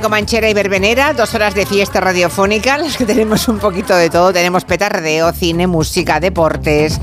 [0.00, 4.32] Comanchera y Verbenera, dos horas de fiesta radiofónica, las que tenemos un poquito de todo.
[4.32, 7.00] Tenemos petardeo, cine, música, deportes,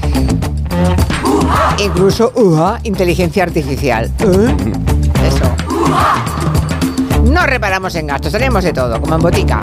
[1.79, 4.11] incluso uh, inteligencia artificial.
[4.19, 4.55] ¿Eh?
[5.27, 5.55] Eso.
[7.23, 9.61] No reparamos en gastos, tenemos de todo, como en botica.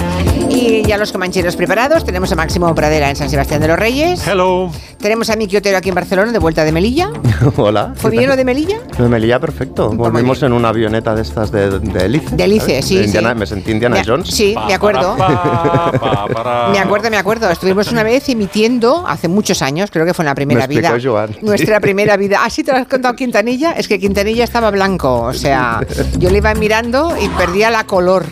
[0.50, 4.26] Y ya los comancheros preparados, tenemos a Máximo Pradera en San Sebastián de los Reyes.
[4.26, 4.70] Hello.
[5.04, 7.10] Tenemos a Miki Otero aquí en Barcelona, de vuelta de Melilla.
[7.58, 7.92] Hola.
[7.94, 8.78] ¿Fue bien lo de Melilla?
[8.96, 9.90] De Melilla, perfecto.
[9.90, 12.34] Volvimos en una avioneta de estas de, de hélice.
[12.34, 12.84] De hélice, ¿sabes?
[12.86, 13.38] sí, De Indiana- sí.
[13.38, 14.28] Me sentí Indiana Me- Jones.
[14.30, 15.14] Sí, me acuerdo.
[15.18, 16.68] Pa, pa, para.
[16.72, 17.50] Me acuerdo, me acuerdo.
[17.50, 20.96] Estuvimos una vez emitiendo hace muchos años, creo que fue en la primera Me vida.
[21.02, 21.36] Joan.
[21.42, 22.38] Nuestra primera vida.
[22.42, 23.72] ¿Ah, sí te lo has contado Quintanilla?
[23.72, 25.20] Es que Quintanilla estaba blanco.
[25.20, 25.80] O sea,
[26.16, 28.24] yo le iba mirando y perdía la color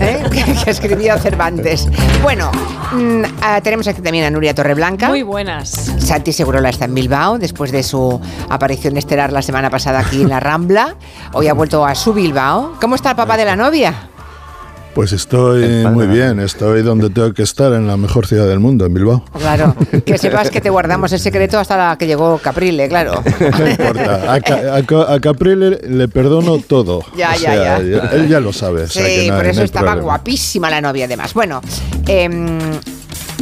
[0.00, 0.22] ¿eh?
[0.32, 1.86] que, que escribía Cervantes.
[2.22, 2.50] Bueno,
[2.92, 5.08] mm, ah, tenemos aquí también a Nuria Torreblanca.
[5.08, 5.89] Muy buenas.
[5.98, 10.28] Santi Segurola está en Bilbao después de su aparición estelar la semana pasada aquí en
[10.28, 10.96] la Rambla.
[11.32, 12.74] Hoy ha vuelto a su Bilbao.
[12.80, 13.94] ¿Cómo está el papá de la novia?
[14.94, 18.84] Pues estoy muy bien, estoy donde tengo que estar, en la mejor ciudad del mundo,
[18.86, 19.24] en Bilbao.
[19.38, 23.22] Claro, que sepas que te guardamos el secreto hasta la que llegó Caprile, claro.
[23.58, 27.04] No importa, a, Ca- a Ca- a Caprile le perdono todo.
[27.16, 28.10] Ya, O ya, sea, ya.
[28.12, 28.82] Él ya lo sabe.
[28.82, 30.04] o sea que Sí, no por eso estaba problema.
[30.06, 31.34] guapísima la novia además.
[31.34, 31.60] Bueno,
[32.08, 32.58] em,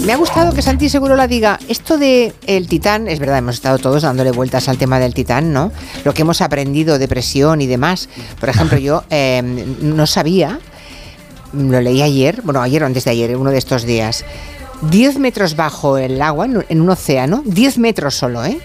[0.04, 3.56] me ha gustado que Santi Seguro la diga, esto de el Titán, es verdad, hemos
[3.56, 5.72] estado todos dándole vueltas al tema del Titán, ¿no?
[6.04, 8.08] Lo que hemos aprendido de presión y demás.
[8.40, 10.60] Por ejemplo, yo em, no sabía,
[11.52, 14.24] lo leí ayer, bueno, ayer o antes de ayer, uno de estos días.
[14.82, 18.58] 10 metros bajo el agua, en un- en un océano, 10 metros solo, ¿eh?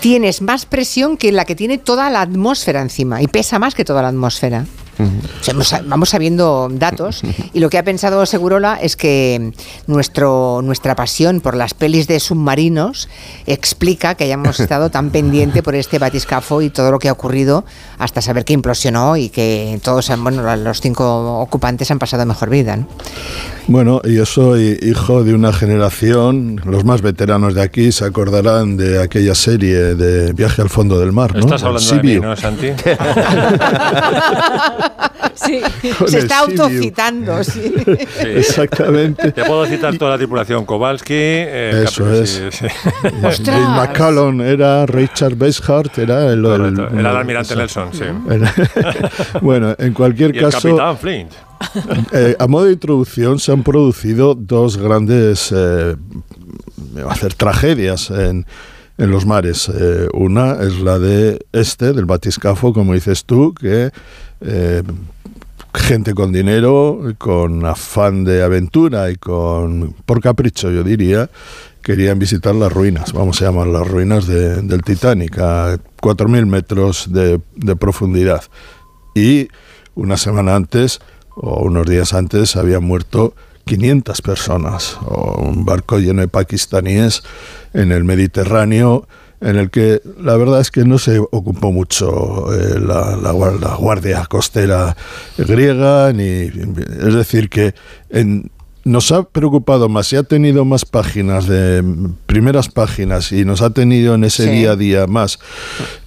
[0.00, 3.84] Tienes más presión que la que tiene toda la atmósfera encima y pesa más que
[3.84, 4.66] toda la atmósfera.
[5.00, 9.52] O sea, hemos- vamos sabiendo datos y lo que ha pensado Segurola es que
[9.86, 13.08] nuestro, nuestra pasión por las pelis de submarinos
[13.46, 17.64] explica que hayamos estado tan pendiente por este batiscafo y todo lo que ha ocurrido
[17.98, 22.50] hasta saber que implosionó y que todos, han- bueno, los cinco ocupantes han pasado mejor
[22.50, 22.76] vida.
[22.76, 22.86] ¿no?
[23.66, 29.02] Bueno, yo soy hijo de una generación, los más veteranos de aquí se acordarán de
[29.02, 31.40] aquella serie de Viaje al fondo del mar, ¿no?
[31.40, 32.20] Estás hablando de mí.
[32.20, 32.68] ¿no, Santi?
[35.34, 35.60] Sí.
[36.06, 37.72] Se está autocitando, sí.
[37.86, 38.28] Sí.
[38.28, 39.32] Exactamente.
[39.32, 41.14] Te puedo citar toda la tripulación Kowalski.
[41.16, 42.42] eh, Eso es.
[42.52, 42.66] sí,
[43.50, 47.56] McCallum era Richard Basehart, era el, el- Era el almirante.
[47.56, 48.04] Nelson, sí.
[49.40, 51.32] Bueno, en cualquier Y el caso, capitán Flint.
[52.12, 55.96] eh, a modo de introducción se han producido dos grandes eh,
[57.06, 58.46] a hacer tragedias en,
[58.98, 59.70] en los mares.
[59.74, 63.90] Eh, una es la de este, del batiscafo, como dices tú, que
[64.40, 64.82] eh,
[65.74, 71.30] gente con dinero, con afán de aventura y con por capricho, yo diría,
[71.82, 77.12] querían visitar las ruinas, vamos a llamar las ruinas de- del Titanic, a 4.000 metros
[77.12, 78.42] de, de profundidad.
[79.14, 79.48] Y
[79.94, 81.00] una semana antes,
[81.34, 83.34] o unos días antes, habían muerto
[83.64, 87.22] 500 personas, o un barco lleno de pakistaníes
[87.72, 89.06] en el Mediterráneo,
[89.40, 93.58] en el que la verdad es que no se ocupó mucho eh, la, la guar-
[93.60, 94.96] la Guardia Costera
[95.38, 97.74] griega, ni, es decir, que
[98.10, 98.50] en,
[98.84, 101.84] nos ha preocupado más y ha tenido más páginas de
[102.26, 104.50] primeras páginas y nos ha tenido en ese Sí.
[104.50, 105.38] día a día más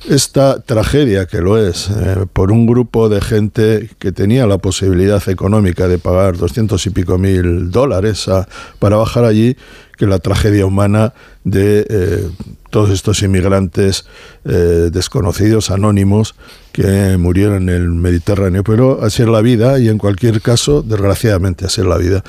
[0.10, 5.22] esta tragedia que lo es eh, por un grupo de gente que tenía la posibilidad
[5.30, 8.48] económica de pagar 200 y pico mil dólares a-
[8.80, 9.56] para bajar allí
[9.98, 12.30] que la tragedia humana de eh,
[12.70, 14.06] todos estos inmigrantes
[14.46, 16.36] eh, desconocidos, anónimos,
[16.72, 18.64] que murieron en el Mediterráneo.
[18.64, 22.24] Pero así es la vida y en cualquier caso, desgraciadamente así es la vida.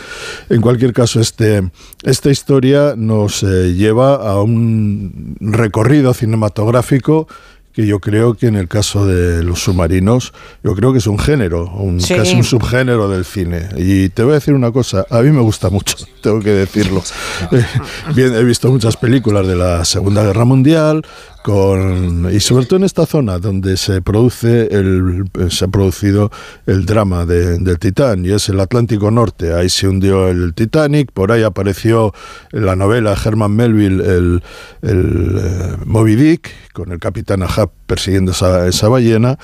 [0.50, 1.70] En cualquier caso, este,
[2.02, 7.26] esta historia nos eh, lleva a un recorrido cinematográfico
[7.74, 11.18] que yo creo que en el caso de los submarinos, yo creo que es un
[11.18, 12.14] género, un, Sí.
[12.14, 13.68] casi un subgénero del cine.
[13.76, 17.02] Y te voy a decir una cosa, a mí me gusta mucho, tengo que decirlo.
[17.50, 17.64] Eh,
[18.14, 21.04] Bien, he visto muchas películas de la Segunda Guerra Mundial,
[21.47, 26.31] y sobre todo en esta zona donde se produce el, se ha producido
[26.67, 29.52] el drama de- del Titán, y es el Atlántico Norte.
[29.52, 32.14] Ahí se hundió el Titanic, por ahí apareció
[32.52, 34.43] en la novela Herman Melville el,
[34.82, 39.38] el eh, Moby Dick, con el capitán Ahab persiguiendo esa, esa ballena,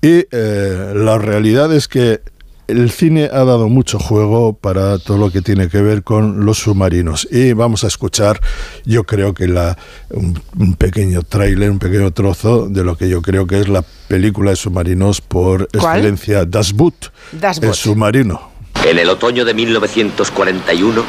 [0.00, 2.22] y eh, la realidad es que
[2.68, 6.58] el cine ha dado mucho juego para todo lo que tiene que ver con los
[6.58, 7.28] submarinos.
[7.30, 8.40] Y vamos a escuchar,
[8.84, 9.76] yo creo que la,
[10.10, 13.82] un, un pequeño tráiler, un pequeño trozo de lo que yo creo que es la
[14.08, 15.96] película de submarinos por ¿Cuál?
[15.98, 17.74] excelencia, Das Boot, Das el Boot.
[17.76, 18.52] submarino.
[18.86, 21.02] En el otoño de 1941,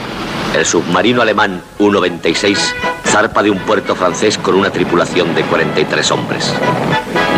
[0.57, 2.57] el submarino alemán U-96
[3.05, 6.53] zarpa de un puerto francés con una tripulación de 43 hombres.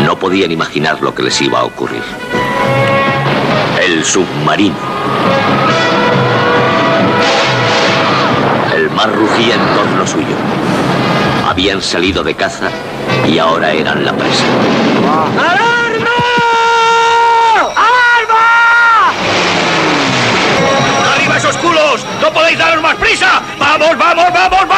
[0.04, 2.02] No podían imaginar lo que les iba a ocurrir.
[3.96, 4.76] El submarino.
[8.74, 10.36] El mar rugía en torno suyo.
[11.48, 12.68] Habían salido de caza
[13.26, 14.44] y ahora eran la presa.
[15.38, 16.10] ¡Alarma!
[17.74, 18.44] ¡Alarma!
[21.14, 22.04] ¡Arriba esos culos!
[22.20, 23.40] ¡No podéis daros más prisa!
[23.58, 24.75] ¡Vamos, vamos, vamos, vamos, vamos!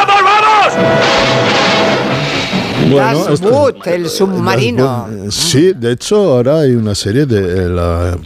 [3.35, 5.06] Esto- Boot, el submarino.
[5.11, 8.17] Eh, Sí, de hecho ahora hay una serie de eh, la,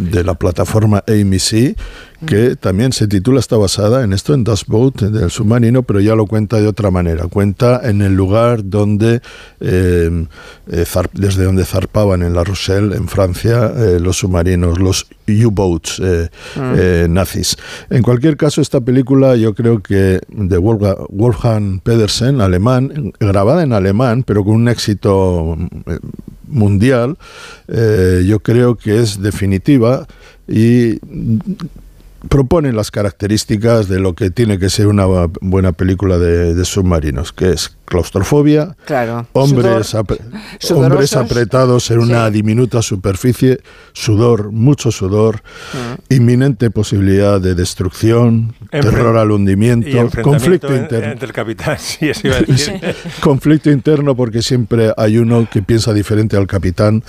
[0.00, 1.76] de la plataforma AMC
[2.26, 6.14] que también se titula, está basada en esto, en Das Boat, del submarino, pero ya
[6.14, 7.26] lo cuenta de otra manera.
[7.26, 9.20] Cuenta en el lugar donde,
[9.60, 10.26] eh,
[10.70, 10.84] eh,
[11.14, 17.06] desde donde zarpaban en La Rochelle, en Francia, eh, los submarinos, los U-boats eh, eh,
[17.08, 17.56] nazis.
[17.90, 23.72] En cualquier caso, esta película yo creo que de Wolfga- Wolfgang Pedersen, alemán, grabada en
[23.72, 25.98] alemán, pero con un éxito eh,
[26.46, 27.16] mundial,
[28.26, 30.06] yo creo que es definitiva
[30.46, 30.98] y
[32.22, 35.06] mm, propone las características de lo que tiene que ser una
[35.40, 39.26] buena película de, de submarinos, que es claustrofobia, Claro.
[39.32, 40.18] hombres, Sudor- apre-
[40.58, 40.90] sudorosos.
[40.92, 42.32] hombres apretados en una Sí.
[42.32, 43.60] diminuta superficie,
[43.92, 45.42] sudor, mucho sudor,
[45.74, 46.14] Mm.
[46.14, 49.88] inminente posibilidad de destrucción, Enfren- terror al hundimiento,
[50.22, 51.12] conflicto interno.
[51.12, 52.80] entre el capitán, sí, eso iba a decir.
[53.20, 57.02] conflicto interno porque siempre hay uno que piensa diferente al capitán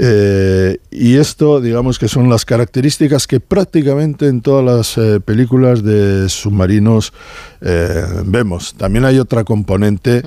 [0.00, 5.82] Eh, y esto digamos que son las características que prácticamente en todas las eh, películas
[5.82, 7.12] de submarinos
[7.60, 8.74] eh, vemos.
[8.74, 10.22] También hay otra componente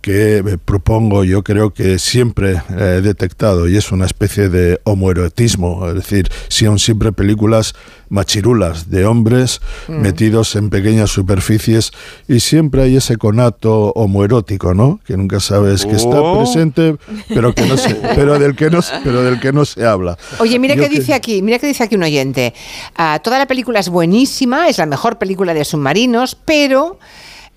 [0.00, 4.80] que eh, propongo yo creo que siempre eh, he detectado y es una especie de
[4.84, 7.74] homoerotismo, es decir, son siempre películas
[8.08, 11.92] machirulas de hombres metidos en pequeñas superficies
[12.26, 14.98] y siempre hay ese conato homoerótico, ¿no?
[15.06, 16.38] Que nunca sabes que está Oh.
[16.42, 16.96] presente,
[17.28, 20.18] pero que no se, pero del que no se- pero del que no se habla.
[20.40, 22.52] Oye, mira Yo qué que- dice aquí, mira qué dice aquí un oyente.
[22.96, 26.98] Ah, toda la película es buenísima, es la mejor película de submarinos, pero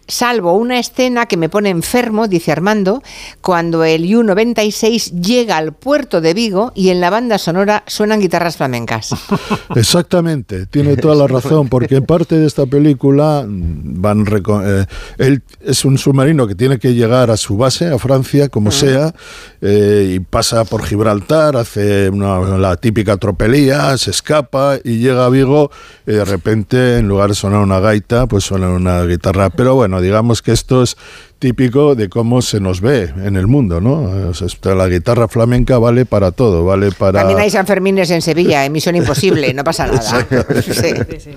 [0.08, 3.02] salvo una escena que me pone enfermo, dice Armando,
[3.42, 8.58] cuando el U-96 llega al puerto de Vigo y en la banda sonora suenan guitarras
[8.58, 9.12] flamencas.
[9.76, 14.26] Exactamente, tiene toda la razón, porque parte de esta película mm, van
[14.66, 14.86] eh,
[15.18, 19.14] él es un submarino que tiene que llegar a su base, a Francia, como sea,
[19.62, 25.30] eh, y pasa por Gibraltar, hace una- la típica tropelía, se escapa y llega a
[25.30, 25.72] Vigo,
[26.06, 29.50] y de repente, en lugar de sonar una gaita, pues suena una guitarra.
[29.50, 30.98] Pero bueno, digamos que esto es
[31.40, 34.30] típico de cómo se nos ve en el mundo, ¿no?
[34.30, 37.20] O sea, esto- la guitarra flamenca vale para todo, vale para...
[37.20, 40.26] También hay San Fermines en Sevilla, emisión imposible, no pasa nada.
[40.64, 41.32] Sí.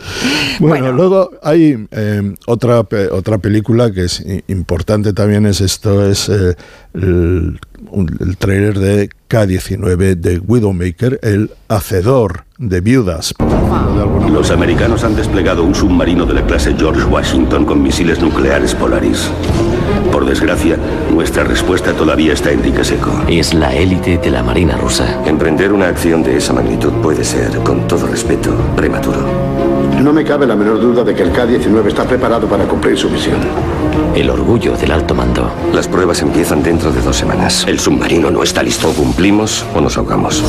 [0.61, 6.29] Bueno, luego hay eh, otra, pe- otra película que es importante también, es esto, es
[6.29, 6.55] eh,
[6.97, 7.59] el,
[8.21, 13.35] el trailer de K-19 de Widowmaker, el hacedor de viudas.
[14.31, 19.31] Los americanos han desplegado un submarino de la clase George Washington con misiles nucleares Polaris.
[20.13, 20.79] Por desgracia,
[21.13, 23.25] nuestra respuesta todavía está en dique seco.
[23.29, 25.23] Es la élite de la Marina rusa.
[25.27, 29.46] Emprender una acción de esa magnitud puede ser, con todo respeto, prematuro.
[30.03, 33.11] No me cabe la menor duda de que el K-19 está preparado para cumplir su
[33.11, 33.41] misión.
[34.15, 35.51] El orgullo del alto mando.
[35.75, 37.65] Las pruebas empiezan dentro de dos semanas.
[37.67, 38.93] El submarino no está listo.
[38.93, 40.43] Cumplimos o nos ahogamos.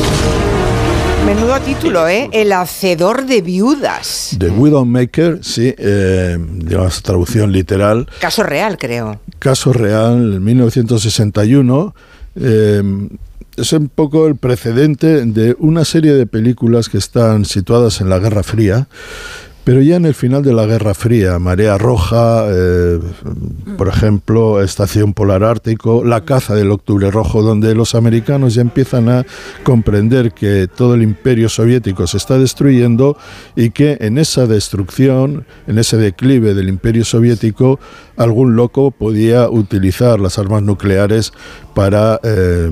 [1.26, 2.28] Menudo título, ¿eh?
[2.32, 4.36] El hacedor de viudas.
[4.38, 9.20] The Widowmaker, sí, eh, digamos, traducción literal, Caso real, creo.
[9.38, 11.94] caso real, en 1961.
[12.40, 12.82] eh,
[13.58, 18.18] es un poco el precedente de una serie de películas que están situadas en la
[18.18, 18.88] Guerra Fría,
[19.64, 22.98] pero ya en el final de la Guerra Fría, Marea Roja, eh,
[23.76, 29.10] por ejemplo, Estación Polar Ártico, la caza del Octubre Rojo, donde los americanos ya empiezan
[29.10, 29.26] a
[29.64, 33.18] comprender que todo el imperio soviético se está destruyendo
[33.56, 37.78] y que en esa destrucción, en ese declive del imperio soviético,
[38.18, 41.32] algún loco podía utilizar las armas nucleares
[41.74, 42.70] para eh,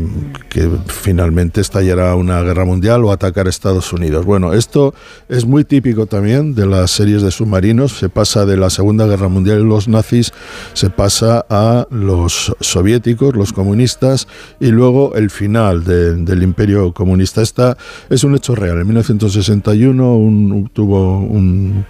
[0.51, 4.27] que finalmente estallara una guerra mundial o atacar a Estados Unidos.
[4.27, 4.93] Bueno, esto
[5.29, 7.93] es muy típico también de las series de submarinos.
[7.99, 10.33] Se pasa de la Segunda Guerra Mundial y los nazis,
[10.73, 14.27] se pasa a los soviéticos, los comunistas
[14.59, 17.43] y luego el final de- del imperio comunista.
[17.43, 17.77] Esta
[18.11, 18.81] es un hecho real.
[18.81, 21.85] En 1961 un- tuvo un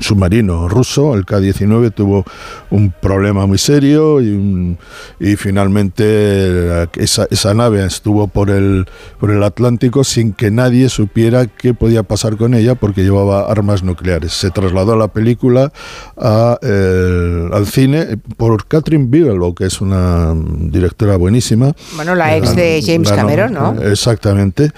[0.00, 2.24] submarino ruso, el K-19, tuvo
[2.70, 4.76] un problema muy serio y,
[5.20, 8.86] y finalmente eh, esa, esa nave estuvo por el,
[9.18, 13.82] por el Atlántico sin que nadie supiera qué podía pasar con ella porque llevaba armas
[13.82, 14.32] nucleares.
[14.32, 15.72] Se trasladó a la película
[16.16, 21.72] a, eh, al cine por Catherine Bigelow, que es una directora buenísima.
[21.94, 23.82] Bueno, la ex de James Ganó- Cameron, ¿no?
[23.82, 24.70] Exactamente.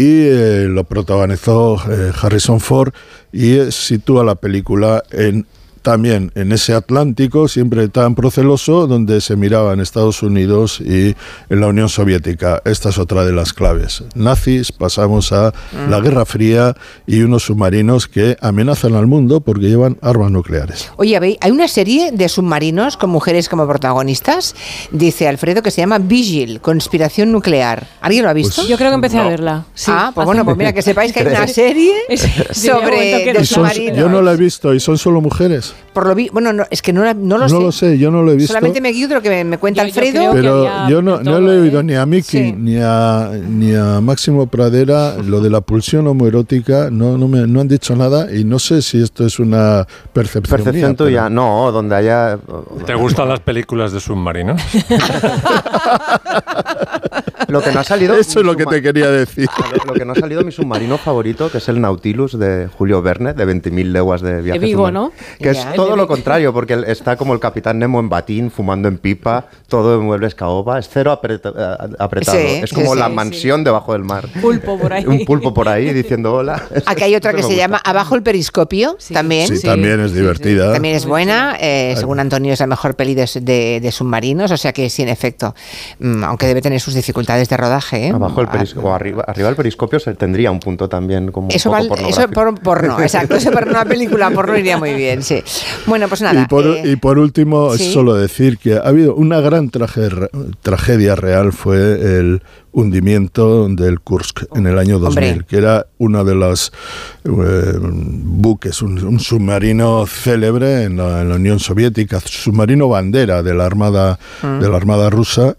[0.00, 2.94] Y eh, lo protagonizó eh, Harrison Ford
[3.32, 5.46] y eh, sitúa la película en
[5.82, 11.14] también en ese Atlántico siempre tan proceloso donde se miraba en Estados Unidos y
[11.48, 12.62] en la Unión Soviética.
[12.64, 14.04] Esta es otra de las claves.
[14.14, 15.52] Nazis, pasamos a
[15.88, 16.74] la Guerra Fría
[17.06, 20.90] y unos submarinos que amenazan al mundo porque llevan armas nucleares.
[20.96, 21.38] Oye, ¿veis?
[21.40, 24.54] hay una serie de submarinos con mujeres como protagonistas,
[24.90, 27.86] dice Alfredo, que se llama Vigil, Conspiración Nuclear.
[28.00, 28.56] ¿Alguien lo ha visto?
[28.56, 29.64] Pues Yo creo que empecé a verla.
[29.74, 31.94] Sí, ah, pues bueno, pues mira, que sepáis que hay una serie
[32.52, 33.96] sobre submarinos.
[33.96, 35.69] yo no la he visto y son solo mujeres.
[35.92, 37.54] Por lo vi, bueno, no, es que no, no lo no sé.
[37.60, 38.52] lo sé, yo no lo he visto.
[38.52, 40.30] Solamente me guío de lo que me, me cuenta Yo- yo Alfredo.
[40.32, 41.84] que Pero yo no, de no todo, le he oído ¿eh?
[41.84, 42.52] ni a Miki Sí.
[42.56, 47.60] ni, a, ni a Máximo Pradera lo de la pulsión homoerótica, no, no, me, no
[47.60, 51.22] han dicho nada y no sé si esto es una percepción, Percepción mía, tuya.
[51.24, 52.38] pero- No, donde haya...
[52.86, 54.60] ¿Te gustan las películas de submarinos?
[57.48, 58.14] Lo que no ha salido...
[58.16, 59.48] Eso es lo que mi te quería decir.
[59.86, 63.02] Lo, lo que no ha salido mi submarino favorito, que es el Nautilus de Julio
[63.02, 64.58] Verne, de 20.000 leguas de viaje.
[64.60, 65.00] Vigo, submarino.
[65.06, 65.12] ¿no?
[65.38, 65.70] Que Ya.
[65.70, 69.46] es todo lo contrario, porque está como el capitán Nemo en batín, fumando en pipa,
[69.68, 72.38] todo en muebles caoba, es cero apreta- eh, apretado.
[72.38, 73.12] Sí, es como sí, la sí.
[73.14, 74.28] mansión debajo del mar.
[74.40, 75.04] Pulpo por ahí.
[75.06, 76.62] Un pulpo por ahí diciendo hola.
[76.86, 77.56] Aquí hay otra que se gusta.
[77.62, 79.14] llama Abajo el periscopio, Sí.
[79.14, 79.48] también.
[79.48, 80.72] Sí, Sí, también es sí, divertida.
[80.72, 84.56] También es buena, eh, según Antonio es la mejor peli de, de- de submarinos, o
[84.56, 85.54] sea que sí, en efecto,
[85.98, 88.06] mm, aunque debe tener sus dificultades de rodaje.
[88.06, 88.10] ¿eh?
[88.10, 91.48] Abajo el Ah, periscopio, o arriba, arriba el periscopio se tendría un punto también como
[91.50, 93.34] Eso, un poco val- eso por porno, exacto.
[93.36, 95.42] Eso para una película porno iría muy bien, sí.
[95.86, 96.42] Bueno, pues nada.
[96.42, 97.92] Y por, eh, y por último, sí.
[97.92, 100.08] solo decir que ha habido una gran traje-
[100.62, 101.76] tragedia real, fue
[102.18, 105.46] el hundimiento del Kursk en el año 2000, Hombre.
[105.48, 106.72] que era uno de los
[107.24, 113.54] eh, buques, un, un submarino célebre en la, en la Unión Soviética, submarino bandera de
[113.54, 114.60] la Armada, Mm.
[114.60, 115.56] de la Armada rusa,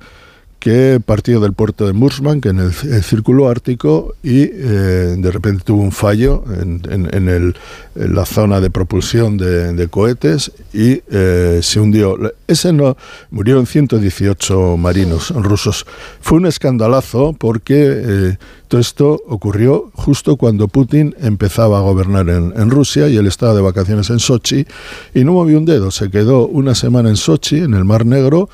[0.62, 5.64] que partió del puerto de Murmansk en el, el círculo ártico y eh, de repente
[5.66, 7.56] tuvo un fallo en,
[7.96, 12.16] la zona de propulsión de, de cohetes y eh, se hundió.
[12.48, 12.96] Ese no
[13.32, 15.88] murieron 118 marinos rusos.
[16.22, 18.38] Fue un escandalazo porque eh,
[18.68, 23.56] todo esto ocurrió justo cuando Putin empezaba a gobernar en, en Rusia y él estaba
[23.56, 24.68] de vacaciones en Sochi
[25.16, 25.90] y no movió un dedo.
[25.90, 28.48] Se quedó una semana en Sochi, en el Mar Negro,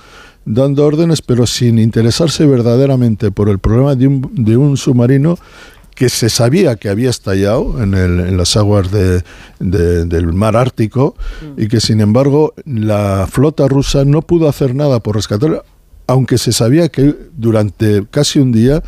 [0.48, 5.38] dando órdenes, pero sin interesarse verdaderamente por el problema de un, de un submarino
[5.94, 9.24] que se sabía que había estallado en, el- en las aguas de-
[9.60, 11.16] de- del mar Ártico
[11.58, 15.64] y que sin embargo la flota rusa no pudo hacer nada por rescatarlo,
[16.06, 18.82] aunque se sabía que durante casi un día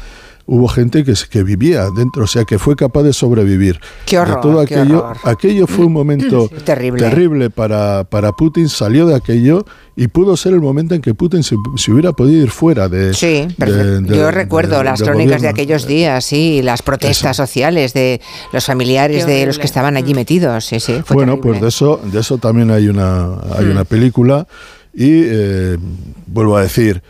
[0.51, 3.79] hubo gente que, que vivía dentro, o sea que fue capaz de sobrevivir.
[4.08, 5.18] Qué De horror, todo qué aquello, horror.
[5.24, 7.00] aquello fue un momento Terrible.
[7.08, 9.63] terrible para, para Putin, salió de aquello
[9.96, 13.13] y pudo ser el momento en que Putin se, se hubiera podido ir fuera de...
[13.13, 15.50] Sí, de- de- Yo de- recuerdo las crónicas de gobierno.
[15.51, 18.20] aquellos días, sí, y las protestas sociales de
[18.51, 20.65] los familiares Qué de los que estaban allí metidos.
[20.65, 21.51] Sí, sí, fue Bueno, terrible.
[21.51, 23.72] pues de eso, de eso también hay una, hay Hmm.
[23.72, 24.48] una película
[24.96, 25.77] y eh,
[26.25, 27.03] vuelvo a decir,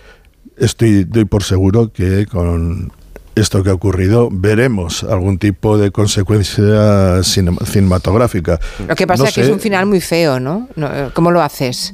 [0.58, 2.92] estoy doy por seguro que con
[3.36, 8.60] esto que ha ocurrido veremos algún tipo de consecuencia cine- cinematográfica.
[8.88, 10.68] Lo que pasa No es que es un final muy feo, ¿no?
[10.78, 11.94] Eh, ¿Cómo lo haces?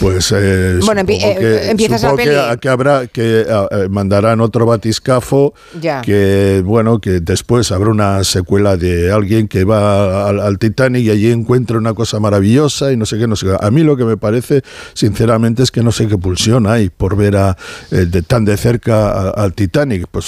[0.00, 5.54] Pues eh, Bueno, eh, que, empiezas supongo que, que habrá que eh, mandarán otro batiscafo
[5.80, 6.02] Ya.
[6.02, 11.10] que bueno que después habrá una secuela de alguien que va al, al Titanic y
[11.10, 13.56] allí encuentra una cosa maravillosa y no sé qué no sé qué.
[13.58, 14.62] a mí lo que me parece
[14.94, 17.56] sinceramente es que no sé qué pulsión hay por ver a,
[17.92, 20.24] eh, de tan de cerca a- al Titanic pues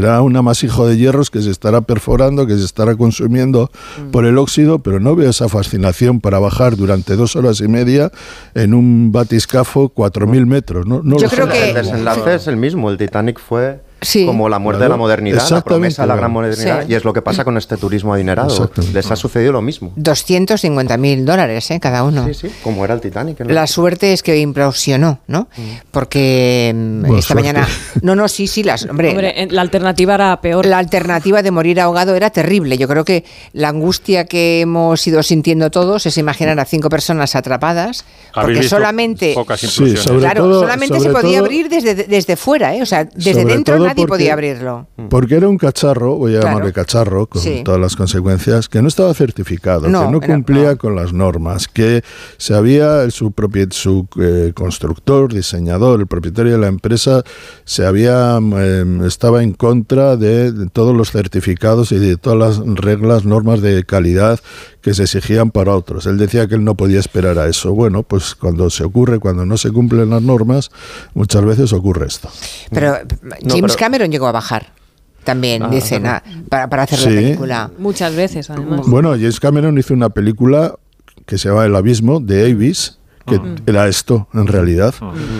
[0.00, 4.10] será un amasijo de hierros que se estará perforando que se estará consumiendo Mm.
[4.12, 8.10] por el óxido pero no veo esa fascinación para bajar durante dos horas y media
[8.54, 11.52] en un batiscafo 4.000 metros no, no Yo lo creo sé.
[11.52, 12.88] que- El desenlace es el mismo.
[12.90, 14.24] El Titanic fue Sí.
[14.26, 16.82] como la muerte Claro, de la modernidad, la promesa de la gran modernidad.
[16.86, 16.92] Sí.
[16.92, 18.70] Y es lo que pasa con este turismo adinerado.
[18.92, 19.92] Les ha sucedido lo mismo.
[19.96, 21.80] 250 mil dólares, ¿eh?
[21.80, 22.26] Cada uno.
[22.26, 23.40] Sí, sí, como era el Titanic.
[23.40, 23.52] ¿no?
[23.52, 25.48] La suerte es que implosionó, ¿no?
[25.90, 27.52] Porque mm, Buena esta suerte.
[27.52, 27.68] mañana...
[28.02, 30.64] No, no, sí, sí, las, hombre, Hombre, la alternativa era peor.
[30.66, 32.78] la alternativa de morir ahogado era terrible.
[32.78, 37.36] Yo creo que la angustia que hemos ido sintiendo todos es imaginar a cinco personas
[37.36, 39.32] atrapadas, ¿Habéis porque solamente...
[39.34, 42.82] Pocas Sí, sobre Claro, todo- solamente se sobre podía todo- abrir desde, desde fuera, ¿eh?
[42.82, 44.86] O sea, desde dentro nadie porque- podía abrirlo.
[45.08, 46.54] Porque era un cacharro, voy a Claro.
[46.56, 47.62] llamarle cacharro, con Sí.
[47.64, 50.78] todas las consecuencias, que no estaba certificado, No, que no era- cumplía no.
[50.78, 52.02] con las normas, que
[52.36, 57.22] se había, su, propie- su eh, constructor, diseñador, el propietario de la empresa,
[57.64, 62.66] se había, eh, estaba en contra de, de todos los certificados y de todas las
[62.76, 64.40] reglas, normas de calidad
[64.80, 66.06] que se exigían para otros.
[66.06, 67.72] Él decía que él no podía esperar a eso.
[67.74, 70.70] Bueno, pues cuando se ocurre, cuando no se cumplen las normas,
[71.14, 72.30] muchas veces ocurre esto.
[72.70, 74.72] Pero No, James pero- Cameron llegó a bajar.
[75.22, 77.10] también, Ah, dicen, ah, para, para hacer Sí.
[77.10, 77.70] la película.
[77.78, 78.86] Muchas veces, además.
[78.86, 80.76] Bueno, James Cameron hizo una película
[81.26, 82.98] que se llama El Abismo de Avis,
[83.30, 84.94] que era esto en realidad.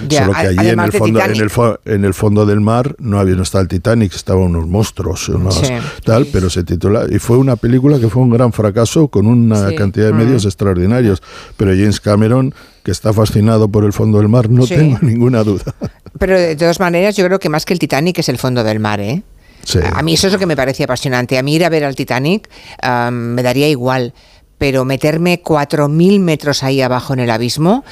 [0.09, 1.51] Ya, Solo que allí en el, fondo, en, el
[1.85, 5.57] en el fondo del mar no había no estaba el Titanic, estaban unos monstruos, unos
[5.57, 5.75] Sí.
[6.05, 9.69] tal, pero se titula y fue una película que fue un gran fracaso con una
[9.71, 9.75] Sí.
[9.77, 11.23] cantidad de medios extraordinarios.
[11.57, 14.75] Pero James Cameron, que está fascinado por el fondo del mar, no Sí.
[14.75, 15.75] tengo ninguna duda.
[16.19, 18.81] Pero de todas maneras, yo creo que más que el Titanic es el fondo del
[18.81, 19.23] mar, ¿eh?
[19.63, 19.79] Sí.
[19.93, 21.37] A mí eso es lo que me parece apasionante.
[21.39, 22.49] A mí ir a ver al Titanic
[22.83, 24.15] am, me daría igual,
[24.61, 27.83] pero meterme 4.000 metros ahí abajo en el abismo,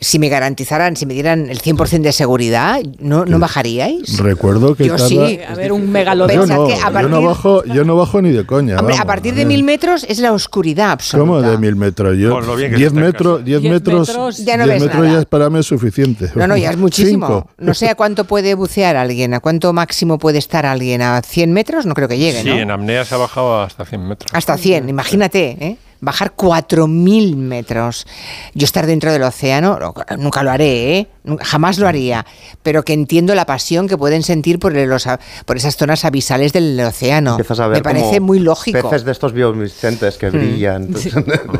[0.00, 4.16] si me garantizaran, si me dieran el 100% de seguridad, ¿no, ¿no bajaríais?
[4.18, 5.38] Recuerdo que Yo tarda- sí.
[5.46, 6.48] A ver, un megalodón.
[6.48, 8.78] No, que a yo no partir- bajo, yo no bajo ni de coña.
[8.78, 11.28] Hombre, a vamos, partir de mil metros es la oscuridad absoluta.
[11.28, 12.16] ¿Cómo de mil metros?
[12.16, 13.44] Yo, Con lo bien que se 10 está en metros, casa.
[13.44, 15.14] 10 Diez metros, metros, ya no 10 ves metros nada.
[15.14, 16.30] ya es para mí es suficiente.
[16.34, 17.26] No, no, ya es muchísimo.
[17.26, 17.50] Cinco.
[17.58, 21.02] No sé a cuánto puede bucear alguien, a cuánto máximo puede estar alguien.
[21.02, 21.84] ¿A 100 metros?
[21.84, 22.54] No creo que llegue, Sí, ¿no?
[22.56, 24.30] en apnea se ha bajado hasta 100 metros.
[24.34, 25.76] Hasta 100, imagínate, ¿eh?
[26.04, 28.06] Bajar 4.000 metros.
[28.54, 31.08] Yo estar dentro del océano, no, nunca lo haré, ¿eh?
[31.40, 32.26] Jamás lo haría.
[32.62, 35.08] Pero que entiendo la pasión que pueden sentir por, los,
[35.46, 37.32] por esas zonas abisales del océano.
[37.32, 38.90] Empiezas a ver Me parece muy lógico.
[38.90, 40.94] Peces de estos bioluminiscentes que brillan.
[40.96, 41.10] Sí,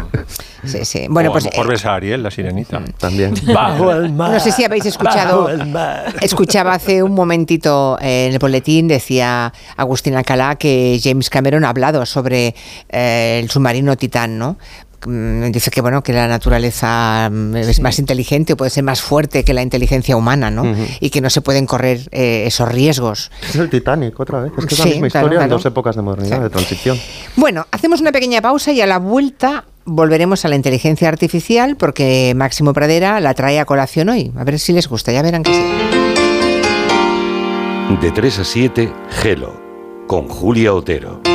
[0.67, 1.07] sí.
[1.09, 2.83] Bueno, o pues a lo mejor eh, ves a Ariel, la sirenita.
[2.99, 3.35] También.
[3.55, 4.33] Bajo el mar.
[4.33, 5.49] No sé si habéis escuchado.
[6.21, 11.69] Escuchaba hace un momentito eh, en el boletín, decía Agustín Alcalá que James Cameron ha
[11.71, 12.55] hablado sobre
[12.89, 14.57] eh, el submarino Titán, ¿no?
[15.07, 19.03] Mm, Dice que bueno que la naturaleza mm, es más inteligente o puede ser más
[19.03, 20.65] fuerte que la inteligencia humana, ¿no?
[21.01, 23.31] Y que no se pueden correr eh, esos riesgos.
[23.47, 24.53] Es el Titanic, otra vez.
[24.57, 26.43] Es que es Sí, la misma claro, historia en dos épocas de modernidad, Sí.
[26.45, 26.99] de transición.
[27.37, 32.33] Bueno, hacemos una pequeña pausa y a la vuelta volveremos a la inteligencia artificial porque
[32.37, 34.33] Máximo Pradera la trae a colación hoy.
[34.37, 35.63] A ver si les gusta, ya verán que sí.
[38.01, 39.61] De 3 a 7, Gelo,
[40.07, 41.34] con Julia Otero.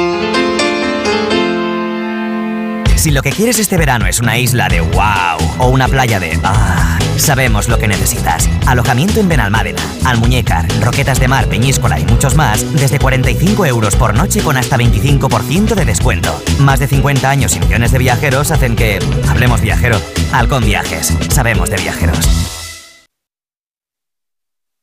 [2.99, 6.37] Si lo que quieres este verano es una isla de wow o una playa de
[6.43, 8.49] ah, sabemos lo que necesitas.
[8.67, 14.13] Alojamiento en Benalmádena, Almuñécar, Roquetas de Mar, Peñíscola y muchos más desde 45 euros por
[14.15, 16.43] noche con hasta 25% de descuento.
[16.59, 20.01] Más de 50 años y millones de viajeros hacen que hablemos viajero.
[20.33, 22.19] Halcón Viajes, sabemos de viajeros.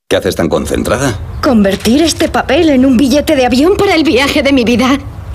[0.09, 1.19] ¿Qué haces tan concentrada?
[1.43, 4.99] Convertir este papel en un billete de avión para el viaje de mi vida.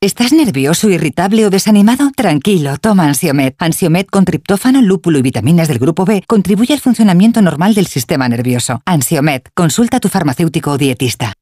[0.00, 2.12] ¿Estás nervioso, irritable o desanimado?
[2.14, 3.56] Tranquilo, toma Ansiomet.
[3.58, 8.28] Ansiomet con triptófano, lúpulo y vitaminas del grupo B contribuye al funcionamiento normal del sistema
[8.28, 8.80] nervioso.
[8.86, 11.32] Ansiomet, consulta a tu farmacéutico o dietista.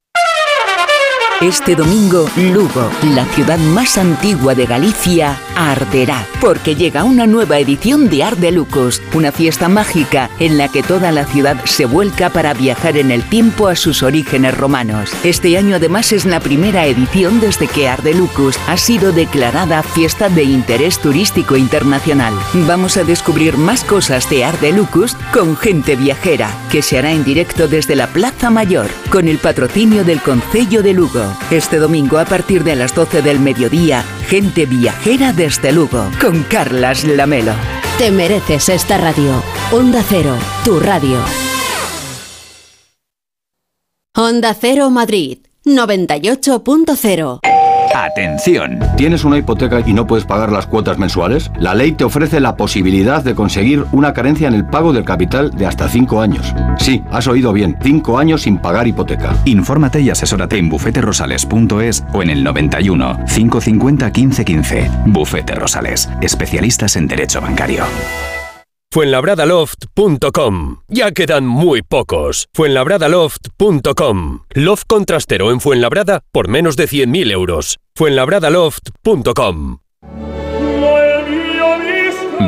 [1.42, 8.08] Este domingo, Lugo, la ciudad más antigua de Galicia, arderá, porque llega una nueva edición
[8.08, 12.96] de Ardelucos, una fiesta mágica en la que toda la ciudad se vuelca para viajar
[12.96, 15.12] en el tiempo a sus orígenes romanos.
[15.24, 20.44] Este año además es la primera edición desde que Ardelucus ha sido declarada fiesta de
[20.44, 22.32] interés turístico internacional.
[22.66, 27.68] Vamos a descubrir más cosas de Ardelucus con gente viajera, que se hará en directo
[27.68, 31.25] desde la Plaza Mayor, con el patrocinio del Concello de Lugo.
[31.50, 37.04] Este domingo a partir de las 12 del mediodía, gente viajera desde Lugo, con Carlas
[37.04, 37.54] Lamelo.
[37.98, 39.42] Te mereces esta radio.
[39.72, 41.18] Onda Cero, tu radio.
[44.14, 47.55] Onda Cero Madrid, 98.0.
[47.96, 51.50] Atención, ¿tienes una hipoteca y no puedes pagar las cuotas mensuales?
[51.58, 55.50] La ley te ofrece la posibilidad de conseguir una carencia en el pago del capital
[55.52, 56.54] de hasta 5 años.
[56.76, 59.34] Sí, has oído bien, 5 años sin pagar hipoteca.
[59.46, 64.90] Infórmate y asesórate en bufeterosales.es o en el 91 550 1515.
[65.06, 67.82] Bufete Rosales, especialistas en derecho bancario.
[68.92, 70.76] Fuenlabradaloft.com.
[70.88, 72.48] Ya quedan muy pocos.
[72.54, 74.40] Fuenlabradaloft.com.
[74.54, 77.78] Loft contrastero en Fuenlabrada por menos de 100.000 euros.
[77.94, 79.78] Fuenlabradaloft.com.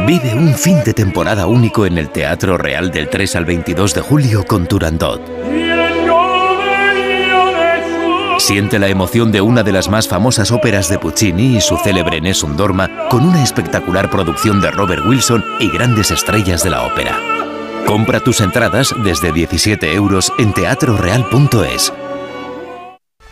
[0.07, 4.01] Vive un fin de temporada único en el Teatro Real del 3 al 22 de
[4.01, 5.21] julio con Turandot.
[8.49, 12.19] Siente la emoción de una de las más famosas óperas de Puccini y su célebre
[12.19, 17.21] Nessun Dorma con una espectacular producción de Robert Wilson y grandes estrellas de la ópera.
[17.87, 21.93] Compra tus entradas desde 17 euros en teatroreal.es.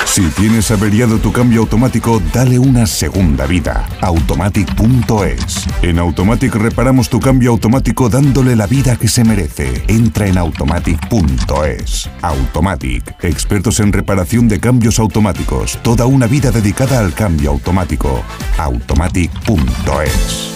[0.07, 3.87] Si tienes averiado tu cambio automático, dale una segunda vida.
[4.01, 5.67] Automatic.es.
[5.83, 9.85] En Automatic reparamos tu cambio automático dándole la vida que se merece.
[9.89, 12.09] Entra en Automatic.es.
[12.23, 13.15] Automatic.
[13.23, 15.79] Expertos en reparación de cambios automáticos.
[15.83, 18.23] Toda una vida dedicada al cambio automático.
[18.57, 20.56] Automatic.es.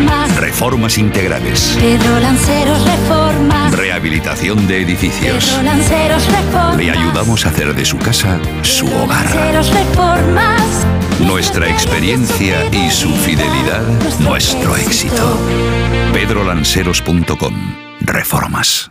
[0.00, 0.36] Reformas.
[0.36, 1.76] Reformas integrales.
[1.78, 3.72] Pedro Lanceros Reformas.
[3.72, 5.44] Rehabilitación de edificios.
[5.44, 6.76] Pedro Lanceros Reformas.
[6.76, 9.24] Le ayudamos a hacer de su casa su hogar.
[9.24, 10.86] Lanceros Reformas.
[11.20, 13.82] Nuestra experiencia y su fidelidad,
[14.20, 15.38] nuestro éxito.
[16.14, 17.54] pedrolanceros.com.
[18.00, 18.90] Reformas.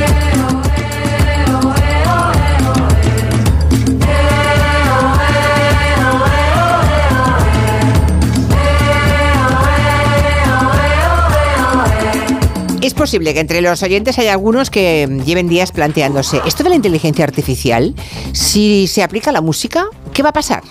[12.91, 16.75] Es posible que entre los oyentes haya algunos que lleven días planteándose, esto de la
[16.75, 17.95] inteligencia artificial,
[18.33, 20.61] si se aplica a la música, ¿qué va a pasar?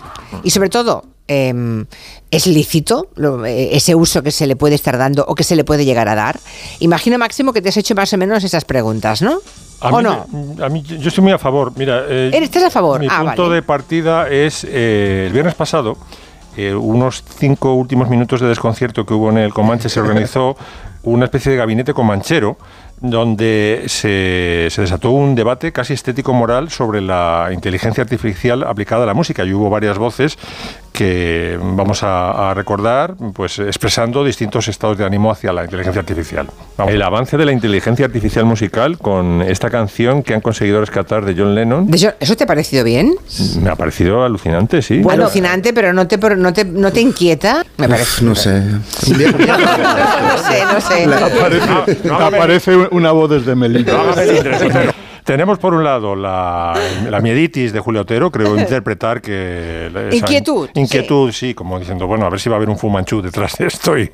[0.45, 1.55] Y sobre todo, eh,
[2.31, 5.57] ¿es lícito lo, eh, ese uso que se le puede estar dando o que se
[5.57, 6.39] le puede llegar a dar?
[6.81, 9.39] Imagino, Máximo, que te has hecho más o menos esas preguntas, ¿no?
[9.81, 10.27] A ¿O mí, no?
[10.63, 11.73] a mí- yo estoy muy a favor.
[11.75, 13.01] Mira, eh, ¿Estás a favor?
[13.01, 13.55] Mi Ah, punto vale.
[13.55, 15.97] de partida es eh, el viernes pasado.
[16.57, 20.57] Eh, unos cinco últimos minutos de desconcierto que hubo en el Comanche se organizó
[21.03, 22.59] una especie de gabinete comanchero
[23.01, 29.15] donde se, se desató un debate casi estético-moral sobre la inteligencia artificial aplicada a la
[29.15, 29.45] música.
[29.45, 30.39] Y hubo varias voces
[30.93, 36.49] que vamos a, a recordar pues expresando distintos estados de ánimo hacia la inteligencia artificial.
[36.77, 36.93] Vamos.
[36.93, 41.35] El avance de la inteligencia artificial musical con esta canción que han conseguido rescatar de
[41.37, 43.15] John Lennon De ¿Eso te ha parecido bien?
[43.61, 45.03] me ha parecido alucinante, sí.
[45.09, 47.65] Alucinante, pero no te, no te, no te inquieta.
[47.77, 48.25] Me parece.
[48.31, 48.61] No sé.
[48.61, 49.33] no sé,
[50.73, 51.05] no sé.
[51.05, 53.95] Aparece, aparece una voz desde Melilla.
[55.25, 56.75] Tenemos por un lado la,
[57.09, 59.91] la mieditis de Julio Otero, creo interpretar que...
[60.13, 61.55] Inquietud, Inquietud, sí.
[61.55, 64.11] como diciendo, bueno, a ver si va a haber un Fumanchu detrás de esto y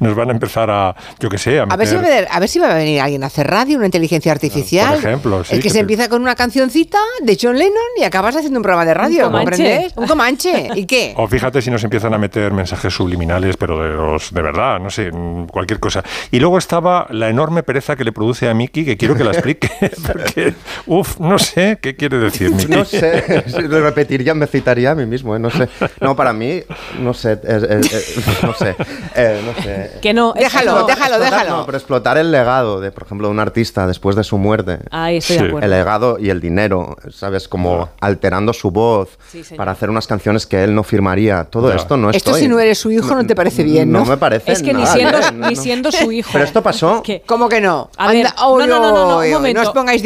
[0.00, 2.16] nos van a empezar a, yo qué sé, a A ver, si va a, meter...
[2.16, 4.94] venir, a ver si va a venir alguien a hacer radio, una inteligencia artificial.
[4.96, 7.74] Por ejemplo, sí, El que, que se te- empieza con una cancioncita de John Lennon
[7.98, 9.50] y acabas haciendo un programa de radio, Un comanche.
[9.50, 9.92] ¿comprendes?
[9.96, 10.68] Un comanche.
[10.74, 11.14] ¿Y qué?
[11.16, 14.90] O fíjate si nos empiezan a meter mensajes subliminales, pero de los de verdad, no
[14.90, 15.10] sé,
[15.50, 16.02] cualquier cosa.
[16.30, 19.30] Y luego estaba la enorme pereza que le produce a Miki, que quiero que la
[19.32, 19.70] explique,
[20.06, 20.54] porque,
[20.86, 22.68] uff, no sé qué quiere decir Miki.
[22.72, 25.38] No sé, repetiría, me citaría a mí mismo, ¿eh?
[25.38, 25.68] no sé.
[26.00, 26.62] No, para mí,
[27.00, 28.74] no sé, es- es- es- no sé,
[29.14, 29.92] eh, no sé.
[30.00, 30.34] Que no.
[30.34, 31.56] es Déjalo, déjalo, Explotar- déjalo.
[31.58, 34.78] No, pero explotar el legado de, por ejemplo, de un artista después de su muerte.
[34.90, 35.48] Ahí estoy de Sí.
[35.48, 35.64] acuerdo.
[35.64, 37.48] El legado y el dinero, ¿sabes?
[37.48, 41.44] Como alterando su voz Sí, para hacer unas canciones que él no firmaría.
[41.44, 44.00] Todo esto no Esto estoy- si no eres su hijo no te parece bien, ¿no?
[44.00, 45.62] No me parece Es que ni nada siendo, bien, ni no.
[45.62, 46.30] siendo su hijo.
[46.32, 47.02] Pero esto pasó.
[47.02, 47.90] Que- ¿Cómo que no?
[47.96, 49.60] A ver, Anda, oh, no, no, no, no, no, un momento.
[49.62, 50.02] os pongáis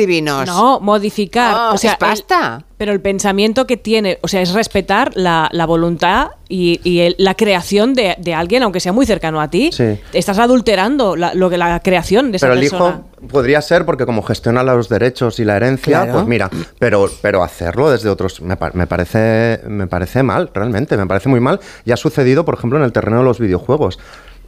[0.46, 1.54] No, modificar.
[1.56, 2.56] Ah, o sea, es pasta.
[2.60, 7.00] el- Pero el pensamiento que tiene, o sea, es respetar la, la voluntad y, y
[7.00, 9.70] el- la creación de, de alguien, aunque sea muy cercano a ti.
[9.72, 9.98] Sí.
[10.12, 12.88] Estás adulterando la, lo que la creación de esa Pero el persona.
[13.20, 16.12] hijo podría ser porque como gestiona los derechos y la herencia, Claro.
[16.14, 21.06] pues mira, pero, pero hacerlo desde otros me, me parece, me parece mal, realmente, me
[21.06, 21.60] parece muy mal.
[21.84, 23.98] Y ha sucedido, por ejemplo, en el terreno de los videojuegos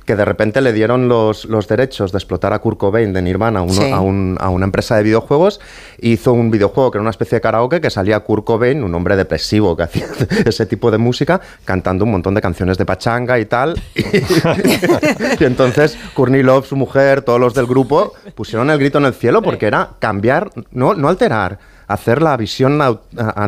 [0.07, 3.59] que de repente le dieron los, los derechos de explotar a Kurt Cobain de Nirvana
[3.59, 3.91] a, uno- Sí.
[3.91, 5.61] a, un- a una empresa de videojuegos
[5.99, 8.95] e hizo un videojuego que era una especie de karaoke que salía Kurt Cobain, un
[8.95, 10.07] hombre depresivo que hacía
[10.47, 13.75] ese tipo de música, cantando un montón de canciones de pachanga y tal.
[15.41, 19.15] Y entonces Courtney Love, su mujer, todos los del grupo pusieron el grito en el
[19.15, 22.81] cielo porque era cambiar, no, no alterar, hacer la visión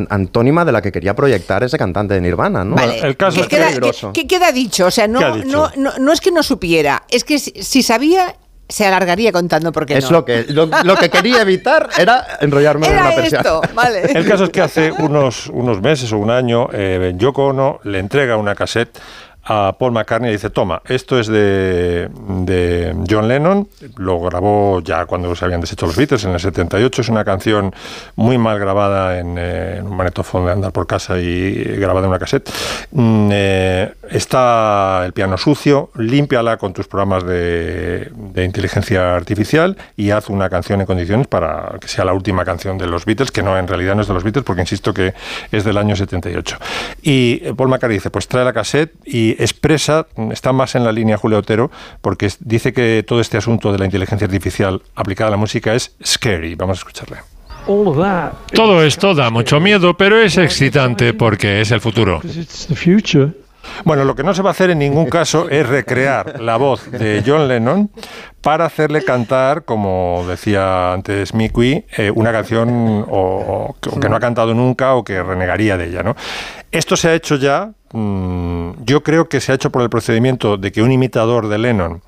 [0.09, 2.77] antónima de la que quería proyectar ese cantante de Nirvana, ¿no?
[2.77, 4.13] Vale, el caso ¿qué es que queda, peligroso.
[4.13, 4.87] qué- qué queda dicho?
[4.87, 5.47] O sea, ¿Qué no, ha dicho?
[5.49, 8.37] no, no, no es que no supiera, es que si, si sabía,
[8.69, 10.19] se alargaría contando porque Es no.
[10.19, 13.39] lo que, lo, lo que quería evitar era enrollarme en Era una persiana.
[13.49, 14.03] esto, vale.
[14.13, 17.99] El caso es que hace unos, unos meses o un año, eh, Yoko Ono le
[17.99, 18.99] entrega una cassette
[19.49, 25.35] a Paul McCartney dice, toma, esto es de, de John Lennon, lo grabó ya cuando
[25.35, 27.75] se habían deshecho los Beatles en el 78, es una canción
[28.15, 32.11] muy mal grabada en, eh, en un magnetofón de andar por casa y grabada en
[32.11, 32.51] una cassette.
[32.93, 40.11] Mm, eh, está el piano sucio, límpiala con tus programas de, de inteligencia artificial y
[40.11, 43.43] haz una canción en condiciones para que sea la última canción de los Beatles, que
[43.43, 45.15] no en realidad no es de los Beatles, porque insisto que
[45.51, 46.59] es del año 78.
[47.01, 50.93] Y eh, Paul McCartney dice, pues trae la cassette y expresa, está más en la
[50.93, 51.71] línea Julio Otero,
[52.03, 55.97] porque dice que todo este asunto de la inteligencia artificial aplicada a la música es
[56.05, 56.55] scary.
[56.55, 57.19] Vamos a escucharle.
[58.53, 62.21] Todo esto da mucho miedo, pero es excitante porque es el futuro.
[63.85, 66.91] Bueno, lo que no se va a hacer en ningún caso es recrear la voz
[66.91, 67.91] de John Lennon
[68.41, 74.55] para hacerle cantar, como decía antes Mickey, eh, una canción o, que no ha cantado
[74.55, 76.03] nunca o que renegaría de ella.
[76.03, 76.17] ¿no?
[76.71, 80.57] Esto se ha hecho ya, mm, yo creo que se ha hecho por el procedimiento
[80.57, 82.03] de que un imitador de Lennon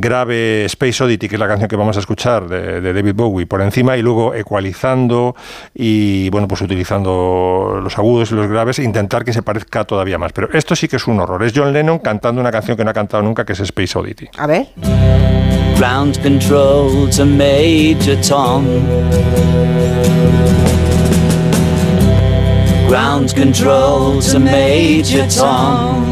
[0.00, 3.46] grabe Space Oddity, que es la canción que vamos a escuchar de, de David Bowie,
[3.46, 5.36] por encima y luego ecualizando
[5.74, 10.32] y bueno, pues utilizando los agudos y los graves, intentar que se parezca todavía más.
[10.32, 11.42] Pero esto sí que es un horror.
[11.42, 14.28] Es John Lennon cantando una canción que no ha cantado nunca, que es Space Oddity.
[14.38, 14.68] A ver.
[15.76, 18.64] Ground control to Major Tom.
[22.92, 26.04] Ground control to Major Tom.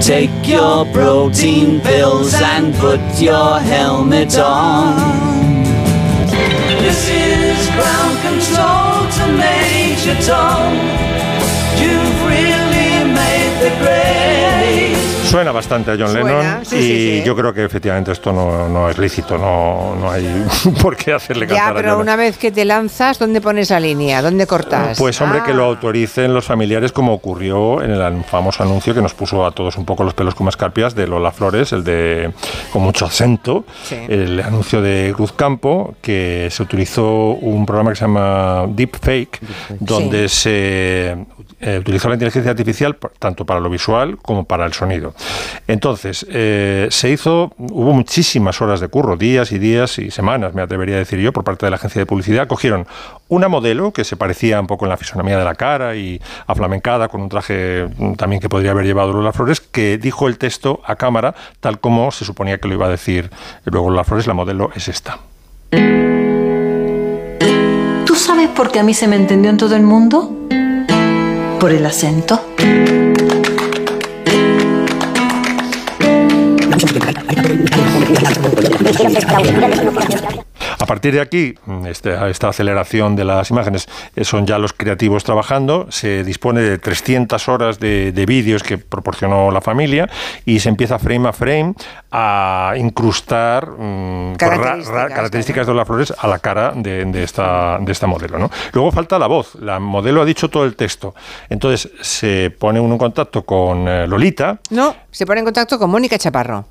[0.00, 4.96] Take your protein pills and put your helmet on.
[6.80, 11.07] This is ground control to Major Tom.
[15.28, 17.22] Suena bastante a John Suena, Lennon sí, y sí, sí.
[17.24, 20.26] yo creo que efectivamente esto no, no es lícito, no, no hay
[20.82, 23.68] por qué hacerle Ya, cantar a pero John una vez que te lanzas, ¿dónde pones
[23.70, 24.22] la línea?
[24.22, 24.98] ¿Dónde cortas?
[24.98, 29.02] Pues hombre, que lo Ah, autoricen los familiares como ocurrió en el famoso anuncio que
[29.02, 32.32] nos puso a todos un poco los pelos como escarpias de Lola Flores, el de
[32.72, 33.64] con mucho acento,
[34.08, 39.40] el anuncio de Cruz Campo, que se utilizó un programa que se llama Deepfake,
[39.78, 41.16] donde se
[41.60, 45.14] eh, utilizó la inteligencia artificial tanto para lo visual como para el sonido.
[45.66, 50.62] Entonces, eh, se hizo, hubo muchísimas horas de curro, días y días y semanas, me
[50.62, 52.46] atrevería a decir yo, por parte de la agencia de publicidad.
[52.46, 52.86] Cogieron
[53.28, 57.08] una modelo que se parecía un poco en la fisonomía de la cara y aflamencada,
[57.08, 60.80] con un traje mm, también que podría haber llevado Lola Flores, que dijo el texto
[60.84, 63.30] a cámara, tal como se suponía que lo iba a decir
[63.64, 65.18] luego Lola Flores, la modelo es esta.
[68.06, 70.32] ¿Tú sabes por qué a mí se me entendió en todo el mundo?
[71.58, 72.40] Por el acento.
[80.80, 84.72] A partir de aquí, mm, este- esta aceleración de las imágenes eh, son ya los
[84.72, 90.08] creativos trabajando, se dispone de 300 horas de, de vídeos que proporcionó la familia
[90.44, 91.74] y se empieza frame a frame
[92.10, 94.48] a incrustar mm, ra-
[94.92, 98.38] ra- Características, de las flores a la cara de, de esta, de esta modelo.
[98.38, 98.50] ¿no?
[98.72, 101.14] Luego falta la voz, la modelo ha dicho todo el texto,
[101.50, 105.90] entonces se pone uno en contacto con eh, Lolita, No, se pone en contacto con
[105.90, 106.64] Mónica Chaparro.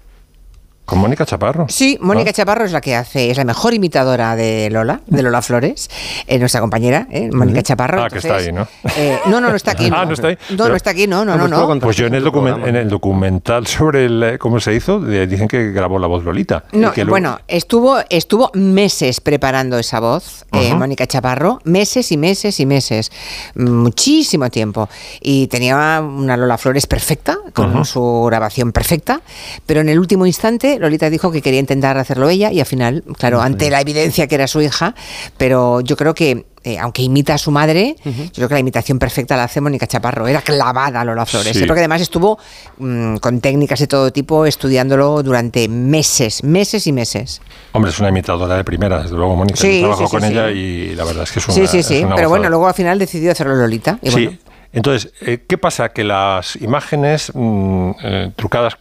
[0.87, 1.65] Con Mónica Chaparro.
[1.67, 2.33] Sí, Mónica Ah.
[2.33, 5.89] Chaparro es la que hace, es la mejor imitadora de Lola, de Lola Flores,
[6.27, 8.01] eh, nuestra compañera, eh, Mónica Chaparro.
[8.03, 8.65] Ah, que está ahí, ¿no?
[8.95, 9.89] eh, no, no, no está aquí.
[9.93, 10.37] Ah, no está ahí.
[10.51, 11.47] No, Pero- no está aquí, no, no, no.
[11.47, 11.79] no.
[11.81, 15.47] Pues yo en el, documen- en el documental sobre el, eh, cómo se hizo, dicen
[15.49, 16.63] que grabó la voz Lolita.
[16.71, 20.75] No, Y que luego- bueno, estuvo, estuvo meses preparando esa voz, eh, Ajá.
[20.77, 23.11] Mónica Chaparro, meses y meses y meses,
[23.55, 24.87] muchísimo tiempo.
[25.19, 29.21] Y tenía una Lola Flores perfecta, con su grabación perfecta,
[29.65, 33.03] pero en el último instante Lolita dijo que quería intentar hacerlo ella y al final,
[33.17, 34.95] claro, ante la evidencia que era su hija,
[35.37, 38.99] pero yo creo que eh, aunque imita a su madre, yo creo que la imitación
[38.99, 40.27] perfecta la hace Mónica Chaparro.
[40.27, 41.55] Era clavada Lola Flores.
[41.55, 41.63] Sí.
[41.63, 41.65] ¿eh?
[41.65, 42.37] Porque además estuvo
[42.77, 47.41] mm, con técnicas de todo tipo estudiándolo durante meses, meses y meses.
[47.71, 49.57] Hombre, es una imitadora de primera, desde luego, Mónica.
[49.57, 51.83] Sí, Yo trabajo sí, con ella y la verdad es que es una sí, sí,
[51.83, 52.05] sí.
[52.13, 53.97] Pero bueno, luego al final decidió hacerlo Lolita.
[54.01, 54.25] Y sí.
[54.25, 54.39] bueno,
[54.73, 55.93] Entonces, eh, ¿qué pasa?
[55.93, 58.77] Que las imágenes mm, eh, trucadas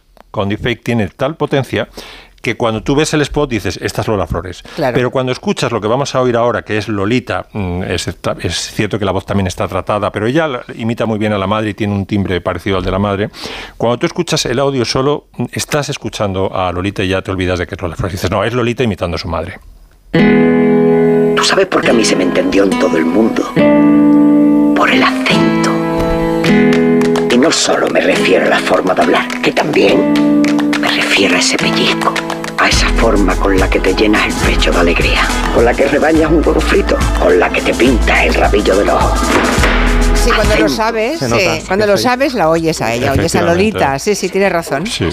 [0.49, 1.87] deepfake tienen tal potencia
[2.41, 4.63] que cuando tú ves el spot dices, esta es Lola Flores.
[4.75, 4.93] Claro.
[4.93, 8.55] Pero cuando escuchas lo que vamos a oír ahora, que es Lolita, mm, es, es
[8.71, 11.47] cierto que la voz también está tratada, pero ella la- imita muy bien a la
[11.47, 13.29] madre y tiene un timbre parecido al de la madre.
[13.75, 17.59] Cuando tú escuchas el audio solo, mm, estás escuchando a Lolita y ya te olvidas
[17.59, 18.13] de que es Lola Flores.
[18.13, 19.59] Dices, no, es Lolita imitando a su madre.
[21.35, 23.43] ¿Tú sabes por qué a mí se me entendió en todo el mundo?
[24.75, 25.56] Por el acento.
[27.47, 30.41] No solo me refiero a la forma de hablar, que también
[30.81, 32.13] me refiero a ese pellizco,
[32.57, 35.21] a esa forma con la que te llenas el pecho de alegría,
[35.55, 38.89] con la que rebañas un huevo frito, con la que te pintas el rabillo del
[38.89, 39.15] ojo.
[40.27, 43.41] Sí, cuando lo sabes, sí, cuando lo sabes, la oyes a ella, oyes a.
[43.41, 43.97] Lolita.
[43.99, 44.85] Sí, sí, tienes razón.
[44.87, 45.09] Sí.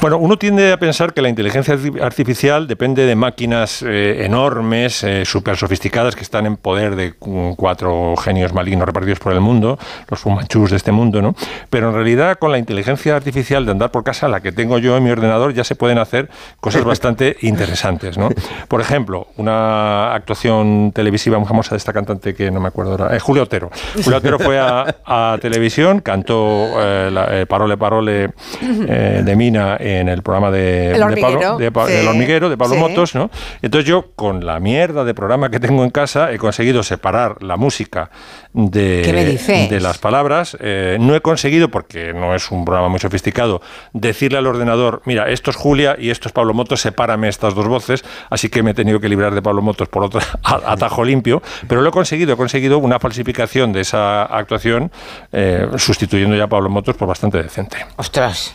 [0.00, 5.02] Bueno, uno tiende a pensar que la inteligencia arti- artificial depende de máquinas eh, enormes,
[5.04, 7.14] eh, súper sofisticadas, que están en poder de
[7.56, 9.78] cuatro genios malignos repartidos por el mundo,
[10.10, 11.34] los fumanchus de este mundo, ¿no?
[11.70, 14.96] Pero en realidad, con la inteligencia artificial de andar por casa, la que tengo yo
[14.96, 16.28] en mi ordenador, ya se pueden hacer
[16.60, 18.28] cosas bastante interesantes, ¿no?
[18.68, 23.16] Por ejemplo, una actuación televisiva muy famosa de esta cantante que no me acuerdo ahora,
[23.16, 23.70] eh, Julio Otero.
[24.02, 28.30] Julio Otero fue a, a televisión, cantó eh, la- eh, Parole Parole
[28.62, 31.92] eh, de Mina en el programa de, El de hormiguero, Pablo, de Pa- sí.
[31.92, 32.80] del hormiguero de Pablo Sí.
[32.80, 33.30] Motos, ¿no?
[33.62, 37.56] Entonces yo con la mierda de programa que tengo en casa he conseguido separar la
[37.56, 38.10] música
[38.56, 40.56] de, las palabras.
[40.60, 43.60] Eh, no he conseguido, porque no es un programa muy sofisticado,
[43.92, 47.68] decirle al ordenador, mira, esto es Julia y esto es Pablo Motos, sepárame estas dos
[47.68, 51.42] voces, así que me he tenido que librar de Pablo Motos por otro atajo limpio,
[51.68, 54.90] pero lo he conseguido, he conseguido una falsificación de esa actuación,
[55.32, 57.76] eh, sustituyendo ya a Pablo Motos por bastante decente.
[57.96, 58.54] Ostras.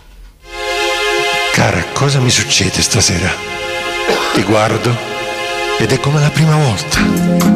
[1.56, 3.32] Cara, cosa mi succede stasera?
[4.34, 5.21] Ti guardo
[5.82, 7.00] ed è come la prima volta.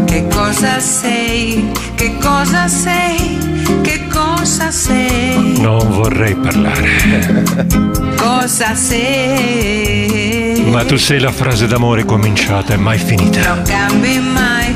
[0.06, 1.72] Che cosa sei?
[1.94, 3.38] Che cosa sei?
[3.84, 5.60] Che cosa sei?
[5.60, 7.44] Non vorrei parlare.
[8.18, 10.64] Cosa sei?
[10.72, 13.48] Ma tu sei la frase d'amore cominciata e mai finita.
[13.54, 14.74] Non cambi mai,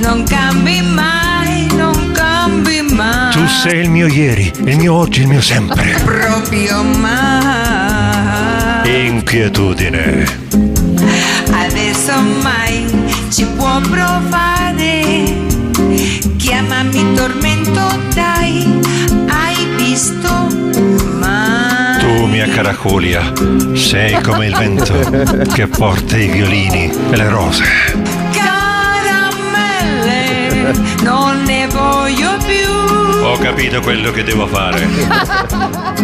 [0.00, 3.30] non cambi mai, non cambi mai.
[3.32, 6.00] Tu sei il mio ieri, il mio oggi, il mio sempre.
[6.02, 7.85] Proprio mai.
[8.86, 10.24] Inquietudine.
[11.50, 12.86] Adesso mai
[13.30, 15.24] ci può provare.
[16.36, 17.80] Chiamami tormento,
[18.14, 18.80] dai.
[19.26, 20.46] Hai visto
[21.18, 21.98] mai?
[21.98, 23.32] Tu, mia cara Julia,
[23.74, 24.94] sei come il vento
[25.52, 27.64] che porta i violini e le rose.
[28.32, 29.72] Caramelle,
[30.70, 31.25] più.
[33.36, 34.88] Ho capito quello che devo fare.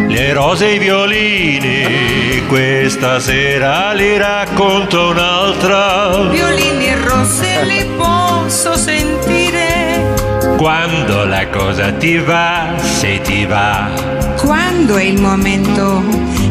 [0.06, 6.28] Le rose e i violini, questa sera li racconto un'altra.
[6.28, 10.14] Violini e rose li posso sentire.
[10.58, 13.88] Quando la cosa ti va, se ti va.
[14.36, 16.02] Quando è il momento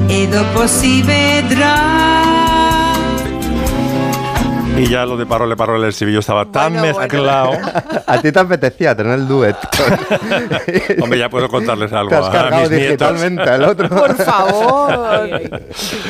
[0.07, 2.00] e dopo si vedrà.
[4.81, 7.51] Y ya lo de Parole Parole del Sevilla estaba tan mezclado.
[8.07, 9.55] A ti te apetecía tener el duet.
[11.01, 12.87] Hombre, ya puedo contarles algo Te has a cargado mis nietos.
[13.13, 13.89] digitalmente al otro.
[14.01, 15.41] Por favor.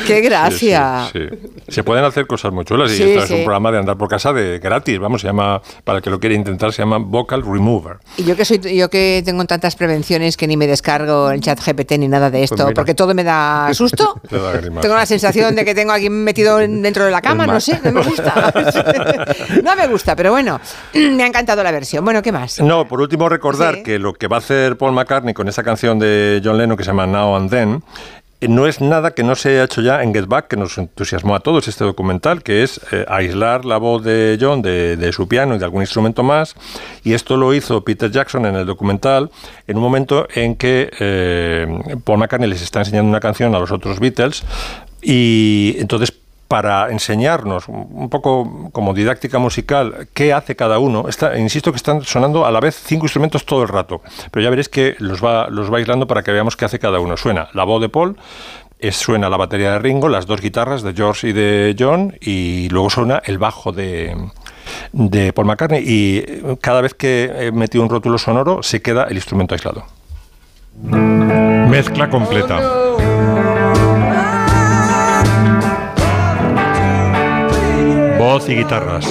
[0.06, 1.08] Qué gracia.
[1.12, 1.38] Sí, sí.
[1.68, 4.08] Se pueden hacer cosas muy chulas y Sí, esto es un programa de andar por
[4.08, 4.98] casa de gratis.
[4.98, 7.98] Vamos, se llama, para el que lo quiera intentar, se llama Vocal Remover.
[8.16, 11.58] Y yo que soy, yo que tengo tantas prevenciones que ni me descargo el chat
[11.64, 12.74] GPT ni nada de esto, Pues mira.
[12.74, 14.20] porque todo me da susto.
[14.28, 14.80] Te da grima.
[14.80, 17.60] Tengo la sensación de que tengo a alguien metido en- dentro de la cama, no
[17.60, 18.52] sé, no me gusta.
[19.62, 20.60] no me gusta, pero bueno,
[20.94, 22.04] me ha encantado la versión.
[22.04, 22.60] Bueno, ¿qué más?
[22.60, 25.98] No, por último recordar que lo que va a hacer Paul McCartney con esa canción
[25.98, 27.82] de John Lennon que se llama Now and Then
[28.42, 30.76] eh, no es nada que no se haya hecho ya en Get Back, que nos
[30.76, 35.12] entusiasmó a todos este documental, que es eh, aislar la voz de John de, de
[35.12, 36.56] su piano y de algún instrumento más.
[37.04, 39.30] Y esto lo hizo Peter Jackson en el documental
[39.68, 41.66] en un momento en que eh,
[42.04, 44.42] Paul McCartney les está enseñando una canción a los otros Beatles
[45.00, 46.12] y entonces
[46.52, 51.06] para enseñarnos un poco como didáctica musical qué hace cada uno.
[51.38, 54.68] Insisto que están sonando a la vez cinco instrumentos todo el rato, pero ya veréis
[54.68, 57.16] que los va, los va aislando para que veamos qué hace cada uno.
[57.16, 58.18] Suena la voz de Paul,
[58.90, 62.90] suena la batería de Ringo, las dos guitarras de George y de John, y luego
[62.90, 64.14] suena el bajo de,
[64.92, 65.82] de Paul McCartney.
[65.86, 66.22] Y
[66.60, 69.86] cada vez que he metido un rótulo sonoro, se queda el instrumento aislado.
[70.82, 72.91] Mezcla completa.
[78.22, 79.04] Voz y guitarras.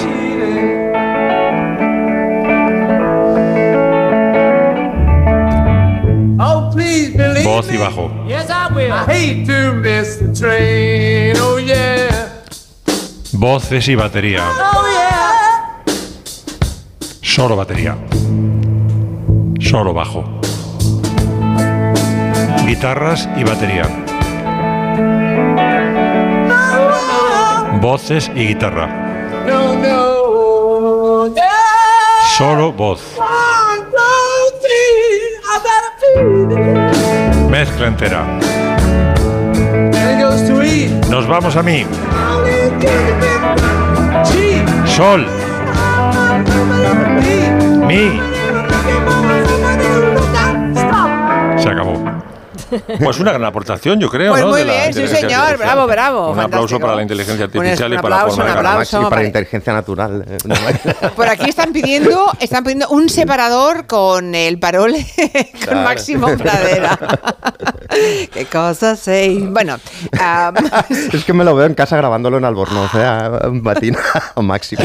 [6.40, 8.10] Oh, please believe Voz y bajo.
[8.26, 8.90] Yes, I will.
[8.90, 11.36] I hate to miss the train.
[11.36, 11.58] Oh.
[13.34, 14.48] Voces y batería.
[14.48, 14.82] Oh.
[17.20, 17.98] Solo batería.
[19.60, 20.24] Solo bajo.
[22.66, 24.11] Guitarras y batería.
[27.82, 28.86] Voces y guitarra.
[29.44, 31.34] No, no.
[32.38, 33.02] Solo voz.
[37.50, 38.38] Mezcla entera.
[41.10, 41.84] Nos vamos a mí.
[44.86, 45.26] Sol.
[47.88, 48.20] Mi.
[51.60, 52.31] Se acabó.
[53.02, 54.50] Pues una gran aportación, yo creo, Pues ¿no?
[54.50, 55.14] muy de la bien, sí, señor.
[55.14, 55.56] artificial.
[55.58, 58.50] Bravo, bravo, Un aplauso para la inteligencia artificial Un y para la aplauso, forma un
[58.50, 58.72] de ganar.
[58.72, 58.96] aplauso.
[59.00, 59.26] y para vale.
[59.26, 60.24] inteligencia natural.
[60.28, 65.04] eh, Por aquí están pidiendo, están pidiendo un separador con el parole
[65.52, 65.80] con Claro.
[65.82, 66.98] Máximo Pradera.
[68.32, 69.46] Qué cosas, sí.
[69.50, 69.76] Bueno,
[70.18, 70.52] ah,
[71.12, 73.04] es que me lo veo en casa grabándolo en Albornoz, ¿eh?
[73.04, 73.98] a Matina
[74.34, 74.82] o máximo.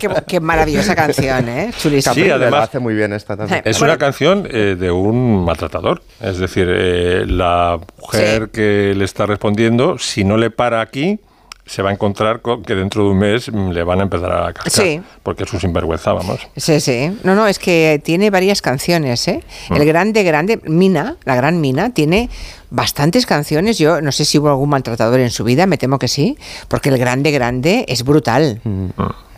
[0.00, 1.70] qué, qué maravillosa canción, ¿eh?
[1.78, 2.14] Chulísima.
[2.14, 3.62] Sí, además- lo hace muy bien esta también.
[3.64, 6.02] Es una canción eh, de un maltratador.
[6.20, 6.95] Es decir, eh,
[7.26, 11.18] la mujer que le está respondiendo, si no le para aquí,
[11.64, 14.52] se va a encontrar con que dentro de un mes le van a empezar a
[14.52, 14.70] cascar.
[14.84, 15.00] Sí.
[15.24, 16.38] Porque es un sinvergüenza, vamos.
[16.56, 17.18] Sí, sí.
[17.24, 19.42] No, no, es que tiene varias canciones, ¿eh?
[19.70, 19.86] El Mm.
[19.86, 22.30] grande, grande, Mina, la gran Mina, tiene
[22.70, 23.78] bastantes canciones.
[23.78, 26.36] Yo no sé si hubo algún maltratador en su vida, me temo que sí,
[26.68, 28.60] porque el grande, grande es brutal.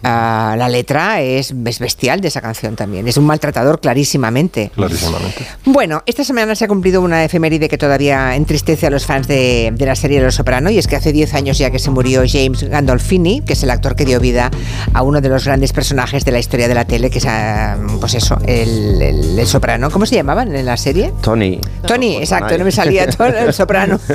[0.04, 3.08] Ah, la letra es, es bestial de esa canción también.
[3.08, 4.70] Es un maltratador clarísimamente.
[4.72, 5.44] Clarísimamente.
[5.64, 9.72] Bueno, esta semana se ha cumplido una efeméride que todavía entristece a los fans de,
[9.74, 12.22] de la serie Los Soprano y es que hace 10 años ya que se murió
[12.30, 14.52] James Gandolfini, que es el actor que dio vida
[14.94, 17.76] a uno de los grandes personajes de la historia de la tele, que es, ah,
[17.98, 19.90] pues eso, el, el- el Soprano.
[19.90, 21.12] ¿Cómo se llamaban en la serie?
[21.22, 21.60] Tony.
[21.88, 23.98] Tony, exacto, no me salía Tony, el soprano.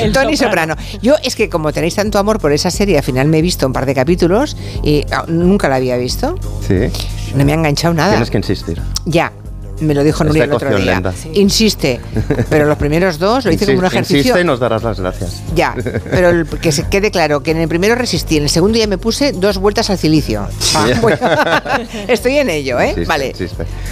[0.00, 0.74] El Tony soprano.
[0.74, 1.00] soprano.
[1.02, 3.66] Yo es que como tenéis tanto amor por esa serie, al final me he visto
[3.66, 6.36] un par de capítulos y ah, nunca la había visto.
[6.66, 6.90] Sí.
[7.34, 8.10] No me ha enganchado nada.
[8.10, 8.80] Tienes que insistir.
[9.04, 9.32] Ya,
[9.80, 10.94] me lo dijo Nuria el otro día.
[10.94, 11.12] lenta.
[11.34, 12.00] Insiste,
[12.48, 14.18] pero los primeros dos lo hice como un ejercicio.
[14.18, 15.42] Insiste y nos darás las gracias.
[15.54, 15.74] Ya,
[16.10, 18.86] pero el- que se quede claro que en el primero resistí, en el segundo ya
[18.86, 20.46] me puse dos vueltas al cilicio.
[20.74, 21.18] Ah, bueno.
[22.08, 22.90] Estoy en ello, ¿eh?
[22.90, 23.06] Insiste,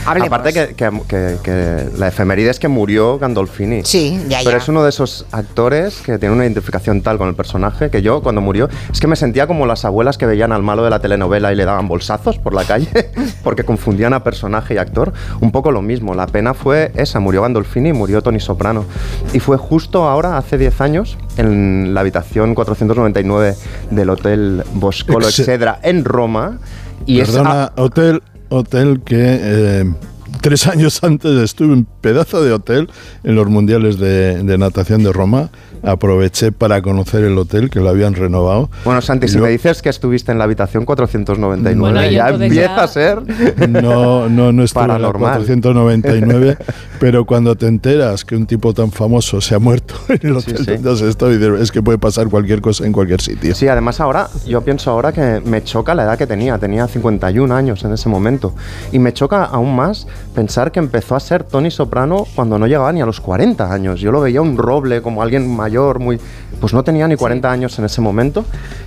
[0.07, 0.27] vale.
[0.27, 3.83] Aparte que, que- que- que la efeméride es que murió Gandolfini.
[3.85, 4.57] Sí, ya, Pero ya.
[4.59, 8.23] es uno de esos actores que tiene una identificación tal con el personaje que yo
[8.23, 11.01] cuando murió es que me sentía como las abuelas que veían al malo de la
[11.01, 12.89] telenovela y le daban bolsazos por la calle
[13.43, 15.13] porque confundían a personaje y actor.
[15.41, 16.15] Un poco lo mismo.
[16.15, 17.21] La pena fue esa.
[17.21, 18.85] Murió Gandolfini y murió Tony Soprano.
[19.33, 23.55] Y fue justo ahora, hace 10 años, en la habitación 499
[23.91, 26.59] del Hotel Boscolo Excedra en Roma.
[27.07, 29.95] Y es Perdona, hotel, hotel que eh,
[30.41, 32.89] tres años antes estuve en pedazo de hotel
[33.25, 35.51] en los mundiales de, de natación de Roma.
[35.83, 38.71] Aproveché para conocer el hotel que lo habían renovado.
[38.85, 42.27] Bueno, Santi, Y si lo- me dices que estuviste en la habitación 499, Bueno, ya
[42.29, 45.33] entonces empieza ya- a ser No, no, no estuve en la Paranormal.
[45.39, 46.57] 499,
[47.01, 50.59] pero cuando te enteras que un tipo tan famoso se ha muerto en el hotel
[50.65, 50.77] sí.
[50.79, 53.55] donde estoy, es que puede pasar cualquier cosa en cualquier sitio.
[53.55, 57.53] Sí, además ahora, yo pienso ahora que me choca la edad que tenía, tenía 51
[57.55, 58.55] años en ese momento.
[58.93, 62.93] Y me choca aún más pensar que empezó a ser Tony Soprano cuando no llegaba
[62.93, 64.01] ni a los 40 años.
[64.01, 65.68] Yo lo veía un roble, como alguien mayor,
[65.99, 66.21] muy...
[66.61, 68.45] Pues no tenía ni 40 años en ese momento.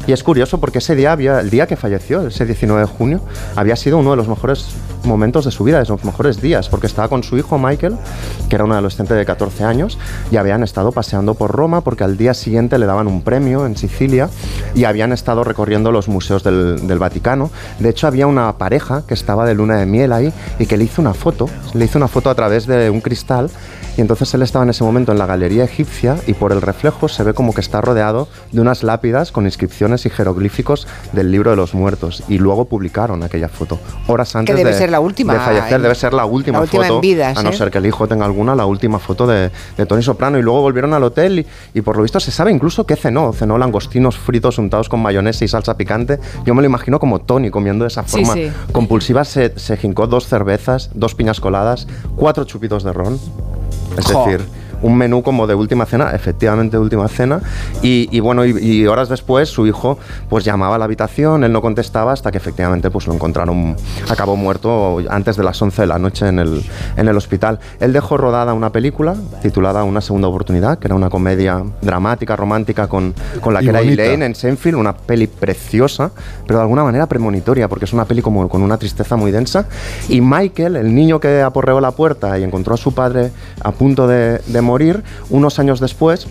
[0.08, 3.22] Y es curioso porque ese día, había, el día que falleció, ese 19 de junio,
[3.56, 4.68] había sido uno de los mejores
[5.04, 7.98] momentos de su vida, de los mejores días, porque estaba con su hijo Michael,
[8.50, 9.98] que era un adolescente de 14 años,
[10.32, 13.78] y habían estado paseando por Roma porque al día siguiente le daban un premio en
[13.78, 14.30] Sicilia
[14.76, 17.52] y habían estado recorriendo los museos del, del Vaticano.
[17.80, 20.86] De hecho, había una pareja que estaba de luna de miel ahí y que le
[20.86, 23.50] hizo una foto, le hizo una foto a través de un cristal
[24.02, 27.08] y entonces él estaba en ese momento en la galería egipcia y por el reflejo
[27.08, 31.52] se ve como que está rodeado de unas lápidas con inscripciones y jeroglíficos del libro
[31.52, 32.24] de los muertos.
[32.28, 33.78] Y luego publicaron aquella foto.
[34.08, 36.64] Horas antes debe de, ser la última de fallecer, en- debe ser la última, la
[36.64, 37.54] última foto, en vidas, a no ¿eh?
[37.54, 40.40] ser que el hijo tenga alguna, la última foto de, de Tony Soprano.
[40.40, 43.32] Y luego volvieron al hotel y, y por lo visto se sabe incluso que cenó,
[43.34, 47.52] cenó langostinos fritos untados con mayonesa y salsa picante, yo me lo imagino como Tony
[47.52, 48.52] comiendo de esa Sí, forma sí.
[48.72, 51.86] compulsiva, se, se jincó dos cervezas, dos piñas coladas,
[52.16, 53.20] cuatro chupitos de ron,
[53.98, 54.26] es Jo.
[54.26, 54.46] decir,
[54.82, 57.42] un menú como de última cena, efectivamente de última cena,
[57.82, 59.98] y, y bueno, y, y horas después su hijo
[60.30, 63.76] pues llamaba a la habitación, él no contestaba hasta que efectivamente pues lo encontraron,
[64.10, 66.64] acabó muerto antes de las 11 de la noche en el,
[66.98, 67.60] en el hospital.
[67.80, 72.88] Él dejó rodada una película titulada Una segunda oportunidad, que era una comedia dramática, romántica
[72.88, 73.82] con, con la que era.
[73.82, 76.12] Elaine en Seinfeld, una peli preciosa,
[76.46, 79.68] pero de alguna manera premonitoria, porque es una peli como con una tristeza muy densa.
[80.10, 84.08] Y Michael, el niño que aporreó la puerta y encontró a su padre a punto
[84.08, 84.71] de, de morir,
[85.30, 86.28] unos años después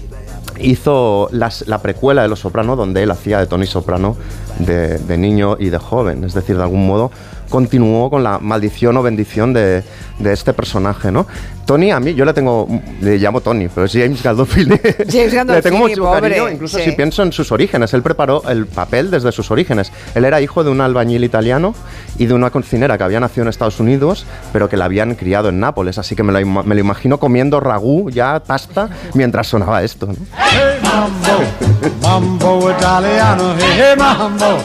[0.59, 4.17] hizo las- la precuela de Los Soprano, donde él hacía de Tony Soprano
[4.59, 6.25] de, de niño y de joven.
[6.25, 7.11] Es decir, de algún modo
[7.51, 9.83] continuó con la maldición o bendición de,
[10.19, 11.27] de este personaje, ¿no?
[11.67, 12.67] Tony, a mí, yo le tengo,
[13.01, 14.71] le llamo Tony, pero es James Gandolfini.
[15.09, 16.85] James le tengo Gandolfini, mucho pobre, cariño, incluso sí.
[16.85, 17.95] si pienso en sus orígenes.
[17.95, 19.93] Él preparó el papel desde sus orígenes.
[20.17, 21.75] Él era hijo de un albañil italiano
[22.19, 25.51] y de una cocinera que había nacido en Estados Unidos, pero que la habían criado
[25.51, 25.97] en Nápoles.
[25.99, 30.07] Así que me lo, me lo imagino comiendo ragú, ya pasta, mientras sonaba esto.
[30.07, 30.15] ¿no?
[30.37, 34.59] Hey mambo, mambo italiano, hey hey mambo,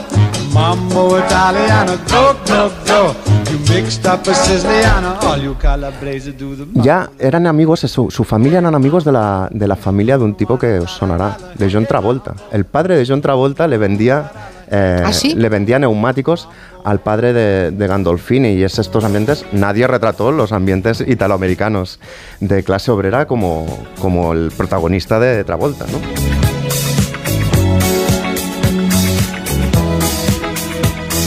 [0.55, 3.13] mambo italiano, go go go.
[3.51, 8.59] You mixed up a all you Calabrese do the Ya eran amigos, su, su familia
[8.59, 11.85] eran amigos de la, de la familia de un tipo que os sonará, de John
[11.85, 12.35] Travolta.
[12.53, 14.31] El padre de John Travolta le vendía,
[14.71, 15.35] eh, ¿Ah, sí?
[15.35, 16.47] le vendía neumáticos
[16.85, 21.99] al padre de, de Gandolfini y es estos ambientes, nadie retrató los ambientes italoamericanos
[22.39, 23.65] de clase obrera como,
[23.99, 25.85] como el protagonista de Travolta.
[25.91, 26.44] ¿no?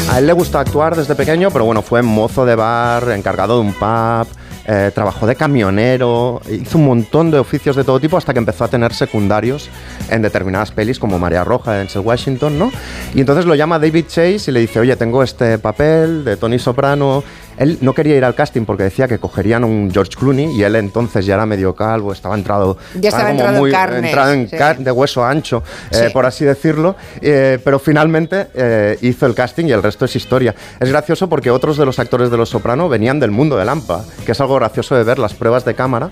[0.08, 3.60] A él le gusta actuar desde pequeño, pero bueno, fue mozo de bar, encargado de
[3.60, 4.26] un pub,
[4.66, 8.64] eh, trabajó de camionero, hizo un montón de oficios de todo tipo hasta que empezó
[8.64, 9.68] a tener secundarios
[10.10, 12.70] en determinadas pelis como María Roja de Denzel Washington, ¿no?
[13.14, 16.58] Y entonces lo llama David Chase y le dice, oye, tengo este papel de Tony
[16.58, 17.22] Soprano.
[17.58, 20.76] Él no quería ir al casting porque decía que cogerían un George Clooney y él
[20.76, 24.48] entonces ya era medio calvo, estaba entrado, Ya estaba entrado en muy carnes, entrado en
[24.48, 24.56] sí.
[24.56, 29.66] car- de hueso ancho, eh, por así decirlo, eh, pero finalmente eh, hizo el casting
[29.66, 30.54] y el resto es historia.
[30.78, 34.04] Es gracioso porque otros de los actores de Los Soprano venían del mundo de Lampa,
[34.24, 36.08] que es algo gracioso de ver las pruebas de cámara,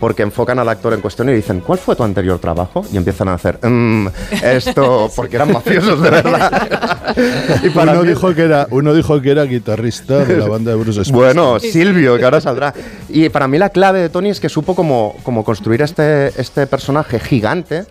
[0.00, 2.84] porque enfocan al actor en cuestión y dicen, ¿cuál fue tu anterior trabajo?
[2.92, 4.08] Y empiezan a hacer, "Mm,
[4.42, 7.14] esto, porque eran mafiosos de verdad.
[7.62, 10.70] y para uno, mí- dijo que era, uno dijo que era guitarrista de la banda
[10.70, 11.16] de Bruce Springsteen.
[11.36, 12.72] bueno, Silvio, que ahora saldrá.
[13.10, 16.66] Y para mí la clave de Tony es que supo como, como construir este, este
[16.66, 17.84] personaje gigante,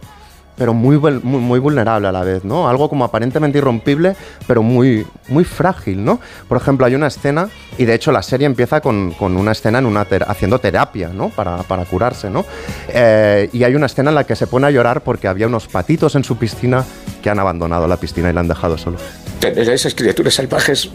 [0.59, 2.69] pero muy, muy, vulnerable a la vez, ¿no?
[2.69, 6.19] Algo como aparentemente irrompible, pero muy, muy frágil, ¿no?
[6.47, 9.79] Por ejemplo, hay una escena, y de hecho la serie empieza con, con una escena
[9.79, 11.29] en una ter- haciendo terapia, ¿no?
[11.29, 12.45] Para, para curarse, ¿no?
[12.89, 15.67] Eh, y hay una escena en la que se pone a llorar porque había unos
[15.67, 16.83] patitos en su piscina
[17.23, 18.97] que han abandonado la piscina y la han dejado solo.
[19.39, 20.89] Tener esas criaturas salvajes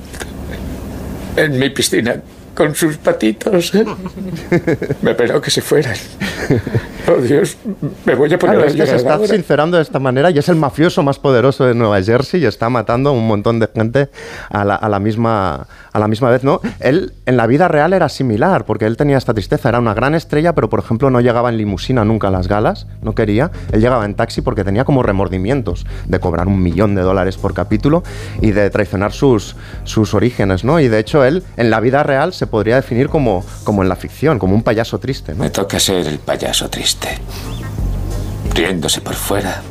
[1.36, 2.20] en mi piscina
[2.54, 3.72] con sus patitos.
[5.02, 5.94] Me peló que se fueran.
[7.06, 7.58] Oh Dios,
[8.06, 9.28] me voy a poner Claro, a es que se está ahora.
[9.28, 12.70] sincerando de esta manera y es el mafioso más poderoso de Nueva Jersey y está
[12.70, 14.08] matando a un montón de gente
[14.48, 16.60] a la, a la misma, a la misma vez, ¿no?
[16.80, 20.16] Él en la vida real era similar porque él tenía esta tristeza, era una gran
[20.16, 23.52] estrella, pero por ejemplo no llegaba en limusina nunca a las galas, no quería.
[23.70, 27.54] Él llegaba en taxi porque tenía como remordimientos de cobrar un millón de dólares por
[27.54, 28.02] capítulo
[28.42, 30.80] y de traicionar sus, sus orígenes, ¿no?
[30.80, 33.94] Y de hecho él en la vida real se podría definir como, como en la
[33.94, 35.32] ficción, como un payaso triste.
[35.34, 37.08] Me toca ser el payaso triste.
[38.52, 39.62] Riéndose por fuera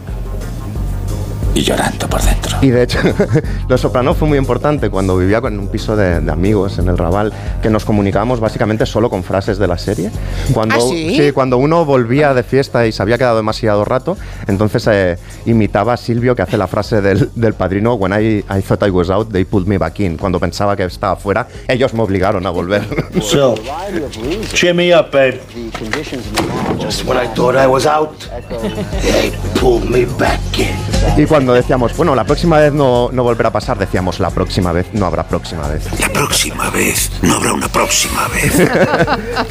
[1.55, 2.57] y llorando por dentro.
[2.61, 2.99] Y de hecho,
[3.67, 6.97] Los Soprano fue muy importante cuando vivía con un piso de, de amigos en el
[6.97, 10.11] Raval, que nos comunicábamos básicamente solo con frases de la serie.
[10.53, 11.31] Cuando, ¿Ah, sí?
[11.33, 15.97] cuando uno volvía de fiesta y se había quedado demasiado rato, entonces eh, imitaba a
[15.97, 19.31] Silvio que hace la frase del, del padrino, When I, I thought I was out,
[19.31, 20.17] they pulled me back in.
[20.17, 22.83] Cuando pensaba que estaba fuera, ellos me obligaron a volver.
[23.21, 23.55] So,
[24.53, 25.39] cheer me up, babe.
[26.79, 28.11] Just when I thought I was out,
[29.01, 30.75] they pulled me back in.
[31.17, 34.71] y cuando decíamos, bueno, la próxima vez no, no volverá a pasar, decíamos, la próxima
[34.71, 35.83] vez no habrá próxima vez.
[35.99, 38.53] La próxima vez no habrá una próxima vez.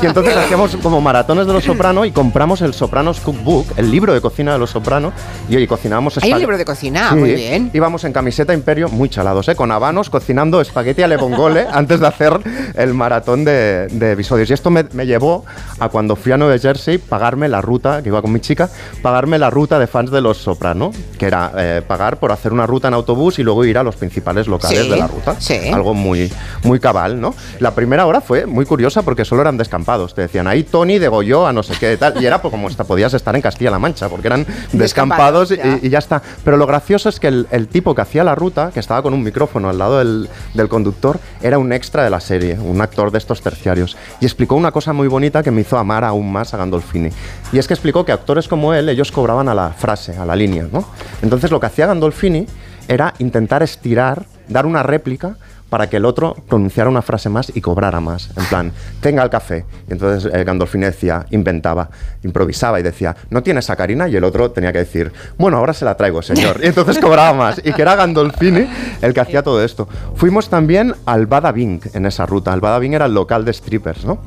[0.00, 4.14] Y entonces hacíamos como maratones de Los Soprano y compramos el Sopranos Cookbook, el libro
[4.14, 5.12] de cocina de Los Soprano,
[5.48, 7.70] y hoy cocinábamos Hay un libro de cocina, Sí, muy bien.
[7.74, 9.54] Íbamos en camiseta imperio, muy chalados, ¿eh?
[9.54, 12.40] con habanos, cocinando espagueti alle vongole antes de hacer
[12.74, 14.48] el maratón de, de episodios.
[14.50, 15.44] Y esto me, me llevó
[15.78, 18.70] a cuando fui a Nueva Jersey pagarme la ruta, que iba con mi chica,
[19.02, 22.52] pagarme la ruta de fans de Los Soprano, que era eh, eh, pagar por hacer
[22.52, 25.36] una ruta en autobús y luego ir a los principales locales Sí, de la ruta.
[25.38, 25.58] sí.
[25.72, 26.30] Algo muy,
[26.62, 27.34] muy cabal, ¿no?
[27.60, 30.14] La primera hora fue muy curiosa porque solo eran descampados.
[30.14, 32.20] Te decían, ahí Tony degolló a no sé qué tal.
[32.22, 35.78] Y era como hasta podías estar en Castilla-La Mancha, porque eran descampados, Descampados, y- ya.
[35.86, 36.22] y, ya está.
[36.44, 39.14] Pero lo gracioso es que el, el tipo que hacía la ruta, que estaba con
[39.14, 43.10] un micrófono al lado del, del conductor, era un extra de la serie, un actor
[43.10, 43.96] de estos terciarios.
[44.20, 47.10] Y explicó una cosa muy bonita que me hizo amar aún más a Gandolfini.
[47.52, 50.34] Y es que explicó que actores como él, ellos cobraban a la frase, a la
[50.34, 50.86] línea, ¿no?
[51.20, 52.46] Entonces lo que hacía Gandolfini
[52.88, 55.36] era intentar estirar, dar una réplica
[55.72, 58.28] para que el otro pronunciara una frase más y cobrara más.
[58.36, 59.64] En plan, tenga el café.
[59.88, 61.88] Y entonces eh, Gandolfini decía, inventaba,
[62.22, 64.06] improvisaba y decía, ¿no tiene sacarina?
[64.06, 66.60] Y el otro tenía que decir, bueno, ahora se la traigo, señor.
[66.62, 67.62] Y entonces cobraba más.
[67.64, 68.68] Y que era Gandolfini
[69.00, 69.88] el que hacía todo esto.
[70.14, 72.52] Fuimos también al Badabing en esa ruta.
[72.52, 74.18] El Badabing era el local de strippers, ¿no?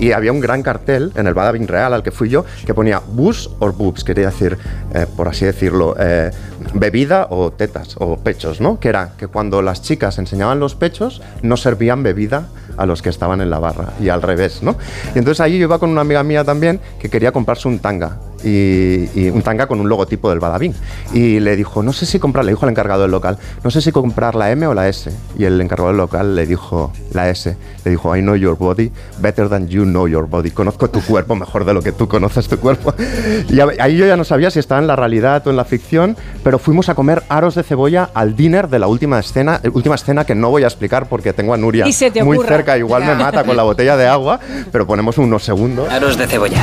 [0.00, 3.02] Y había un gran cartel en el Badabing Real al que fui yo que ponía
[3.06, 4.56] bus or boobs, quería decir,
[4.94, 6.30] eh, por así decirlo, eh,
[6.72, 8.80] bebida o tetas o pechos, ¿no?
[8.80, 13.10] Que era que cuando las chicas enseñaban los pechos no servían bebida a los que
[13.10, 14.76] estaban en la barra y al revés, ¿no?
[15.14, 18.18] Y entonces allí yo iba con una amiga mía también que quería comprarse un tanga
[18.44, 20.74] y, un tanga con un logotipo del Badabing.
[21.12, 23.80] Y le dijo, no sé si comprar, le dijo al encargado del local, no sé
[23.80, 27.30] si comprar la M o la S y el encargado del local le dijo la
[27.30, 28.90] S, le dijo, I know your body
[29.20, 32.48] better than you know your body, conozco tu cuerpo mejor de lo que tú conoces
[32.48, 32.94] tu cuerpo
[33.48, 36.16] y ahí yo ya no sabía si estaba en la realidad o en la ficción,
[36.42, 39.94] pero fuimos a comer aros de cebolla al dinner de la última escena, eh, última
[39.94, 41.86] escena que no voy a explicar porque tengo a Nuria
[42.22, 44.40] muy cerca, igual me mata con la botella de agua,
[44.70, 45.88] pero ponemos unos segundos.
[45.90, 46.62] Aros de cebolla.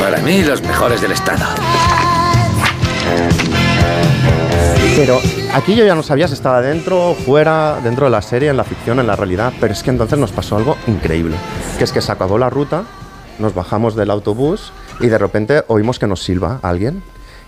[0.00, 1.44] Para mí, los mejores del estado.
[4.96, 5.20] Pero
[5.52, 8.56] aquí yo ya no sabía si estaba dentro o fuera, dentro de la serie, en
[8.56, 11.36] la ficción, en la realidad, pero es que entonces nos pasó algo increíble,
[11.76, 12.84] que es que se acabó la ruta,
[13.38, 17.02] nos bajamos del autobús y de repente oímos que nos silba alguien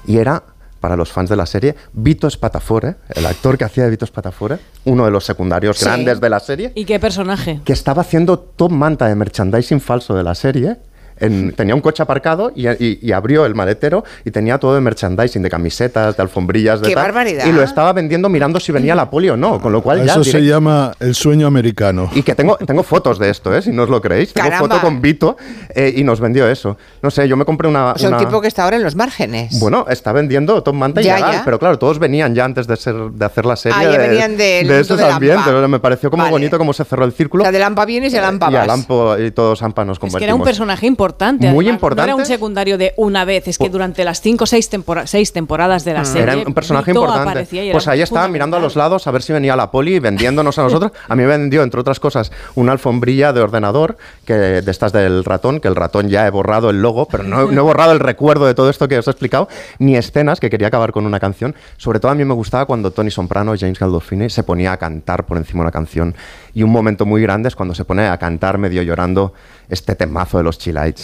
[0.06, 0.42] y era
[0.80, 4.58] para los fans de la serie, Vito Spatafore, el actor que hacía de Vito Spatafore,
[4.84, 5.84] uno de los secundarios Sí.
[5.84, 7.60] grandes de la serie, ¿Y qué personaje?
[7.64, 10.76] que estaba haciendo top manta de merchandising falso de la serie.
[11.20, 14.80] En- tenía un coche aparcado y, y- y abrió el maletero y tenía todo de
[14.80, 17.46] merchandising, de camisetas, de alfombrillas, de ¡Qué tal, barbaridad!
[17.46, 20.12] Y lo estaba vendiendo mirando si venía la poli o no, con lo cual ya...
[20.12, 22.10] Eso se llama el sueño americano.
[22.14, 23.62] y que tengo, tengo fotos de esto, ¿eh?
[23.62, 24.32] si no os lo creéis.
[24.32, 24.76] Tengo Caramba.
[24.76, 25.36] foto con Vito
[25.74, 26.76] eh, y nos vendió eso.
[27.02, 27.92] No sé, yo me compré una...
[27.92, 29.58] O sea, un una- tipo que está ahora en los márgenes.
[29.60, 31.44] Bueno, está vendiendo Tom Manta Ya, ilegal, ya.
[31.44, 33.76] pero claro, todos venían ya antes de, ser, de hacer la serie.
[33.78, 35.14] Ah, ya de, venían de esos de Lampa.
[35.16, 35.44] ambientes.
[35.46, 36.32] pero Me pareció como Vale.
[36.32, 37.42] bonito cómo se cerró el círculo.
[37.42, 38.66] O sea, de Lampa vienes y de Lampa y a vas.
[38.66, 40.22] Lampo y todos Ampa nos Es que convertimos.
[40.28, 41.07] era un personaje importante.
[41.48, 41.54] Muy además.
[41.56, 42.14] No era importante.
[42.14, 43.48] un secundario de una vez.
[43.48, 46.22] Es que durante las cinco o seis, tempora- seis temporadas de la serie.
[46.22, 47.46] Era un personaje importante.
[47.68, 50.58] y Pues ahí estaba mirando a los lados a ver si venía la poli vendiéndonos
[50.58, 50.92] a nosotros.
[51.08, 55.24] A mí me vendió, entre otras cosas, una alfombrilla de ordenador que de estas del
[55.24, 58.00] ratón, que el ratón ya he borrado el logo, pero no, no he borrado el
[58.00, 59.48] recuerdo de todo esto que os he explicado,
[59.78, 61.54] ni escenas, que quería acabar con una canción.
[61.76, 65.24] Sobre todo a mí me gustaba cuando Tony Soprano, James Gandolfini, se ponía a cantar
[65.26, 66.14] por encima de una canción.
[66.54, 69.32] Y un momento muy grande es cuando se pone a cantar medio llorando
[69.68, 70.97] este temazo de los Chilites.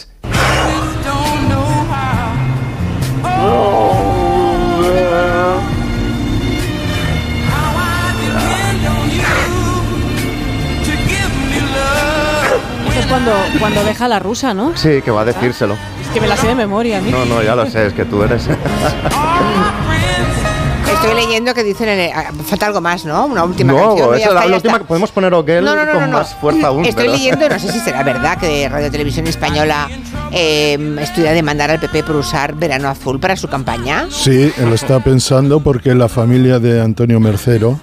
[12.91, 14.77] Eso es cuando, cuando deja la rusa, ¿no?
[14.77, 15.77] Sí, que va a decírselo.
[16.01, 17.11] Es que me la sé de memoria a mí.
[17.11, 18.49] No, no, ya lo sé, es que tú eres...
[20.93, 21.89] Estoy leyendo que dicen.
[21.89, 23.27] en el- ah, falta algo más, ¿no?
[23.27, 24.15] Una última no, canción.
[24.17, 26.13] esa la, la última que podemos poner Oguel No, no, no, con no, no.
[26.19, 26.85] más fuerza aún.
[26.85, 29.89] Estoy pero- leyendo, no sé si será verdad, que Radio Televisión Española
[30.31, 34.07] eh, estudia demandar al PP por usar Verano Azul para su campaña.
[34.11, 37.79] Sí, él está pensando porque la familia de Antonio Mercero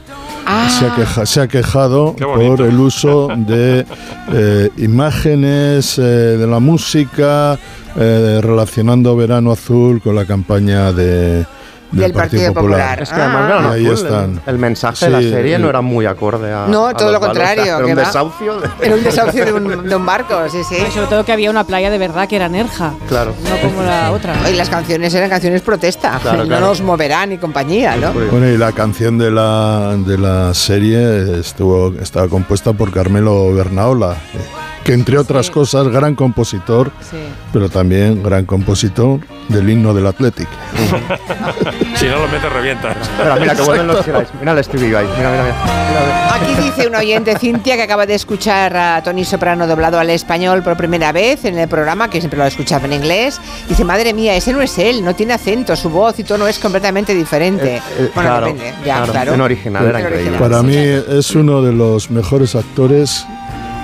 [0.45, 0.67] Ah.
[0.69, 3.85] se, ha queja- se ha quejado por el uso de
[4.33, 7.57] eh, imágenes eh, de la música
[7.95, 11.45] eh, relacionando Verano Azul con la campaña de,
[11.91, 13.01] del, Del Partido Popular.
[13.01, 13.77] Es que además, Ah.
[13.77, 14.41] Y ahí están.
[14.45, 16.65] El, el mensaje de la Sí, serie no era muy acorde a.
[16.67, 18.59] No, a todo los lo contrario, Era un desahucio.
[18.61, 20.75] de- Era un desahucio de un, de un barco, sí, sí.
[20.87, 22.93] Y sobre todo que había una playa de verdad que era Nerja.
[23.09, 23.33] Claro.
[23.43, 24.33] No como la otra.
[24.49, 26.17] Y las canciones eran canciones protesta.
[26.21, 26.67] Claro, no claro.
[26.67, 28.11] nos moverán y compañía, ¿no?
[28.13, 34.13] Bueno, y la canción de la, de la serie estuvo, estaba compuesta por Carmelo Bernaola,
[34.33, 34.37] eh,
[34.83, 37.17] que entre otras cosas, gran compositor, Sí.
[37.53, 39.19] pero también gran compositor
[39.49, 40.47] del himno del Athletic.
[41.95, 42.97] Si no lo metes, revientas.
[42.99, 44.03] Espera, mira, que vuelven los.
[44.39, 45.05] Mira el estribillo ahí.
[45.17, 45.55] Mira, mira, mira.
[45.65, 46.33] Mira, mira.
[46.35, 50.63] Aquí dice un oyente, Cintia, que acaba de escuchar a Tony Soprano doblado al español
[50.63, 53.39] por primera vez en el programa, que siempre lo escuchaba en inglés.
[53.69, 56.57] Dice, madre mía, ese no es él, no tiene acento, su voz y tono es
[56.57, 57.75] completamente diferente.
[57.77, 59.11] Eh, eh, bueno, claro, depende, ya, claro.
[59.11, 59.33] claro.
[59.35, 60.37] En original era En increíble.
[60.39, 63.25] Para mí es uno de los mejores actores,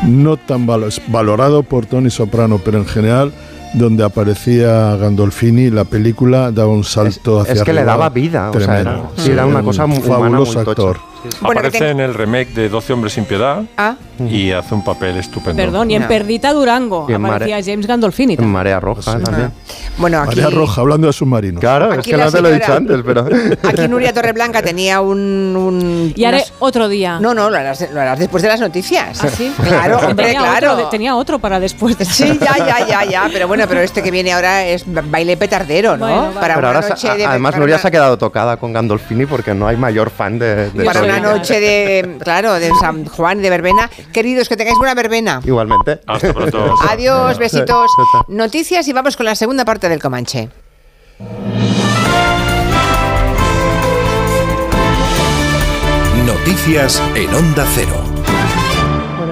[0.06, 3.32] no tan valo- valorado por Tony Soprano, pero en general
[3.74, 8.60] donde aparecía Gandolfini, la película daba un salto hacia es que le daba vida, o
[8.60, 11.00] sea, era- sí, era una cosa humana fabuloso muy tocha.
[11.42, 13.96] Bueno, que Aparece te- en el remake de 12 hombres sin piedad Ah.
[14.20, 15.56] y hace un papel estupendo.
[15.62, 16.08] Perdón, y en No.
[16.08, 18.36] Perdita Durango Y en aparecía Mare- James Gandolfini.
[18.36, 19.52] En Marea Roja también.
[19.98, 21.60] Bueno, aquí, María Roja, hablando de submarinos.
[21.60, 23.28] Claro, es Aquí que la no te lo he dicho antes, pero...
[23.68, 25.18] aquí Nuria Torreblanca tenía un...
[25.58, 27.20] un- Y haré unas- otro día.
[27.20, 29.24] No, no, lo harás, lo harás después de las noticias.
[29.24, 29.52] ¿Ah, sí?
[29.68, 30.72] Claro, hombre, tenía claro.
[30.74, 31.96] Otro, de- tenía otro para después.
[32.02, 33.30] Sí, ya, ya, ya, ya.
[33.32, 36.06] Pero bueno, pero este que viene ahora es baile petardero, ¿no?
[36.08, 36.32] Bueno.
[36.40, 37.26] Para Pero una ahora, noche se- de.
[37.26, 40.70] además, para Nuria se ha quedado tocada con Gandolfini porque no hay mayor fan de,
[40.72, 41.02] de Para.
[41.20, 43.90] Una noche de, claro, de San Juan, de verbena.
[44.14, 45.42] Queridos, que tengáis buena verbena.
[45.44, 46.00] Igualmente.
[46.06, 46.76] Hasta pronto.
[46.90, 47.92] Adiós, besitos.
[48.28, 50.50] Noticias y vamos con la segunda parte del Comanche.
[56.26, 58.07] Noticias en Onda Cero.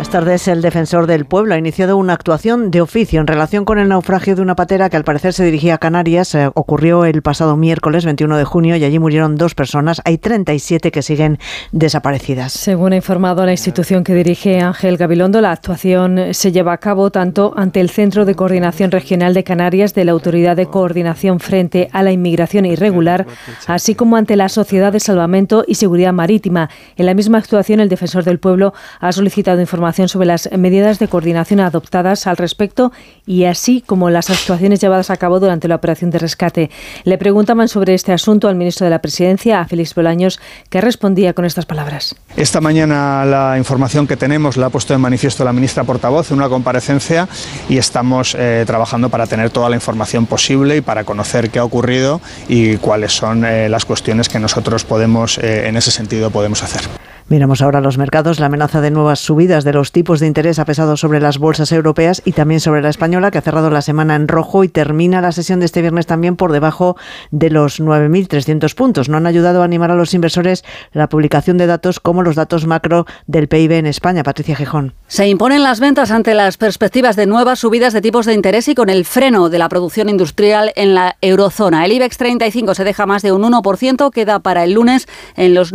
[0.05, 0.47] Buenas tardes.
[0.47, 4.35] El defensor del pueblo ha iniciado una actuación de oficio en relación con el naufragio
[4.35, 6.35] de una patera que al parecer se dirigía a Canarias.
[6.35, 10.03] Eh, ocurrió el pasado miércoles 21 de junio y allí murieron dos personas.
[10.05, 11.39] Hay 37 que siguen
[11.71, 12.53] desaparecidas.
[12.53, 17.09] Según ha informado la institución que dirige Ángel Gabilondo, la actuación se lleva a cabo
[17.09, 21.89] tanto ante el Centro de Coordinación Regional de Canarias de la Autoridad de Coordinación frente
[21.91, 23.25] a la Inmigración Irregular,
[23.65, 26.69] así como ante la Sociedad de Salvamento y Seguridad Marítima.
[26.95, 31.07] En la misma actuación, el defensor del pueblo ha solicitado información sobre las medidas de
[31.07, 32.91] coordinación adoptadas al respecto
[33.25, 36.69] y así como las actuaciones llevadas a cabo durante la operación de rescate.
[37.03, 40.39] Le preguntaban sobre este asunto al ministro de la Presidencia, a Félix Bolaños,
[40.69, 42.15] que respondía con estas palabras.
[42.35, 46.37] Esta mañana la información que tenemos la ha puesto en manifiesto la ministra portavoz en
[46.37, 47.27] una comparecencia
[47.69, 51.63] y estamos eh, trabajando para tener toda la información posible y para conocer qué ha
[51.63, 56.63] ocurrido y cuáles son eh, las cuestiones que nosotros podemos, eh, en ese sentido, podemos
[56.63, 56.81] hacer.
[57.27, 58.39] Miramos ahora los mercados.
[58.39, 61.71] La amenaza de nuevas subidas de los tipos de interés ha pesado sobre las bolsas
[61.71, 65.21] europeas y también sobre la española, que ha cerrado la semana en rojo y termina
[65.21, 66.97] la sesión de este viernes también por debajo
[67.31, 69.09] de los 9.300 puntos.
[69.09, 70.63] No han ayudado a animar a los inversores
[70.93, 74.21] la publicación de datos como los datos macro del PIB en España.
[74.21, 74.93] Patricia Gijón.
[75.07, 78.75] Se imponen las ventas ante las perspectivas de nuevas subidas de tipos de interés y
[78.75, 81.85] con el freno de la producción industrial en la eurozona.
[81.85, 85.73] El IBEX 35 se deja más de un 1%, queda para el lunes en los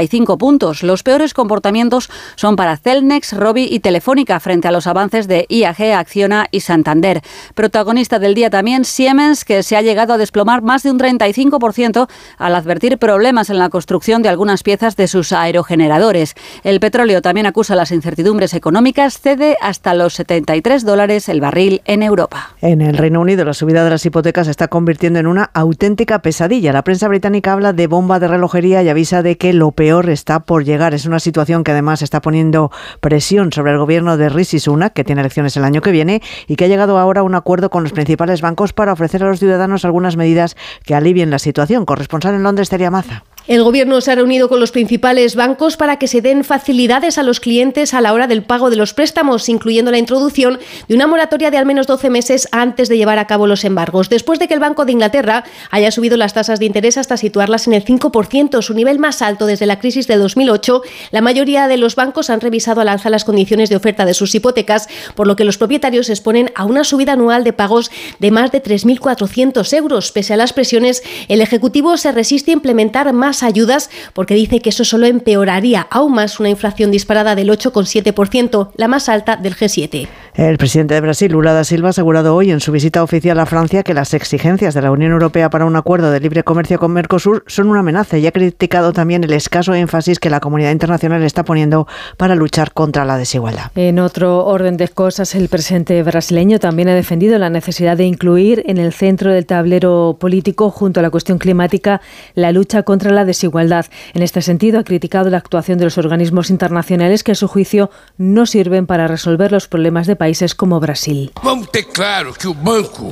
[0.00, 0.82] 9.265 puntos.
[0.82, 5.94] Los peores comportamientos son para Celnex, Robi y Telefónica frente a los avances de IAG,
[5.94, 7.22] Acciona y Santander.
[7.54, 12.08] Protagonista del día también Siemens, que se ha llegado a desplomar más de un 35%
[12.38, 16.34] al advertir problemas en la construcción de algunas piezas de sus aerogeneradores.
[16.64, 22.02] El petróleo también acusa las incertidumbres económicas, cede hasta los 73 dólares el barril en
[22.02, 22.54] Europa.
[22.60, 26.20] En el Reino Unido, la subida de las hipotecas se está convirtiendo en una auténtica
[26.22, 26.72] pesadilla.
[26.72, 30.40] La prensa británica habla de bomba de relojería y avisa de que lo peor está
[30.40, 30.94] por llegar.
[30.94, 32.70] Es una situación que además está poniendo
[33.00, 36.56] presión sobre el gobierno de Rishi Sunak, que tiene elecciones el año que viene y
[36.56, 39.40] que ha llegado ahora a un acuerdo con los principales bancos para ofrecer a los
[39.40, 41.84] ciudadanos algunas medidas que alivien la situación.
[41.84, 43.24] Corresponsal en Londres, Teria Maza.
[43.46, 47.22] El Gobierno se ha reunido con los principales bancos para que se den facilidades a
[47.22, 51.06] los clientes a la hora del pago de los préstamos, incluyendo la introducción de una
[51.06, 54.08] moratoria de al menos 12 meses antes de llevar a cabo los embargos.
[54.08, 57.66] Después de que el Banco de Inglaterra haya subido las tasas de interés hasta situarlas
[57.66, 61.78] en el 5%, su nivel más alto desde la crisis de 2008, la mayoría de
[61.78, 65.34] los bancos han revisado al alza las condiciones de oferta de sus hipotecas, por lo
[65.34, 69.72] que los propietarios se exponen a una subida anual de pagos de más de 3.400
[69.76, 70.12] euros.
[70.12, 74.70] Pese a las presiones, el Ejecutivo se resiste a implementar más ayudas porque dice que
[74.70, 80.08] eso solo empeoraría aún más una inflación disparada del 8,7%, la más alta del G7.
[80.34, 83.46] El presidente de Brasil, Lula da Silva, ha asegurado hoy en su visita oficial a
[83.46, 86.92] Francia que las exigencias de la Unión Europea para un acuerdo de libre comercio con
[86.92, 91.22] Mercosur son una amenaza y ha criticado también el escaso énfasis que la comunidad internacional
[91.22, 93.70] está poniendo para luchar contra la desigualdad.
[93.74, 98.62] En otro orden de cosas, el presidente brasileño también ha defendido la necesidad de incluir
[98.66, 102.00] en el centro del tablero político, junto a la cuestión climática,
[102.34, 103.86] la lucha contra la desigualdad.
[104.14, 107.90] En este sentido, ha criticado la actuación de los organismos internacionales que, a su juicio,
[108.18, 111.32] no sirven para resolver los problemas de países como Brasil.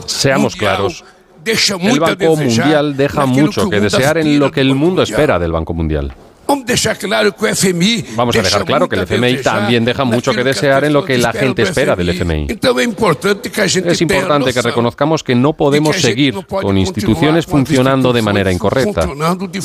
[0.07, 1.05] Seamos claros.
[1.45, 5.73] El Banco Mundial deja mucho que desear en lo que el mundo espera del Banco
[5.73, 6.15] Mundial.
[6.49, 10.05] Vamos deixar claro que o FMI Vamos a dejar claro que el FMI también deja
[10.05, 12.47] mucho que desear en lo que la gente espera del FMI.
[12.49, 19.09] Es importante que reconozcamos que no podemos seguir con instituciones funcionando de manera incorrecta,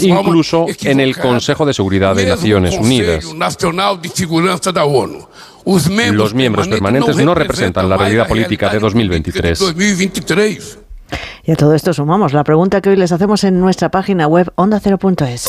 [0.01, 1.13] incluso en el.
[1.23, 3.25] Consejo de Seguridad de Naciones Unidas.
[5.65, 9.59] Los miembros permanentes no representan la realidad política de 2023.
[9.59, 10.79] 2023.
[11.45, 14.51] Y a todo esto sumamos la pregunta que hoy les hacemos en nuestra página web
[14.55, 15.47] ondacero.es.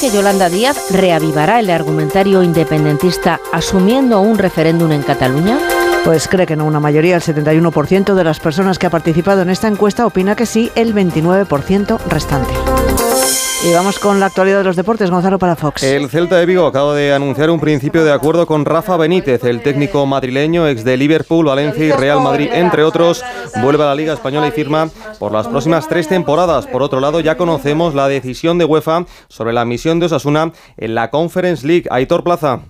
[0.00, 5.58] ¿Cree que Yolanda Díaz reavivará el argumentario independentista asumiendo un referéndum en Cataluña?
[6.06, 9.50] Pues cree que no una mayoría, el 71% de las personas que ha participado en
[9.50, 12.54] esta encuesta opina que sí, el 29% restante.
[13.62, 15.82] Y vamos con la actualidad de los deportes, Gonzalo Palafox.
[15.82, 19.62] El Celta de Vigo acaba de anunciar un principio de acuerdo con Rafa Benítez, el
[19.62, 23.22] técnico madrileño, ex de Liverpool, Valencia y Real Madrid, entre otros,
[23.60, 24.88] vuelve a la Liga Española y firma
[25.18, 26.66] por las próximas tres temporadas.
[26.68, 30.94] Por otro lado, ya conocemos la decisión de UEFA sobre la misión de Osasuna en
[30.94, 31.84] la Conference League.
[31.90, 32.60] Aitor Plaza.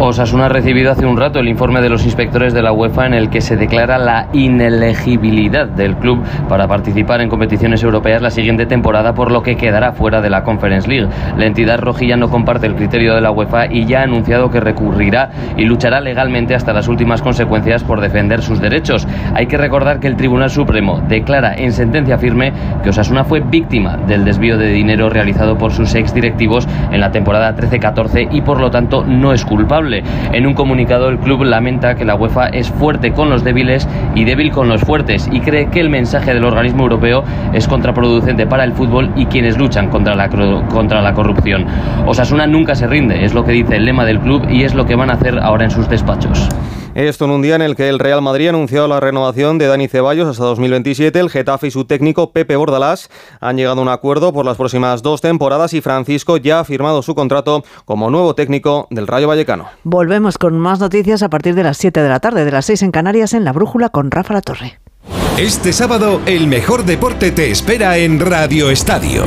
[0.00, 3.14] Osasuna ha recibido hace un rato el informe de los inspectores de la UEFA en
[3.14, 8.64] el que se declara la inelegibilidad del club para participar en competiciones europeas la siguiente
[8.66, 11.08] temporada, por lo que quedará fuera de la Conference League.
[11.36, 14.60] La entidad rojilla no comparte el criterio de la UEFA y ya ha anunciado que
[14.60, 19.06] recurrirá y luchará legalmente hasta las últimas consecuencias por defender sus derechos.
[19.34, 22.52] Hay que recordar que el Tribunal Supremo declara en sentencia firme
[22.84, 27.10] que Osasuna fue víctima del desvío de dinero realizado por sus ex directivos en la
[27.10, 29.87] temporada 13-14 y por lo tanto no es culpable.
[30.32, 34.24] En un comunicado, el club lamenta que la UEFA es fuerte con los débiles y
[34.24, 38.64] débil con los fuertes y cree que el mensaje del organismo europeo es contraproducente para
[38.64, 41.66] el fútbol y quienes luchan contra la, contra la corrupción.
[42.06, 44.84] Osasuna nunca se rinde, es lo que dice el lema del club y es lo
[44.84, 46.48] que van a hacer ahora en sus despachos.
[46.98, 49.68] Esto en un día en el que el Real Madrid ha anunciado la renovación de
[49.68, 51.16] Dani Ceballos hasta 2027.
[51.20, 53.08] El Getafe y su técnico Pepe Bordalás
[53.40, 57.02] han llegado a un acuerdo por las próximas dos temporadas y Francisco ya ha firmado
[57.02, 59.68] su contrato como nuevo técnico del Rayo Vallecano.
[59.84, 62.82] Volvemos con más noticias a partir de las 7 de la tarde, de las 6
[62.82, 64.80] en Canarias, en La Brújula con Rafa La Torre.
[65.38, 69.24] Este sábado, el mejor deporte te espera en Radio Estadio.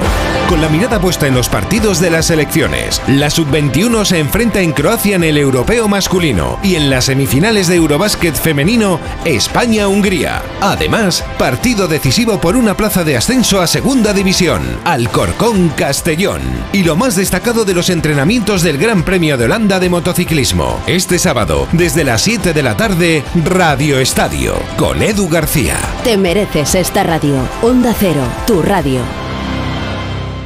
[0.50, 4.74] Con la mirada puesta en los partidos de las selecciones, la sub-21 se enfrenta en
[4.74, 10.42] Croacia en el europeo masculino y en las semifinales de Eurobásquet femenino, España-Hungría.
[10.60, 16.42] Además, partido decisivo por una plaza de ascenso a Segunda División, Alcorcón Castellón.
[16.74, 20.82] Y lo más destacado de los entrenamientos del Gran Premio de Holanda de motociclismo.
[20.88, 25.78] Este sábado, desde las 7 de la tarde, Radio Estadio, con Edu García.
[26.04, 27.36] Te mereces esta radio.
[27.62, 29.02] Onda Cero, tu radio.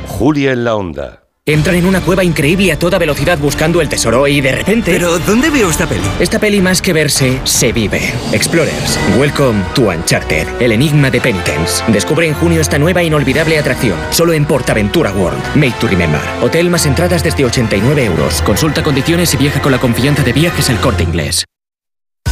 [0.06, 1.24] Julia en la onda.
[1.45, 4.91] Entran en una cueva increíble a toda velocidad buscando el tesoro y de repente...
[4.91, 6.03] ¿Pero dónde veo esta peli?
[6.20, 8.01] Esta peli más que verse, se vive.
[8.34, 11.84] Explorers, welcome to Uncharted, el enigma de Penitence.
[11.88, 15.56] Descubre en junio esta nueva e inolvidable atracción, solo en Portaventura World.
[15.56, 16.20] Made to remember.
[16.41, 18.41] Hotel más entradas desde 89 euros.
[18.41, 21.45] Consulta condiciones y viaja con la confianza de viajes el corte inglés.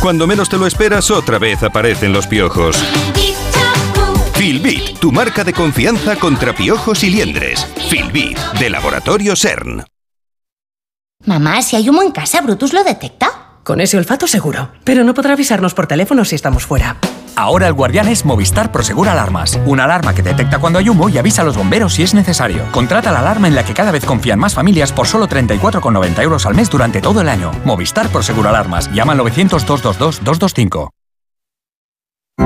[0.03, 2.75] Cuando menos te lo esperas, otra vez aparecen los piojos.
[4.33, 7.65] Filbit, tu marca de confianza contra piojos y liendres.
[7.87, 9.85] Filbit, de Laboratorio CERN.
[11.23, 13.61] Mamá, si hay humo en casa, ¿Brutus lo detecta?
[13.63, 14.71] Con ese olfato seguro.
[14.83, 16.97] Pero no podrá avisarnos por teléfono si estamos fuera.
[17.35, 19.59] Ahora el guardián es Movistar Prosegur Alarmas.
[19.65, 22.63] Una alarma que detecta cuando hay humo y avisa a los bomberos si es necesario.
[22.71, 26.45] Contrata la alarma en la que cada vez confían más familias por solo 34,90 euros
[26.45, 27.51] al mes durante todo el año.
[27.65, 28.91] Movistar Prosegur Alarmas.
[28.91, 31.02] Llama al 900-222-225.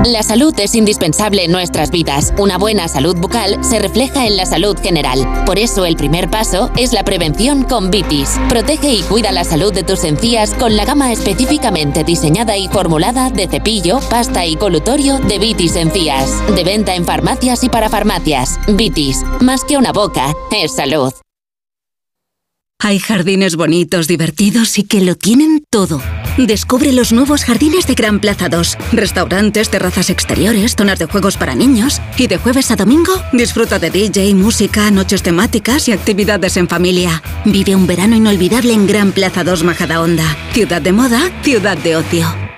[0.04, 2.32] La salud es indispensable en nuestras vidas.
[2.38, 5.44] Una buena salud bucal se refleja en la salud general.
[5.44, 8.38] Por eso el primer paso es la prevención con Vitis.
[8.48, 13.30] Protege y cuida la salud de tus encías con la gama específicamente diseñada y formulada
[13.30, 16.30] de cepillo, pasta y colutorio de Vitis Encías.
[16.54, 18.58] De venta en farmacias y para farmacias.
[18.68, 21.12] Vitis, más que una boca, es salud.
[22.80, 26.00] Hay jardines bonitos, divertidos y que lo tienen todo.
[26.38, 28.78] Descubre los nuevos jardines de Gran Plaza 2.
[28.92, 32.00] Restaurantes, terrazas exteriores, zonas de juegos para niños.
[32.16, 37.22] Y de jueves a domingo, disfruta de DJ, música, noches temáticas y actividades en familia.
[37.44, 40.36] Vive un verano inolvidable en Gran Plaza 2 Majadahonda.
[40.52, 42.57] Ciudad de moda, ciudad de ocio.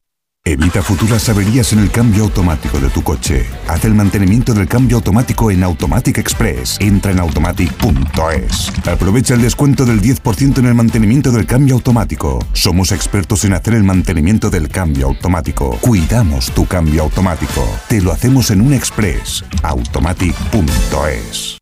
[0.43, 3.45] Evita futuras averías en el cambio automático de tu coche.
[3.67, 6.77] Haz el mantenimiento del cambio automático en Automatic Express.
[6.79, 8.71] Entra en automatic.es.
[8.87, 12.39] Aprovecha el descuento del 10% en el mantenimiento del cambio automático.
[12.53, 15.77] Somos expertos en hacer el mantenimiento del cambio automático.
[15.79, 17.63] Cuidamos tu cambio automático.
[17.87, 19.45] Te lo hacemos en un Express.
[19.61, 21.59] Automatic.es.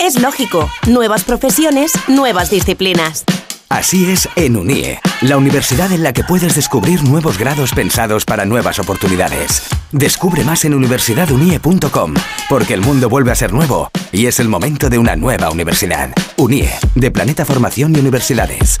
[0.00, 0.70] Es lógico.
[0.88, 3.26] Nuevas profesiones, nuevas disciplinas.
[3.68, 8.44] Así es en UNIE, la universidad en la que puedes descubrir nuevos grados pensados para
[8.44, 9.62] nuevas oportunidades.
[9.92, 12.14] Descubre más en universidadunie.com,
[12.48, 16.12] porque el mundo vuelve a ser nuevo y es el momento de una nueva universidad.
[16.36, 18.80] UNIE, de Planeta Formación y Universidades.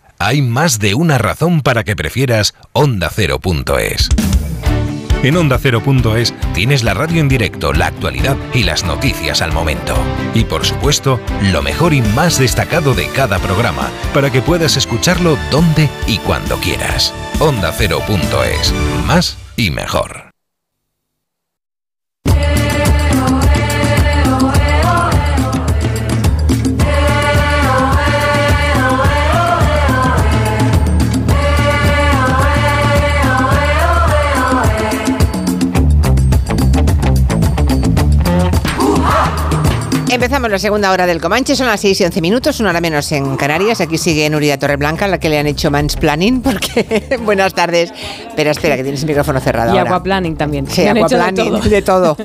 [0.23, 4.07] Hay más de una razón para que prefieras Onda Cero.es.
[5.23, 9.95] En Onda Cero.es tienes la radio en directo, la actualidad y las noticias al momento.
[10.35, 11.19] Y por supuesto,
[11.51, 16.57] lo mejor y más destacado de cada programa, para que puedas escucharlo donde y cuando
[16.57, 17.15] quieras.
[17.39, 18.73] Onda Cero.es.
[19.07, 20.30] Más y mejor.
[40.21, 43.11] Empezamos la segunda hora del Comanche, son las 6 y 11 minutos, una hora menos
[43.11, 43.81] en Canarias.
[43.81, 47.91] Aquí sigue Nuria Torreblanca, la que le han hecho mansplaining, porque buenas tardes.
[48.35, 49.73] Pero espera, que tienes el micrófono cerrado.
[49.73, 49.89] Y ahora.
[49.89, 50.67] aquaplanning también.
[50.67, 52.15] Sí, hecho de aquaplanning, de todo.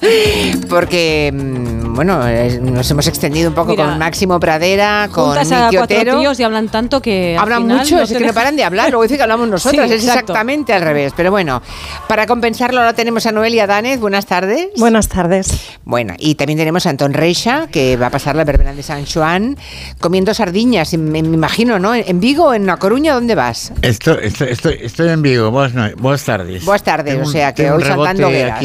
[0.70, 5.76] porque, mm, bueno, eh, nos hemos extendido un poco Mira, con Máximo Pradera, con Miki
[5.76, 6.18] Otero.
[6.20, 7.36] tíos y hablan tanto que.
[7.38, 8.90] Hablan final mucho, no es que no paran de hablar.
[8.90, 10.20] Luego dice que hablamos nosotras, Sí, es exacto.
[10.32, 11.12] exactamente al revés.
[11.16, 11.62] Pero bueno,
[12.08, 14.00] para compensarlo, ahora tenemos a Noelia Danez.
[14.00, 14.68] Buenas tardes.
[14.76, 15.48] Buenas tardes.
[15.84, 19.06] Bueno, y también tenemos a Antón Reixa, que va a pasar la verbena de San
[19.06, 19.56] Juan
[20.00, 21.94] comiendo sardiñas, y me, me imagino, ¿no?
[21.94, 23.72] ¿En Vigo, en La Coruña, dónde vas?
[23.82, 26.64] Estoy, estoy, estoy, estoy en Vigo, buenas, no- buenas tardes.
[26.64, 28.64] Buenas tardes, Tengo o sea que hoy saltando hogueras.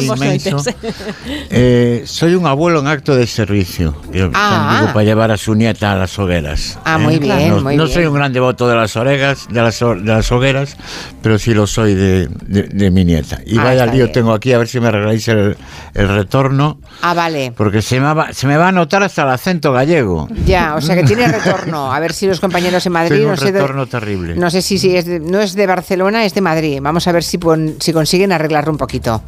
[1.50, 3.94] Eh, soy un abuelo en acto de servicio.
[4.12, 4.90] Yo está en Ah.
[4.92, 6.78] Para llevar a su nieta a las hogueras.
[6.84, 7.94] Ah, muy bien, no, muy no bien.
[7.94, 10.76] soy un gran devoto de las oregas, de las, de las hogueras,
[11.22, 13.40] pero sí lo soy de, de- de mi nieta.
[13.46, 14.12] Y Ah, vaya lío bien.
[14.12, 15.56] tengo aquí, a ver si me arregláis el,
[15.94, 17.52] el retorno, Ah, vale.
[17.56, 20.28] porque se me, va, se me va a notar hasta el acento gallego.
[20.46, 21.92] Ya, o sea que tiene retorno.
[21.92, 24.34] A ver si los compañeros en Madrid, Tengo un no sé, de- retorno terrible.
[24.36, 26.78] no sé si, si es de- no es de Barcelona, es de Madrid.
[26.82, 29.22] Vamos a ver si, pon- si consiguen arreglarlo un poquito.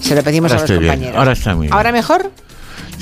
[0.00, 1.18] Se lo pedimos Ahora a los estoy bien, compañeros.
[1.18, 1.74] ahora está muy bien.
[1.74, 2.30] ¿Ahora mejor?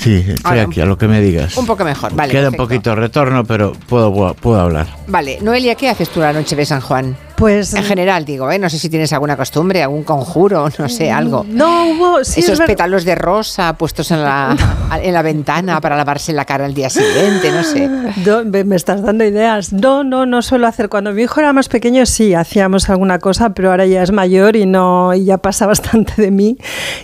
[0.01, 1.55] Sí, estoy Ahora, aquí, a lo que me digas.
[1.57, 2.31] Un poco mejor, vale.
[2.31, 4.87] Queda un poquito de retorno, pero puedo, puedo hablar.
[5.05, 7.15] Vale, Noelia, ¿qué haces tú la noche de San Juan?
[7.41, 8.59] Pues En general, digo, ¿eh?
[8.59, 11.43] No sé si tienes alguna costumbre, algún conjuro, no sé, algo.
[11.49, 12.23] No hubo.
[12.23, 14.55] Sí, es Esos ver- pétalos de rosa puestos en la,
[15.01, 17.89] en la ventana para lavarse la cara al día siguiente, no sé.
[18.23, 19.73] Do- me, estás dando ideas.
[19.73, 20.87] No, no, no suelo hacer.
[20.87, 24.55] Cuando mi hijo era más pequeño sí hacíamos alguna cosa, pero ahora ya es mayor
[24.55, 26.57] y no y ya pasa bastante de mí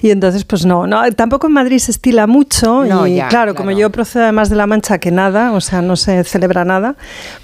[0.03, 1.01] y entonces pues no, no.
[1.13, 3.79] Tampoco en Madrid se estila mucho No, y ya, claro, como claro.
[3.79, 6.95] yo procedo además de la Mancha que nada, o sea, no se celebra nada,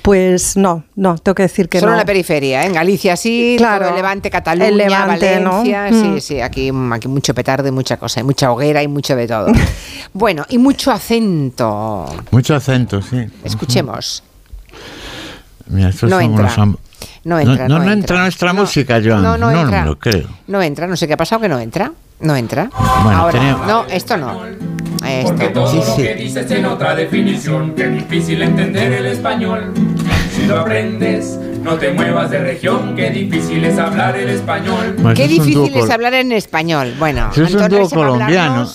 [0.04, 1.96] pues no, no, tengo que decir que Solo no.
[1.98, 2.70] en la periferia, ¿eh?
[2.84, 3.80] En Galicia sí, Claro.
[3.86, 5.52] todo el Levante, Cataluña, El Levante, ¿no?
[5.64, 6.14] Valencia, Mm.
[6.16, 9.28] sí, sí, aquí, aquí mucho petardo y mucha cosa, y mucha hoguera y mucho de
[9.28, 9.48] todo.
[10.14, 12.06] bueno, y mucho acento.
[12.32, 13.26] Mucho acento, sí.
[13.44, 14.24] Escuchemos.
[15.68, 16.54] Mira, estos No son entra.
[16.58, 16.78] unos
[17.24, 18.20] No entra, no, no no entra.
[18.20, 19.24] nuestra No, música, Joan.
[19.24, 19.80] no, no No, entra.
[19.82, 20.28] me lo creo.
[20.48, 21.92] No entra, no sé qué ha pasado que no entra.
[22.20, 22.70] No entra.
[23.04, 24.40] Bueno, Ahora, tenía- no, esto no.
[25.24, 25.54] Porque Esto.
[25.54, 26.02] todo Sí, lo sí.
[26.04, 27.74] que dices tiene otra definición.
[27.76, 29.74] Qué difícil entender el español.
[30.34, 32.96] Si lo aprendes, no te muevas de región.
[32.96, 34.96] Qué difícil es hablar el español.
[35.16, 36.94] Qué difícil es hablar en español.
[36.98, 38.68] Bueno, eso es un dúo colombiano.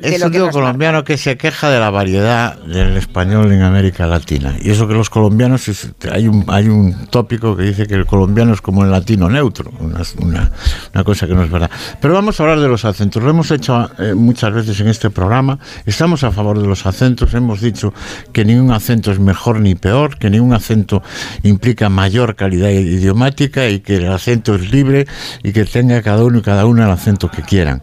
[0.00, 4.06] De Es un nos colombiano que se queja de la variedad del español en América
[4.06, 4.54] Latina.
[4.60, 5.68] Y eso que los colombianos,
[6.10, 9.70] hay un, hay un tópico que dice que el colombiano es como el latino neutro,
[9.78, 10.50] una, una-
[10.94, 11.70] una cosa que no es verdad.
[12.00, 13.22] Pero vamos a hablar de los acentos.
[13.22, 15.58] Lo hemos hecho eh, muchas veces en este programa.
[15.84, 17.34] Estamos a favor de los acentos.
[17.34, 17.92] Hemos dicho
[18.32, 21.02] que ningún acento es mejor ni peor, que ningún acento
[21.42, 25.06] implica mayor calidad idiomática y que el acento es libre
[25.42, 27.82] y que tenga cada uno y cada una el acento que quieran.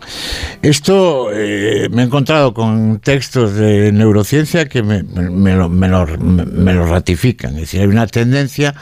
[0.61, 6.74] Esto eh, me encontrado con textos de neurociencia que me, me, lo, me, lo, me
[6.74, 7.53] lo ratifican.
[7.55, 8.74] Es decir, hay una tendencia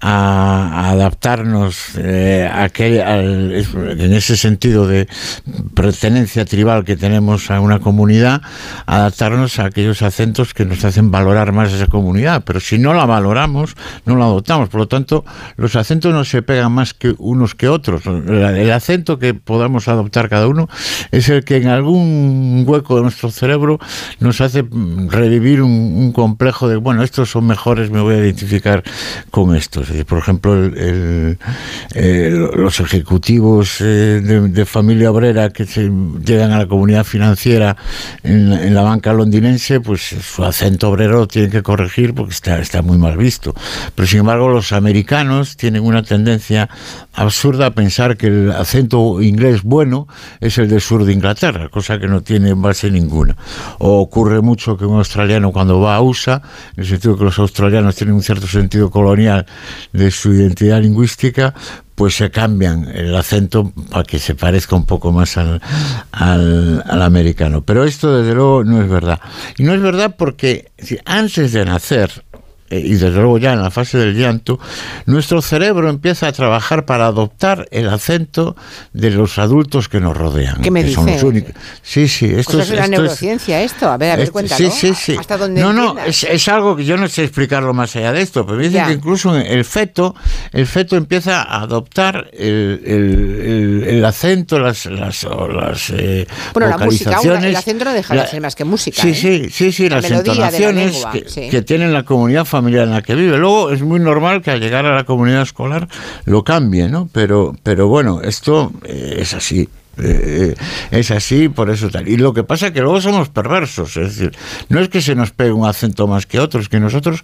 [0.00, 3.64] a, adaptarnos eh, a al,
[4.00, 5.06] en ese sentido de
[5.74, 8.42] pertenencia tribal que tenemos a una comunidad,
[8.86, 12.42] adaptarnos a aquellos acentos que nos hacen valorar más esa comunidad.
[12.44, 13.76] Pero si no la valoramos,
[14.06, 14.68] no la adoptamos.
[14.68, 15.24] Por lo tanto,
[15.56, 18.06] los acentos no se pegan más que unos que otros.
[18.06, 20.68] El acento que podamos adoptar cada uno
[21.10, 23.78] es el que en algún hueco de nuestro cerebro
[24.20, 24.64] nos hace
[25.08, 28.82] revivir un, un complejo de, bueno, estos son mejores, me voy a identificar
[29.30, 29.88] con estos.
[30.06, 31.38] Por ejemplo, el, el,
[31.94, 35.90] el, los ejecutivos eh, de, de, familia obrera que se
[36.24, 37.76] llegan a la comunidad financiera
[38.22, 42.58] en, en, la banca londinense, pues su acento obrero lo tienen que corregir porque está,
[42.58, 43.54] está muy mal visto.
[43.94, 46.68] Pero sin embargo, los americanos tienen una tendencia
[47.14, 50.06] absurda a pensar que el acento inglés bueno
[50.40, 53.36] es el del sur de Inglaterra, cosa que no tiene base ninguna.
[53.78, 56.42] O ocurre mucho que un australiano cuando va a USA,
[56.76, 59.46] en el sentido que los australianos tienen un cierto sentido colonial
[59.92, 61.54] de su identidad lingüística,
[61.94, 65.60] pues se cambian el acento para que se parezca un poco más al,
[66.12, 67.62] al, al, americano.
[67.62, 69.20] Pero esto desde luego no es verdad.
[69.58, 72.24] Y no es verdad porque si antes de nacer
[72.70, 74.58] y desde luego ya en la fase del llanto,
[75.06, 78.56] nuestro cerebro empieza a trabajar para adoptar el acento
[78.92, 80.60] de los adultos que nos rodean.
[80.62, 80.94] ¿Qué me que dice?
[81.00, 81.52] Son los únicos.
[81.82, 82.26] Sí, sí.
[82.26, 83.88] Esto pues es, la neurociencia esto.
[83.88, 84.70] A ver, a ver, esto, cuéntalo.
[84.70, 85.16] Sí, sí, sí.
[85.18, 88.22] ¿Hasta dónde no, no, es, es, algo que yo no sé explicarlo más allá de
[88.22, 88.86] esto, pero me dicen Ya.
[88.86, 90.14] que incluso el feto,
[90.52, 96.68] el feto empieza a adoptar el, el, el, el acento, las, las, las eh, Bueno,
[96.70, 97.44] la música, vocalizaciones.
[97.44, 99.02] el acento no deja de ser más que música.
[99.02, 99.14] Sí, ¿eh?
[99.14, 101.48] sí, sí, sí, La las de la entonaciones lengua, que, sí.
[101.50, 103.38] que tiene la comunidad familiar en la que vive.
[103.38, 105.88] Luego es muy normal que al llegar a la comunidad escolar
[106.24, 107.08] lo cambie, ¿no?
[107.12, 109.68] Pero, pero bueno, esto eh, es así.
[109.98, 110.54] Eh,
[110.90, 112.08] es así, por eso tal.
[112.08, 114.36] Y lo que pasa es que luego somos perversos, es decir,
[114.68, 117.22] no es que se nos pegue un acento más que otro, es que nosotros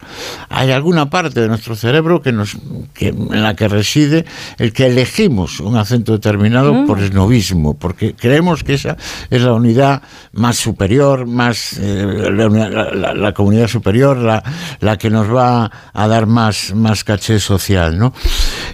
[0.49, 2.57] hay alguna parte de nuestro cerebro que nos,
[2.95, 4.25] que, en la que reside
[4.59, 6.87] el que elegimos un acento determinado Mm.
[6.87, 8.97] por esnovismo, porque creemos que esa
[9.31, 10.03] es la unidad
[10.33, 14.43] más superior, más eh, la- la comunidad superior, la,
[14.81, 18.13] la que nos va a dar más, más caché social, ¿no?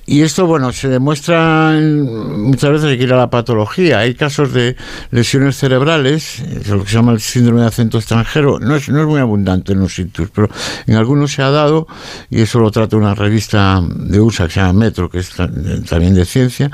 [0.06, 4.00] Y esto, bueno, se demuestra en- muchas veces hay que ir a la patología.
[4.00, 4.76] Hay casos de
[5.10, 8.58] lesiones cerebrales, es lo que se llama el síndrome de acento extranjero.
[8.58, 10.48] No es, no es muy abundante en los sitios, pero
[10.86, 11.86] en algunos se ha dado,
[12.30, 15.30] y eso lo trata una revista de USA que se llama Metro, que es
[15.88, 16.70] también de ciencia.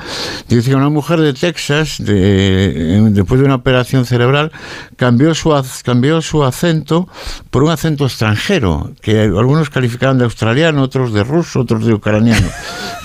[0.48, 4.52] Dice que una mujer de Texas, de- después de una operación cerebral,
[4.96, 5.54] cambió su,
[5.84, 7.08] cambió su acento
[7.50, 12.48] por un acento extranjero, que algunos calificaban de australiano, otros de ruso, otros de ucraniano.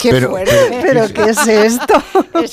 [0.04, 0.52] Qué Pero- fuerte.
[0.86, 1.94] ¿Pero qué es esto?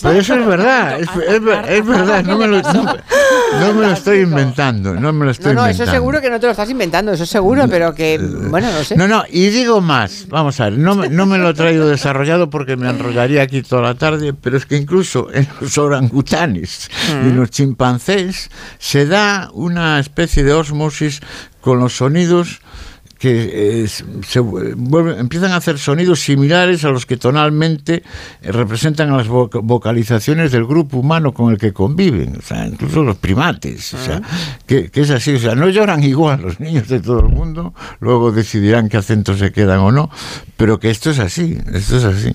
[0.03, 3.87] pero eso es verdad, es, es ver- es verdad, no me lo, no, no me
[3.87, 5.93] lo estoy inventando, no me lo No, estoy no, eso inventando.
[5.93, 8.97] seguro que no te lo estás inventando, eso seguro, pero que, bueno, no sé.
[8.97, 11.89] No, no, y digo más, vamos a ver, no, me- no me lo he traído
[11.89, 16.89] desarrollado porque me enrollaría aquí toda la tarde, pero es que incluso en los orangutanes
[17.09, 18.49] y en los chimpancés
[18.79, 21.21] se da una especie de osmosis
[21.61, 22.61] con los sonidos
[23.21, 28.03] que eh, se vuelven- empiezan a hacer sonidos similares a los que tonalmente
[28.43, 33.05] eh, representan las voc- vocalizaciones del grupo humano con el que conviven, o sea, incluso
[33.05, 34.23] los primates, o sea,
[34.66, 37.75] que, que es así, o sea, no lloran igual los niños de todo el mundo,
[38.01, 40.11] luego decidirán qué acentos se quedan o no,
[40.57, 42.33] pero que esto es así, esto es así.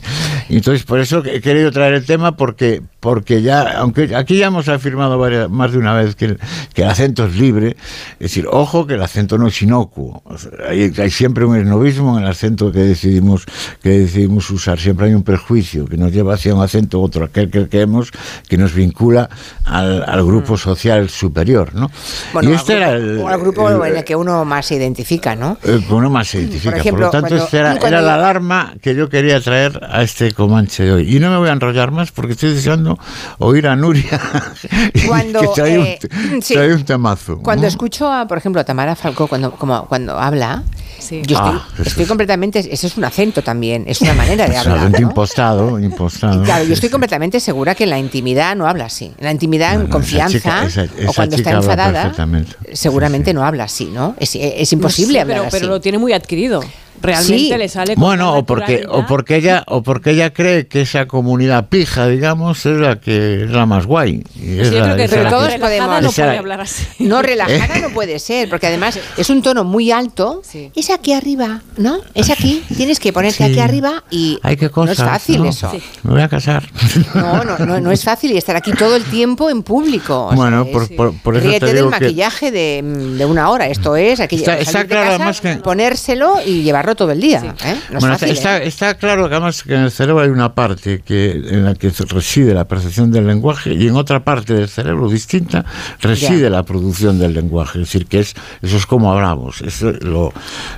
[0.50, 4.70] Entonces, por eso he querido traer el tema porque, porque ya, aunque aquí ya hemos
[4.70, 6.40] afirmado varias, más de una vez que el,
[6.76, 7.76] que el acento es libre,
[8.14, 11.56] es decir, ojo que el acento no es inocuo, o sea, hay, hay siempre un
[11.58, 13.46] esnovismo en el acento que decidimos,
[13.82, 17.26] que decidimos usar, siempre hay un prejuicio que nos lleva hacia un acento u otro,
[17.26, 18.12] aquel que creemos
[18.48, 19.30] que nos vincula
[19.66, 21.90] al, al grupo social superior, ¿no?
[22.34, 24.46] Bueno, y al este grupo- era el, o al grupo el- en el que uno
[24.46, 25.58] más se identifica, ¿no?
[25.64, 26.72] el que uno más se identifica.
[26.72, 30.32] Por, ejemplo, lo tanto, esta era, era la alarma que yo quería traer a este
[30.34, 31.16] Comanche de hoy.
[31.16, 32.98] Y no me voy a enrollar más porque estoy deseando
[33.40, 34.20] oír a Nuria
[35.08, 36.00] Cuando, que trae, eh,
[36.34, 36.54] un, sí.
[36.54, 37.38] trae un temazo.
[37.40, 40.64] Cuando escucho a, por ejemplo, a Tamara Falcó cuando, como, cuando habla,
[41.12, 44.48] yo estoy, Ah, eso estoy es- completamente, ese es un acento también, es una manera
[44.48, 44.78] de Es hablar.
[44.80, 45.08] acento ¿no?
[45.08, 46.44] impostado, impostado.
[46.44, 46.92] Claro, yo sí, estoy sí.
[46.92, 49.12] completamente segura que en la intimidad no habla así.
[49.18, 52.12] En la intimidad, en No, confianza, chica- esa- o cuando está enfadada,
[52.74, 54.16] seguramente no habla así, ¿no?
[54.20, 55.58] Es, es imposible No sé, hablar pero, así.
[55.60, 56.64] pero lo tiene muy adquirido.
[57.02, 61.08] Realmente le sale bueno o porque o porque ella o porque ella cree que esa
[61.08, 64.86] comunidad pija digamos es la que es la más guay y es Sí, yo la-
[64.86, 66.06] creo que esa la todos que- podemos.
[66.06, 66.66] esa la-
[67.00, 70.42] No, relajada no puede ser, porque además es un tono muy alto.
[70.76, 71.98] Es aquí arriba, ¿no?
[72.14, 72.64] Es aquí.
[72.76, 73.44] Tienes que ponerte Sí.
[73.44, 75.50] aquí arriba y Ay, qué no cosas, es fácil ¿no?
[75.50, 75.72] eso.
[76.04, 76.68] me voy a casar
[77.14, 80.26] No, no, no, no es fácil y estar aquí todo el tiempo en público.
[80.26, 82.82] O sea, bueno es- por, por, por eso Ríete te del digo que maquillaje de,
[83.18, 83.68] de una hora.
[83.68, 86.64] Esto es, aquí Está- salir está de claro, casa, además, que- ponérselo y
[86.94, 87.56] todo el día.
[87.64, 87.76] ¿eh?
[87.90, 88.68] No es Bueno, fácil, está, ¿eh?
[88.68, 91.90] está claro que además que en el cerebro hay una parte que, en la que
[92.10, 95.66] reside la percepción del lenguaje y en otra parte del cerebro distinta
[96.02, 96.50] reside Ya.
[96.50, 97.80] la producción del lenguaje.
[97.82, 99.62] Es decir, que es, eso es como hablamos.
[99.62, 100.34] Eso lo,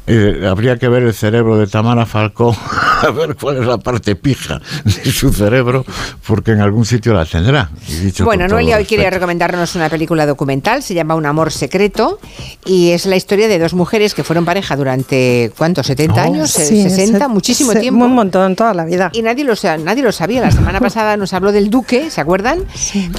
[0.05, 2.55] eh, habría que ver el cerebro de Tamara Falcón
[3.01, 5.83] a ver cuál es la parte pija de su cerebro,
[6.25, 7.69] porque en algún sitio la tendrá.
[7.87, 12.19] Y dicho Bueno, Noelia hoy quiere recomendarnos una película documental, se llama Un amor secreto
[12.65, 15.89] y es la historia de dos mujeres que fueron pareja durante, ¿cuántos?
[15.97, 16.51] ¿70 Oh, años?
[16.51, 17.17] sí, ¿60?
[17.19, 18.05] se- muchísimo se- tiempo.
[18.05, 19.09] Un montón, toda la vida.
[19.13, 19.53] Y nadie lo,
[19.83, 20.41] nadie lo sabía.
[20.41, 22.59] La semana pasada nos habló del Duque, ¿se acuerdan?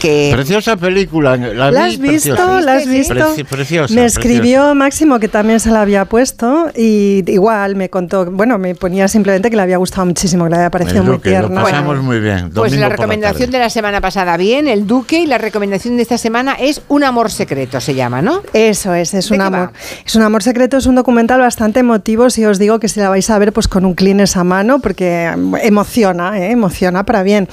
[0.01, 1.37] Que Preciosa película.
[1.37, 2.35] La, ¿La vi has visto?
[2.35, 2.61] preciosa.
[2.61, 3.15] ¿La has visto?
[3.15, 4.05] Preci- preciosa, me preciosa.
[4.07, 9.09] escribió Máximo que también se la había puesto y igual me contó, bueno, me ponía
[9.09, 12.03] simplemente que le había gustado muchísimo, que le había parecido El muy Duque, lo pasamos
[12.03, 12.51] muy bien.
[12.55, 13.59] Pues la recomendación tarde.
[13.59, 17.05] de la semana pasada bien, el Duque, y la recomendación de esta semana es Un
[17.05, 18.43] amor secreto, se llama, ¿no?
[18.53, 19.61] Eso es, es ¿De un amor.
[19.69, 19.73] va?
[20.05, 22.31] Es un amor secreto, es un documental bastante emotivo.
[22.31, 24.81] Si os digo que si la vais a ver, pues con un Kleenex a mano,
[24.81, 25.33] porque
[25.63, 26.51] emociona, ¿eh?
[26.51, 27.49] emociona para bien.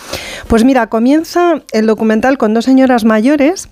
[0.47, 3.69] Pues mira, comienza el documental con dos señoras mayores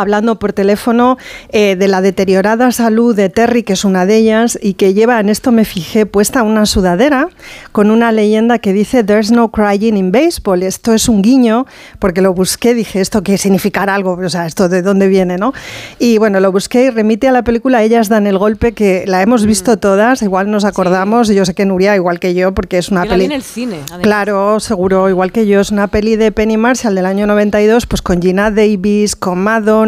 [0.00, 1.18] hablando por teléfono
[1.50, 5.20] eh, de la deteriorada salud de Terry, que es una de ellas, y que lleva,
[5.20, 7.28] en esto me fijé, puesta una sudadera
[7.72, 10.62] con una leyenda que dice There's no crying in baseball.
[10.62, 11.66] Esto es un guiño,
[11.98, 14.12] porque lo busqué, dije, ¿esto qué significará algo?
[14.12, 15.52] O sea, ¿esto de dónde viene, no?
[15.98, 19.22] Y bueno, lo busqué y remite a la película Ellas dan el golpe, que la
[19.22, 22.78] hemos visto todas, igual nos acordamos, y yo sé que Nuria, igual que yo, porque
[22.78, 23.26] es una Yo la vi peli...
[23.26, 23.76] en el cine.
[23.86, 24.02] además.
[24.02, 25.60] Claro, seguro, igual que yo.
[25.60, 29.81] Es una peli de Penny Marshall del año 92, pues con Gina Davis, con Madonna.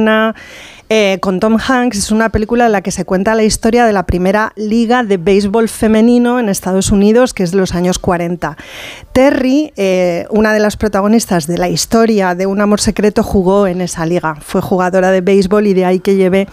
[0.90, 3.92] Eh, con Tom Hanks es una película en la que se cuenta la historia de
[3.94, 8.58] la primera liga de béisbol femenino en Estados Unidos, que es de los años 40.
[9.12, 13.80] Terry, eh, una de las protagonistas de la historia de Un amor secreto, jugó en
[13.80, 14.36] esa liga.
[14.42, 16.48] Fue jugadora de béisbol y de ahí que lleve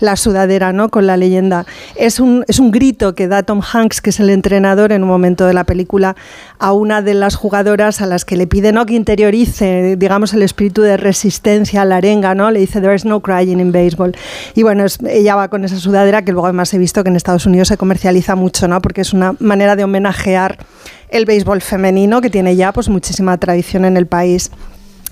[0.00, 0.88] la sudadera, ¿no?
[0.88, 1.64] Con la leyenda.
[1.94, 5.08] Es un, es un grito que da Tom Hanks, que es el entrenador en un
[5.08, 6.16] momento de la película,
[6.58, 8.86] a una de las jugadoras a las que le pide ¿no?
[8.86, 12.50] que interiorice, digamos, el espíritu de resistencia a la arenga, ¿no?
[12.50, 14.14] Le dice, there is no crying in baseball.
[14.54, 17.46] Y bueno, ella va con esa sudadera que luego además he visto que en Estados
[17.46, 18.80] Unidos se comercializa mucho, ¿no?
[18.80, 20.58] Porque es una manera de homenajear
[21.08, 24.50] el béisbol femenino que tiene ya pues muchísima tradición en el país.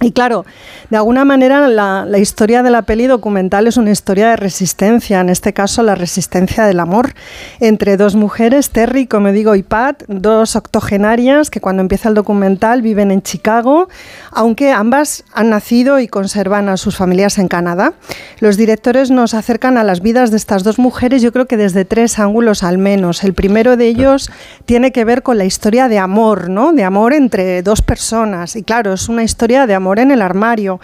[0.05, 0.45] Y claro,
[0.91, 5.19] de alguna manera la, la historia de la peli documental es una historia de resistencia,
[5.21, 7.15] en este caso la resistencia del amor
[7.59, 12.83] entre dos mujeres, Terry, como digo, y Pat, dos octogenarias que cuando empieza el documental
[12.83, 13.89] viven en Chicago,
[14.31, 17.95] aunque ambas han nacido y conservan a sus familias en Canadá.
[18.41, 21.87] Los directores nos acercan a las vidas de estas dos mujeres, yo creo que desde
[21.87, 23.25] tres ángulos al menos.
[23.25, 24.31] El primero de ellos
[24.67, 26.75] tiene que ver con la historia de amor, ¿no?
[26.75, 28.55] De amor entre dos personas.
[28.55, 30.81] Y claro, es una historia de amor en el armario.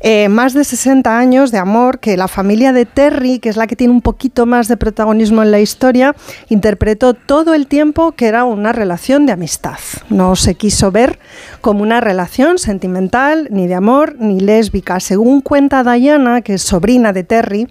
[0.00, 3.66] Eh, más de 60 años de amor que la familia de Terry, que es la
[3.66, 6.14] que tiene un poquito más de protagonismo en la historia,
[6.48, 9.78] interpretó todo el tiempo que era una relación de amistad.
[10.10, 11.18] No se quiso ver
[11.60, 15.00] como una relación sentimental, ni de amor, ni lésbica.
[15.00, 17.68] Según cuenta Diana, que es sobrina de Terry,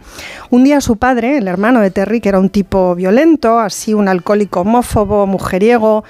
[0.49, 4.07] un día su padre, el hermano de Terry, que era un tipo violento, así un
[4.07, 6.03] alcohólico homófobo, mujeriego,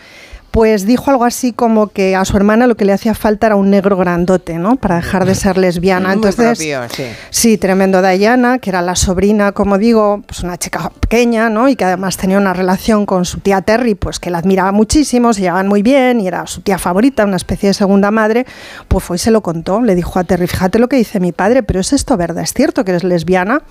[0.58, 3.56] pues dijo algo así como que a su hermana lo que le hacía falta era
[3.56, 4.76] un negro grandote, ¿no?
[4.76, 6.08] Para dejar de ser lesbiana.
[6.08, 7.04] Muy Entonces, propio, sí.
[7.30, 11.70] Sí, tremendo Diana, que era la sobrina, como digo, pues una chica pequeña, ¿no?
[11.70, 15.32] Y que además tenía una relación con su tía Terry, pues que la admiraba muchísimo,
[15.32, 18.48] se llevaban muy bien y era su tía favorita, una especie de segunda madre.
[18.88, 21.34] Pues fue y se lo contó, le dijo a Terry, fíjate lo que dice mi
[21.34, 22.42] padre, pero ¿es esto verdad?
[22.42, 23.62] ¿Es cierto que eres lesbiana?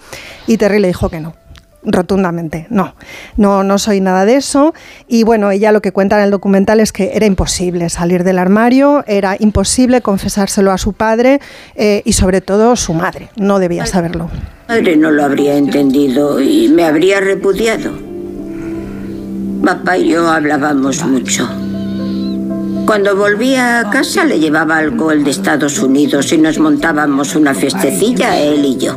[0.46, 1.34] Y Terry le dijo que no
[1.86, 2.94] rotundamente, no,
[3.36, 4.74] no, no soy nada de eso.
[5.08, 8.38] Y bueno, ella lo que cuenta en el documental es que era imposible salir del
[8.38, 11.40] armario, era imposible confesárselo a su padre
[11.74, 14.28] eh, y sobre todo su madre, no debía saberlo.
[14.66, 17.92] Padre no lo habría entendido y me habría repudiado.
[19.64, 21.48] Papá y yo hablábamos mucho.
[22.86, 28.38] Cuando volvía a casa le llevaba alcohol de Estados Unidos y nos montábamos una festecilla,
[28.38, 28.96] él y yo.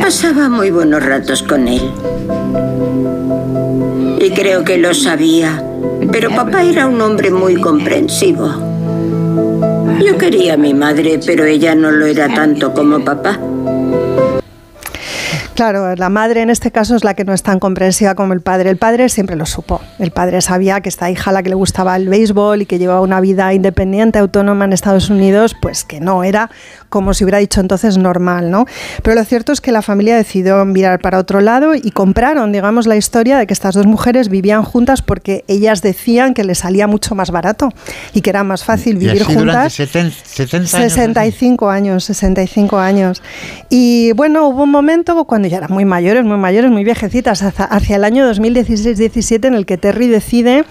[0.00, 1.82] Pasaba muy buenos ratos con él.
[4.18, 5.62] Y creo que lo sabía.
[6.10, 8.48] Pero papá era un hombre muy comprensivo.
[10.04, 13.38] Yo quería a mi madre, pero ella no lo era tanto como papá.
[15.54, 18.40] Claro, la madre en este caso es la que no es tan comprensiva como el
[18.40, 18.70] padre.
[18.70, 19.80] El padre siempre lo supo.
[20.00, 22.78] El padre sabía que esta hija a la que le gustaba el béisbol y que
[22.78, 26.50] llevaba una vida independiente, autónoma en Estados Unidos, pues que no era
[26.88, 28.66] como si hubiera dicho entonces normal, ¿no?
[29.02, 32.86] Pero lo cierto es que la familia decidió mirar para otro lado y compraron, digamos,
[32.86, 36.86] la historia de que estas dos mujeres vivían juntas porque ellas decían que les salía
[36.86, 37.70] mucho más barato
[38.12, 39.76] y que era más fácil vivir y así juntas.
[39.76, 40.70] Durante 70, años.
[40.70, 43.22] 65 años, 65 años.
[43.68, 47.96] Y bueno, hubo un momento cuando ya eran muy mayores, muy mayores, muy viejecitas, hacia,
[47.96, 50.64] el año 2016-17 en el que Terry decide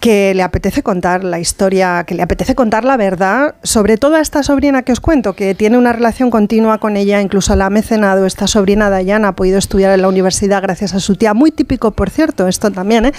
[0.00, 4.20] que le apetece contar la historia, que le apetece contar la verdad sobre todo a
[4.20, 7.70] esta sobrina que os cuento, que tiene una relación continua con ella, incluso la ha
[7.70, 11.50] mecenado, esta sobrina Dayana ha podido estudiar en la universidad gracias a su tía, muy
[11.50, 13.12] típico por cierto, esto también, ¿eh?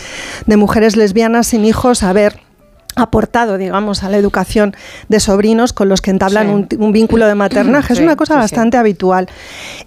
[0.46, 2.45] de mujeres lesbianas sin hijos, a ver
[2.96, 4.76] aportado, digamos, a la educación
[5.10, 6.76] de sobrinos con los que entablan Sí.
[6.78, 7.94] un, un vínculo de maternaje.
[7.94, 8.40] es una cosa sí.
[8.40, 9.28] bastante habitual.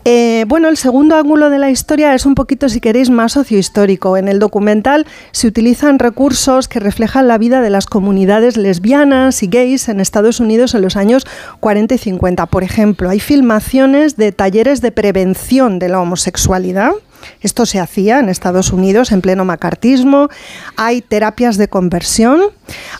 [0.04, 4.16] Eh, bueno, el segundo ángulo de la historia es un poquito, si queréis, más sociohistórico.
[4.16, 9.46] En el documental se utilizan recursos que reflejan la vida de las comunidades lesbianas y
[9.48, 11.26] gays en Estados Unidos en los años
[11.60, 12.46] 40 y 50.
[12.46, 16.92] Por ejemplo, hay filmaciones de talleres de prevención de la homosexualidad.
[17.40, 20.28] Esto se hacía en Estados Unidos en pleno macartismo.
[20.76, 22.40] Hay terapias de conversión,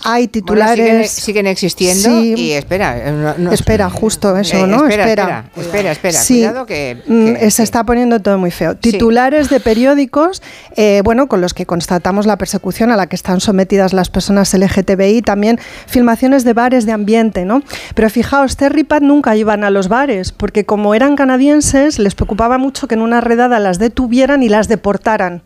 [0.05, 1.11] hay Bueno, titulares.
[1.11, 2.35] siguen, siguen existiendo Sí.
[2.36, 4.86] y espera, eh, no- no- espera, justo eso, Eh, ¿no?
[4.86, 8.77] Espera, espera, espera, espera, Sí, cuidado que, mm, eh, se está poniendo todo muy feo.
[8.77, 10.43] Titulares de periódicos,
[10.77, 14.53] eh, bueno, con los que constatamos la persecución a la que están sometidas las personas
[14.55, 17.62] LGTBI, también filmaciones de bares de ambiente, ¿no?
[17.95, 22.59] Pero fijaos, Terry Pat nunca iban a los bares, porque como eran canadienses, les preocupaba
[22.59, 23.78] mucho que en una redada las
[24.09, 25.43] detuvieran y las deportaran.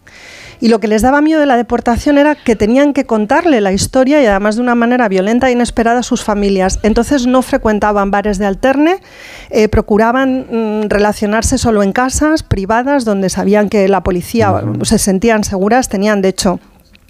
[0.60, 3.72] Y lo que les daba miedo de la deportación era que tenían que contarle la
[3.72, 6.78] historia y además de una manera violenta e inesperada a sus familias.
[6.84, 9.00] Entonces no frecuentaban bares de alterne,
[9.50, 15.42] eh, procuraban mm, relacionarse solo en casas privadas donde sabían que la policía se sentían
[15.42, 15.88] seguras.
[15.88, 16.60] Tenían, de hecho,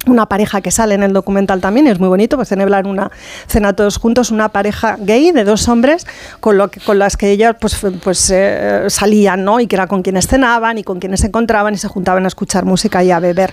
[0.07, 3.11] una pareja que sale en el documental también, es muy bonito, pues celebran una
[3.47, 6.07] cena todos juntos, una pareja gay de dos hombres
[6.41, 9.61] con, lo que, con las que ellas pues, pues, eh, salían, ¿no?
[9.61, 12.29] Y que era con quienes cenaban y con quienes se encontraban y se juntaban a
[12.29, 13.53] escuchar música y a beber.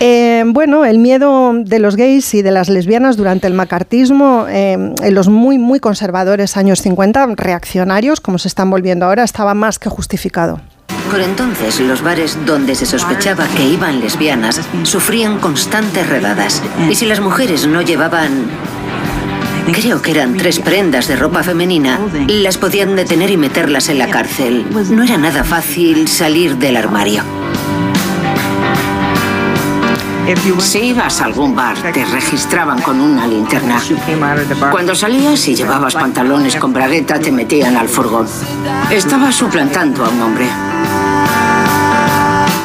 [0.00, 4.72] Eh, bueno, el miedo de los gays y de las lesbianas durante el macartismo, eh,
[4.72, 9.78] en los muy, muy conservadores años 50, reaccionarios, como se están volviendo ahora, estaba más
[9.78, 10.60] que justificado.
[11.10, 16.62] Por entonces, los bares donde se sospechaba que iban lesbianas sufrían constantes redadas.
[16.90, 18.50] Y si las mujeres no llevaban...
[19.72, 21.98] Creo que eran tres prendas de ropa femenina.
[22.26, 24.66] Las podían detener y meterlas en la cárcel.
[24.90, 27.22] No era nada fácil salir del armario.
[30.58, 33.80] Si ibas a algún bar, te registraban con una linterna.
[34.70, 38.26] Cuando salías y llevabas pantalones con bragueta, te metían al furgón.
[38.90, 40.46] Estabas suplantando a un hombre.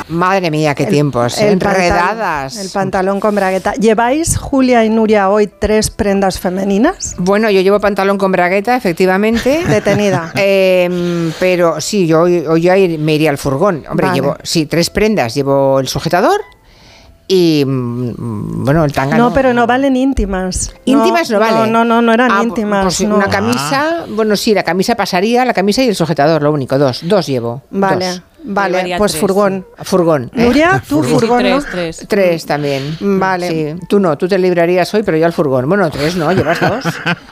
[0.10, 1.38] Madre mía, qué tiempos.
[1.40, 2.58] El pantalón- Enredadas.
[2.58, 3.74] El pantalón con bragueta.
[3.76, 7.16] ¿Lleváis, Julia y Nuria, hoy tres prendas femeninas?
[7.18, 9.64] Bueno, yo llevo pantalón con bragueta, efectivamente.
[9.68, 10.34] Detenida.
[10.36, 13.86] Em, pero sí, yo hoy, me iría al furgón.
[13.90, 14.20] Hombre, Vale.
[14.22, 15.34] llevo, sí, tres prendas.
[15.34, 16.42] Llevo el sujetador
[17.36, 19.18] y, mm, bueno, el tanga.
[19.18, 20.72] No, pero no valen íntimas.
[20.86, 21.72] Íntimas no, vale.
[21.72, 22.84] No, no, no eran Ah, íntimas.
[22.84, 23.16] pues no.
[23.16, 27.00] Una camisa, bueno, sí, la camisa pasaría, la camisa y el sujetador, lo único, dos.
[27.04, 27.64] Dos llevo.
[27.72, 28.22] Vale, dos.
[28.44, 29.66] vale, pues tres, furgón.
[29.82, 30.32] Furgón.
[30.36, 30.46] ¿eh?
[30.46, 32.06] Nuria, tú furgón, tres, tres.
[32.08, 32.98] Tres también.
[33.00, 33.48] Vale.
[33.80, 33.86] Sí.
[33.88, 35.68] Tú no, tú te librarías hoy, pero yo al furgón.
[35.68, 36.86] Bueno, tres no, llevas dos.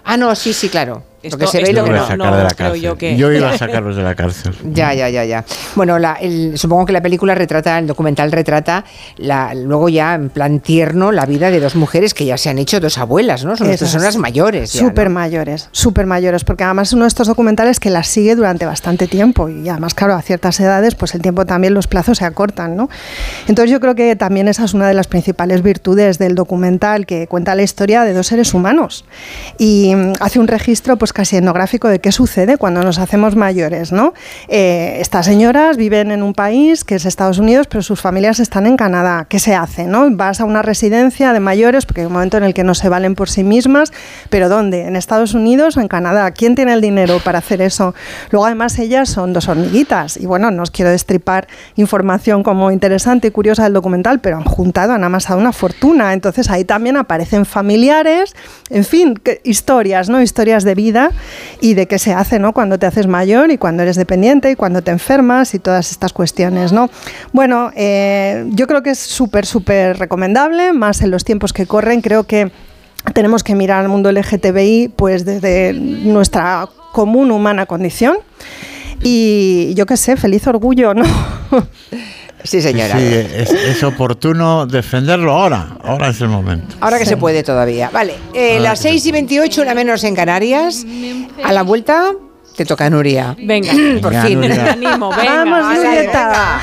[0.04, 1.04] Ah, no, sí, sí, claro.
[1.24, 2.04] Lo que se ve y lo que Yo iba no.
[2.04, 2.82] a sacar no, de la cárcel.
[2.82, 4.54] yo que- Yo iba a sacarlos de la cárcel.
[4.74, 5.46] Ya, ya, ya, ya.
[5.76, 8.86] Bueno, la- el- supongo que la película retrata, el documental retrata
[9.18, 12.58] la, luego ya en plan tierno la vida de dos mujeres que ya se han
[12.58, 13.56] hecho dos abuelas, ¿no?
[13.56, 13.92] Son dos Eso es.
[13.92, 14.72] personas mayores.
[14.72, 18.66] Súper mayores, súper mayores, porque además es uno de estos documentales que las sigue durante
[18.66, 22.26] bastante tiempo y además, claro, a ciertas edades, pues el tiempo también, los plazos se
[22.26, 22.90] acortan, ¿no?
[23.48, 27.28] Entonces yo creo que también esa es una de las principales virtudes del documental, que
[27.28, 29.06] cuenta la historia de dos seres humanos
[29.58, 33.92] y mm, hace un registro pues casi etnográfico de qué sucede cuando nos hacemos mayores,
[33.92, 34.14] ¿no?
[34.48, 38.66] Eh, estas señoras viven en un país que es Estados Unidos, pero sus familias están
[38.66, 39.26] en Canadá.
[39.28, 40.10] ¿Qué se hace, no?
[40.12, 42.90] Vas a una residencia de mayores, porque hay un momento en el que no se
[42.90, 43.92] valen por sí mismas,
[44.30, 44.88] pero ¿dónde?
[44.88, 46.32] ¿En Estados Unidos o en Canadá?
[46.32, 47.96] ¿Quién tiene el dinero para hacer eso?
[48.30, 53.28] Luego además ellas son dos hormiguitas y bueno, no os quiero destripar información como interesante
[53.28, 56.14] y curiosa del documental, pero han juntado, han amasado una fortuna.
[56.14, 58.36] Entonces ahí también aparecen familiares,
[58.70, 60.22] en fin, historias, ¿no?
[60.22, 61.01] Historias de vida
[61.60, 62.54] y de qué se hace, ¿no?
[62.54, 66.14] Cuando te haces mayor y cuando eres dependiente y cuando te enfermas y todas estas
[66.14, 66.90] cuestiones, ¿no?
[67.34, 72.02] Bueno, eh, yo creo que es súper, súper recomendable, más en los tiempos que corren.
[72.02, 72.52] Creo que
[73.14, 78.18] tenemos que mirar al mundo LGTBI pues desde nuestra común humana condición.
[79.04, 81.04] Y yo qué sé, feliz orgullo, ¿no?
[82.44, 82.98] Sí, señora.
[82.98, 85.78] Sí, es, es oportuno defenderlo ahora.
[85.84, 86.76] Ahora es el momento.
[86.82, 87.90] Ahora que se puede todavía.
[87.92, 90.86] Vale, eh, las que se 6 y 28, una menos en Canarias.
[91.44, 92.12] A la vuelta
[92.56, 93.36] te toca Nuria.
[93.42, 94.40] Venga, por Venga, fin.
[94.42, 94.64] Nuria.
[94.64, 96.62] Me animo, venga, Vamos, Julieta.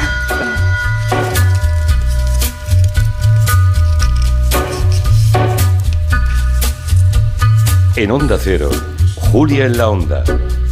[7.97, 8.71] En Onda Cero,
[9.17, 10.23] Julia en la Onda,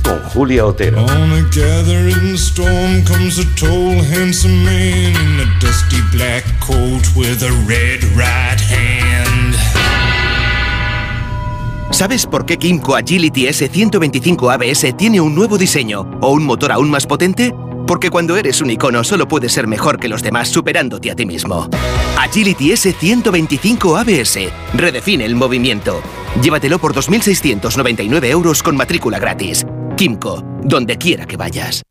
[0.07, 1.05] con Julia Otero.
[1.05, 7.43] On a gathering storm comes a tall, handsome man in a dusty black coat with
[7.43, 9.57] a red right hand.
[11.91, 16.91] ¿Sabes por qué Kimco Agility S125 ABS tiene un nuevo diseño o un motor aún
[16.91, 17.55] más potente?
[17.87, 21.25] Porque cuando eres un icono solo puedes ser mejor que los demás superándote a ti
[21.25, 21.69] mismo.
[22.19, 24.53] Agility S125 ABS.
[24.75, 26.03] Redefine el movimiento.
[26.43, 29.65] Llévatelo por 2.699 euros con matrícula gratis.
[29.97, 31.83] Kimco, donde quiera que vayas.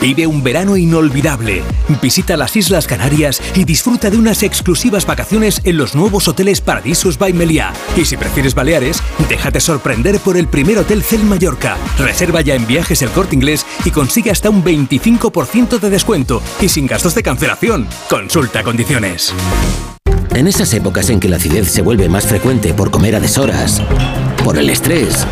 [0.00, 1.62] Vive un verano inolvidable.
[2.00, 7.18] Visita las Islas Canarias y disfruta de unas exclusivas vacaciones en los nuevos hoteles Paradisus
[7.18, 7.72] by Meliá.
[7.96, 11.76] Y si prefieres Baleares, déjate sorprender por el primer Hotel Cel Mallorca.
[11.98, 16.68] Reserva ya en viajes el corte inglés y consigue hasta un 25% de descuento y
[16.68, 17.88] sin gastos de cancelación.
[18.08, 19.34] Consulta condiciones.
[20.34, 23.82] En esas épocas en que la acidez se vuelve más frecuente por comer a deshoras,
[24.44, 25.26] por el estrés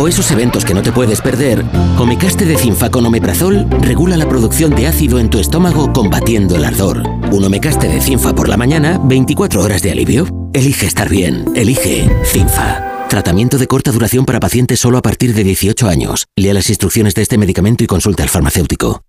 [0.00, 1.64] o esos eventos que no te puedes perder,
[1.98, 6.64] Omecaste de Cinfa con Omeprazol regula la producción de ácido en tu estómago combatiendo el
[6.64, 7.02] ardor.
[7.30, 10.26] Un Omecaste de Cinfa por la mañana, 24 horas de alivio.
[10.54, 13.06] Elige estar bien, elige Cinfa.
[13.08, 16.26] Tratamiento de corta duración para pacientes solo a partir de 18 años.
[16.36, 19.02] Lea las instrucciones de este medicamento y consulte al farmacéutico.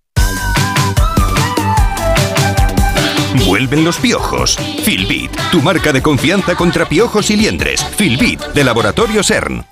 [3.46, 4.56] Vuelven los piojos.
[4.82, 7.82] Filbit, tu marca de confianza contra piojos y liendres.
[7.96, 9.71] Filbit, de Laboratorio CERN.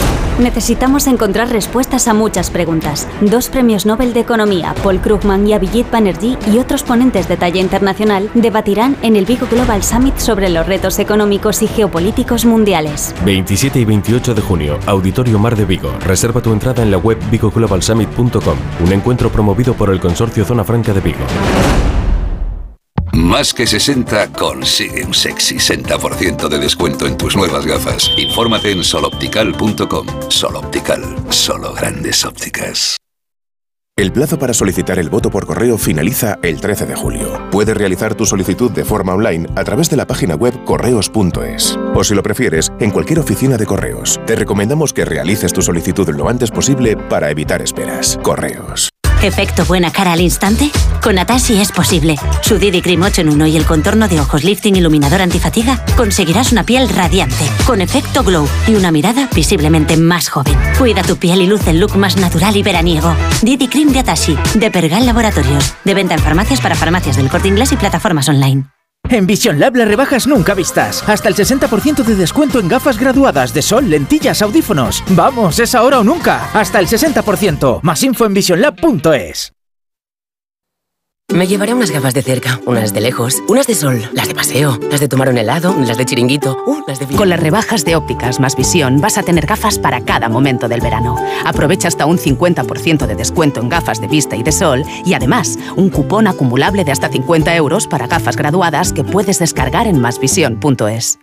[0.41, 3.07] Necesitamos encontrar respuestas a muchas preguntas.
[3.21, 7.61] Dos premios Nobel de Economía, Paul Krugman y Abhijit Banerjee, y otros ponentes de talla
[7.61, 13.13] internacional debatirán en el Vigo Global Summit sobre los retos económicos y geopolíticos mundiales.
[13.23, 15.91] 27 y 28 de junio, Auditorio Mar de Vigo.
[15.99, 20.91] Reserva tu entrada en la web vigoglobalsummit.com, un encuentro promovido por el Consorcio Zona Franca
[20.91, 21.19] de Vigo.
[23.13, 28.09] Más que 60 consigue un sexy 60% de descuento en tus nuevas gafas.
[28.17, 30.07] Infórmate en soloptical.com.
[30.29, 32.97] Soloptical, solo grandes ópticas.
[33.97, 37.49] El plazo para solicitar el voto por correo finaliza el 13 de julio.
[37.51, 41.77] Puedes realizar tu solicitud de forma online a través de la página web correos.es.
[41.93, 44.19] O si lo prefieres, en cualquier oficina de correos.
[44.25, 48.17] Te recomendamos que realices tu solicitud lo antes posible para evitar esperas.
[48.23, 48.90] Correos.
[49.23, 50.71] ¿Efecto buena cara al instante?
[51.03, 52.15] Con Atashi es posible.
[52.41, 56.51] Su Didi Cream 8 en 1 y el contorno de ojos lifting iluminador antifatiga conseguirás
[56.51, 60.57] una piel radiante, con efecto glow y una mirada visiblemente más joven.
[60.79, 63.15] Cuida tu piel y luce el look más natural y veraniego.
[63.43, 65.75] Didi Cream de Atashi, de Pergal Laboratorios.
[65.83, 68.65] De venta en farmacias para farmacias del corte inglés y plataformas online.
[69.11, 71.03] En Vision Lab las rebajas nunca vistas.
[71.07, 75.03] Hasta el 60% de descuento en gafas graduadas de sol, lentillas, audífonos.
[75.09, 76.49] Vamos, es ahora o nunca.
[76.53, 77.81] Hasta el 60%.
[77.83, 79.60] Más info en visionlab.es.
[81.33, 84.77] Me llevaré unas gafas de cerca, unas de lejos, unas de sol, las de paseo,
[84.89, 87.07] las de tomar un helado, las de chiringuito, uh, las de...
[87.07, 90.81] Con las rebajas de ópticas más visión vas a tener gafas para cada momento del
[90.81, 91.15] verano.
[91.45, 95.57] Aprovecha hasta un 50% de descuento en gafas de vista y de sol y además
[95.77, 101.19] un cupón acumulable de hasta 50 euros para gafas graduadas que puedes descargar en masvisión.es.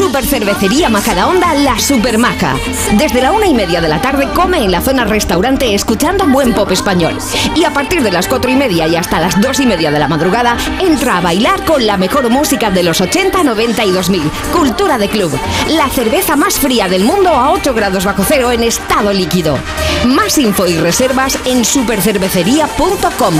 [0.00, 2.56] Super Cervecería Majadahonda La Supermaja.
[2.96, 6.54] Desde la una y media de la tarde come en la zona restaurante escuchando buen
[6.54, 7.18] pop español.
[7.54, 9.98] Y a partir de las cuatro y media y hasta las dos y media de
[9.98, 14.30] la madrugada entra a bailar con la mejor música de los 80, 90 y 2000.
[14.54, 15.38] Cultura de club.
[15.68, 19.58] La cerveza más fría del mundo a 8 grados bajo cero en estado líquido.
[20.06, 23.34] Más info y reservas en supercervecería.com.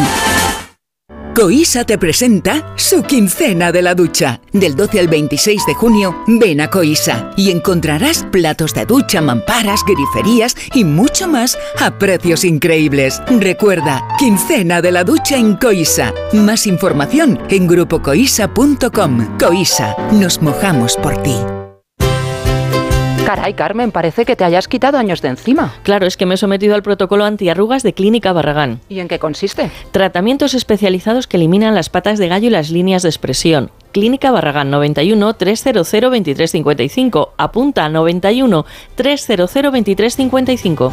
[1.40, 4.42] Coisa te presenta su quincena de la ducha.
[4.52, 9.80] Del 12 al 26 de junio, ven a Coisa y encontrarás platos de ducha, mamparas,
[9.86, 13.22] griferías y mucho más a precios increíbles.
[13.26, 16.12] Recuerda, quincena de la ducha en Coisa.
[16.34, 19.38] Más información en grupocoisa.com.
[19.38, 21.36] Coisa, nos mojamos por ti.
[23.30, 25.72] Caray, Carmen, parece que te hayas quitado años de encima.
[25.84, 28.80] Claro, es que me he sometido al protocolo antiarrugas de Clínica Barragán.
[28.88, 29.70] ¿Y en qué consiste?
[29.92, 33.70] Tratamientos especializados que eliminan las patas de gallo y las líneas de expresión.
[33.92, 37.34] Clínica Barragán 91 300 2355.
[37.36, 38.66] Apunta 91
[38.96, 40.92] 300 2355.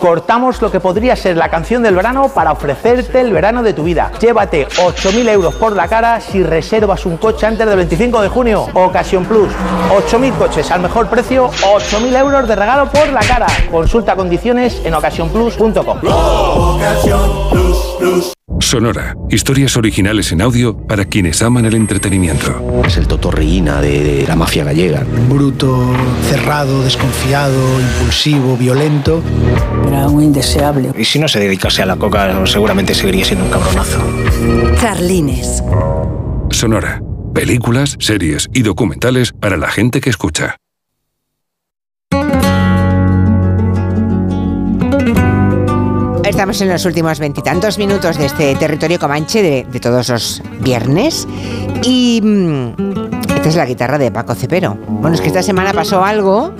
[0.00, 3.82] Cortamos lo que podría ser la canción del verano para ofrecerte el verano de tu
[3.84, 4.12] vida.
[4.20, 8.66] Llévate 8.000 euros por la cara si reservas un coche antes del 25 de junio.
[8.74, 9.52] Ocasión Plus.
[10.10, 13.46] 8.000 coches al mejor precio, 8.000 euros de regalo por la cara.
[13.70, 16.00] Consulta condiciones en ocasiónplus.com.
[18.60, 19.16] Sonora.
[19.30, 22.82] Historias originales en audio para quienes aman el entretenimiento.
[22.86, 25.04] Es el totorriina de, de la mafia gallega.
[25.28, 25.92] Bruto,
[26.28, 29.22] cerrado, desconfiado, impulsivo, violento.
[29.88, 30.92] Era un indeseable.
[30.96, 33.98] Y si no se dedicase a la coca, seguramente seguiría siendo un cabronazo.
[34.80, 35.62] Carlines.
[36.50, 37.02] Sonora.
[37.34, 40.56] Películas, series y documentales para la gente que escucha.
[46.30, 51.26] Estamos en los últimos veintitantos minutos de este territorio comanche de, de todos los viernes.
[51.82, 52.68] Y mm,
[53.34, 54.78] esta es la guitarra de Paco Cepero.
[54.88, 56.54] Bueno, es que esta semana pasó algo.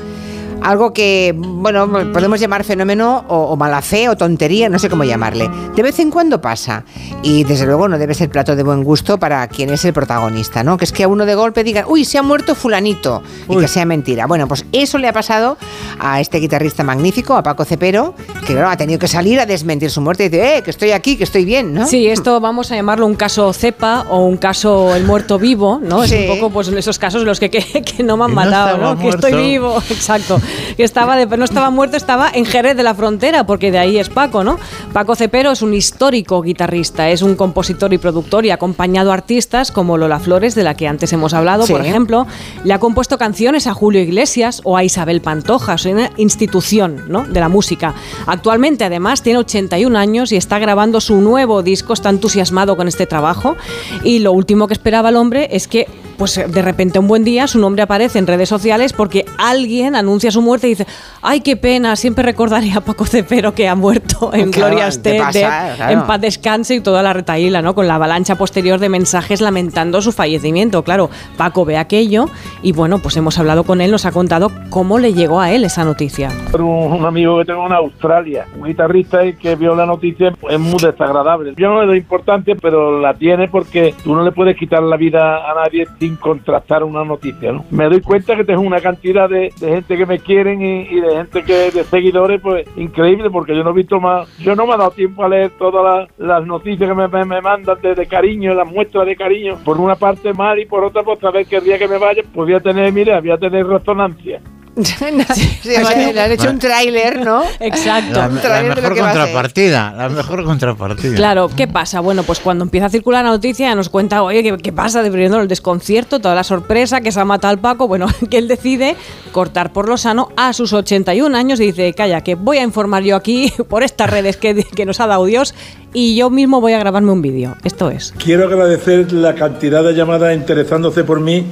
[0.63, 5.05] Algo que, bueno, podemos llamar fenómeno o, o mala fe o tontería, no sé cómo
[5.05, 5.49] llamarle.
[5.75, 6.85] De vez en cuando pasa.
[7.23, 10.63] Y desde luego no debe ser plato de buen gusto para quien es el protagonista,
[10.63, 10.77] ¿no?
[10.77, 13.23] Que es que a uno de golpe digan, uy, se ha muerto fulanito.
[13.49, 14.27] Y que sea mentira.
[14.27, 15.57] Bueno, pues eso le ha pasado
[15.99, 18.15] a este guitarrista magnífico, a Paco Cepero,
[18.51, 20.91] que claro, ha tenido que salir a desmentir su muerte y dice, eh, que estoy
[20.93, 21.87] aquí, que estoy bien, ¿no?
[21.87, 26.05] Sí, esto vamos a llamarlo un caso cepa o un caso el muerto vivo, ¿no?
[26.07, 26.15] Sí.
[26.15, 28.35] Es un poco pues en esos casos los que, que, que no me han Que
[28.37, 28.99] matado, ¿no?
[28.99, 30.41] Que estoy vivo, exacto.
[30.77, 33.99] Que estaba de- no estaba muerto, estaba en Jerez de la Frontera, porque de ahí
[33.99, 34.59] es Paco, ¿no?
[34.93, 39.15] Paco Cepero es un histórico guitarrista, es un compositor y productor y ha acompañado a
[39.15, 41.73] artistas como Lola Flores, de la que antes hemos hablado, Sí.
[41.73, 42.27] por ejemplo.
[42.65, 47.25] Le ha compuesto canciones a Julio Iglesias o a Isabel Pantoja, es una institución ¿no?
[47.27, 47.95] de la música.
[48.41, 53.05] Actualmente, además, tiene 81 años y está grabando su nuevo disco, está entusiasmado con este
[53.05, 53.59] trabajo.
[54.03, 55.87] Y lo último que esperaba el hombre es que,
[56.21, 60.31] pues de repente, un buen día, su nombre aparece en redes sociales porque alguien anuncia
[60.31, 60.87] su muerte y dice:
[61.23, 61.97] ¡Ay, qué pena!
[61.97, 65.91] Siempre recordaré a Paco Cepero que ha muerto en Claro, Gloria esté, claro.
[65.91, 67.75] en paz descanse y toda la retaíla, ¿no?
[67.75, 70.83] Con la avalancha posterior de mensajes lamentando su fallecimiento.
[70.85, 72.27] Claro, Paco ve aquello
[72.63, 75.65] y bueno, pues hemos hablado con él, nos ha contado cómo le llegó a él
[75.65, 76.29] esa noticia.
[76.53, 80.61] Un, un amigo que tengo en Australia, un guitarrista y que vio la noticia, es
[80.61, 81.55] muy desagradable.
[81.57, 84.99] Yo no le doy importancia, pero la tiene porque tú no le puedes quitar la
[84.99, 87.65] vida a nadie sin contrastar una noticia, ¿no?
[87.71, 91.01] Me doy cuenta que tengo una cantidad de, de gente que me quieren y, y
[91.01, 94.67] de gente que de seguidores, pues increíble, porque yo no he visto más, yo no
[94.67, 97.95] me he dado tiempo a leer todas las, noticias que me, me- me mandan de,
[97.95, 101.47] de cariño, las muestras de cariño, por una parte mal y por otra, pues saber
[101.47, 104.41] que el día que me vaya, pues voy a tener, mira, voy a tener resonancia.
[104.83, 107.43] Sí, o sea, le han hecho un tráiler, ¿no?
[107.61, 108.19] Exacto.
[108.19, 109.21] La, Un la tráiler de lo mejor que va a ser.
[109.21, 111.17] contrapartida, la mejor contrapartida.
[111.17, 112.01] Claro, ¿qué pasa?
[112.01, 115.03] Bueno, pues cuando empieza a circular la noticia nos cuenta, oye, ¿qué, qué pasa?
[115.03, 118.39] De primero el desconcierto, toda la sorpresa, que se ha matado al Paco, bueno, que
[118.39, 118.97] él decide
[119.33, 123.03] cortar por lo sano a sus 81 años y dice, calla, que voy a informar
[123.03, 125.55] yo aquí por estas redes que, que nos ha dado Dios
[125.93, 127.57] y yo mismo voy a grabarme un vídeo.
[127.65, 128.15] Esto es.
[128.23, 131.45] Quiero agradecer la cantidad de llamadas interesándose por mí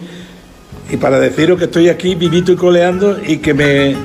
[0.91, 3.97] y para deciros que estoy aquí vivito y coleando y que me,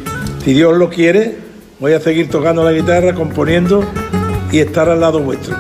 [0.44, 1.38] si Dios lo quiere,
[1.80, 3.86] voy a seguir tocando la guitarra, componiendo
[4.52, 5.56] y estar al lado vuestro.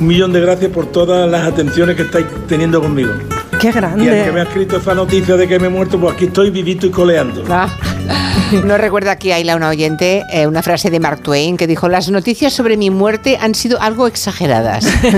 [0.00, 3.12] Un millón de gracias por todas las atenciones que estáis teniendo conmigo.
[3.60, 4.42] Qué Y al que me ha grande.
[4.42, 7.42] escrito esa noticia de que me he muerto, pues aquí estoy vivito y coleando.
[7.48, 7.68] Ah.
[8.64, 12.10] No recuerda aquí Ayla, una oyente, eh, una frase de Mark Twain que dijo: Las
[12.10, 14.86] noticias sobre mi muerte han sido algo exageradas.
[15.02, 15.10] Qué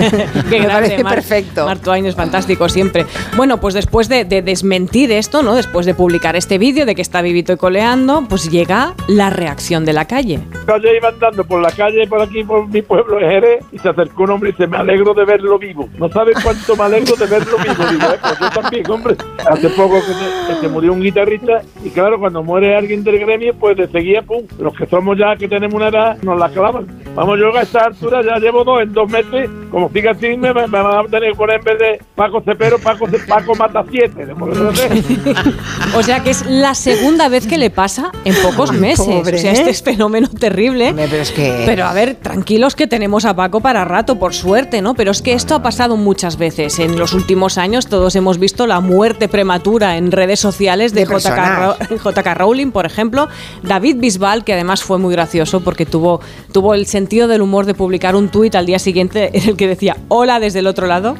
[0.50, 1.66] Me grande, parece Mark- perfecto.
[1.66, 3.06] Mark Twain es fantástico siempre.
[3.36, 5.54] Bueno, pues después de, de desmentir esto, ¿no?
[5.54, 9.84] Después de publicar este vídeo de que está vivito y coleando, pues llega la reacción
[9.84, 10.40] de la calle.
[10.66, 13.88] Yo iba andando por la calle, por aquí, por mi pueblo de Jerez, y se
[13.88, 15.88] acercó un hombre y dice, me alegro de verlo vivo.
[15.98, 17.84] No sabes cuánto me alegro de verlo vivo.
[17.90, 19.16] Digo, "Eh, pues yo también, hombre.
[19.50, 23.17] Hace poco que se, que se murió un guitarrista, y claro, cuando muere alguien del
[23.18, 26.48] gremio, pues de seguida, pum, los que somos ya, que tenemos una edad, nos la
[26.48, 26.86] clavan.
[27.18, 30.54] Vamos, yo a esta altura ya llevo dos en dos meses, como siga así, me,
[30.54, 33.84] me- me van a tener que poner en vez de Paco Cepero, Paco, Paco mata
[33.90, 34.24] siete.
[35.96, 39.04] O sea que es la segunda vez que le pasa en pocos meses.
[39.04, 39.70] pobre, o sea, este ¿eh?
[39.70, 40.92] es fenómeno terrible.
[40.94, 41.62] pero es que...
[41.66, 44.94] Pero a ver, tranquilos que tenemos a Paco para rato, por suerte, ¿no?
[44.94, 46.78] Pero es que esto ha pasado muchas veces.
[46.78, 51.16] En los últimos años todos hemos visto la muerte prematura en redes sociales de, De
[51.16, 53.28] JK Rowling, por ejemplo.
[53.62, 56.20] David Bisbal, que además fue muy gracioso porque tuvo,
[56.52, 59.66] tuvo el sentido del humor de publicar un tuit al día siguiente en el que
[59.66, 61.16] decía hola desde el otro lado.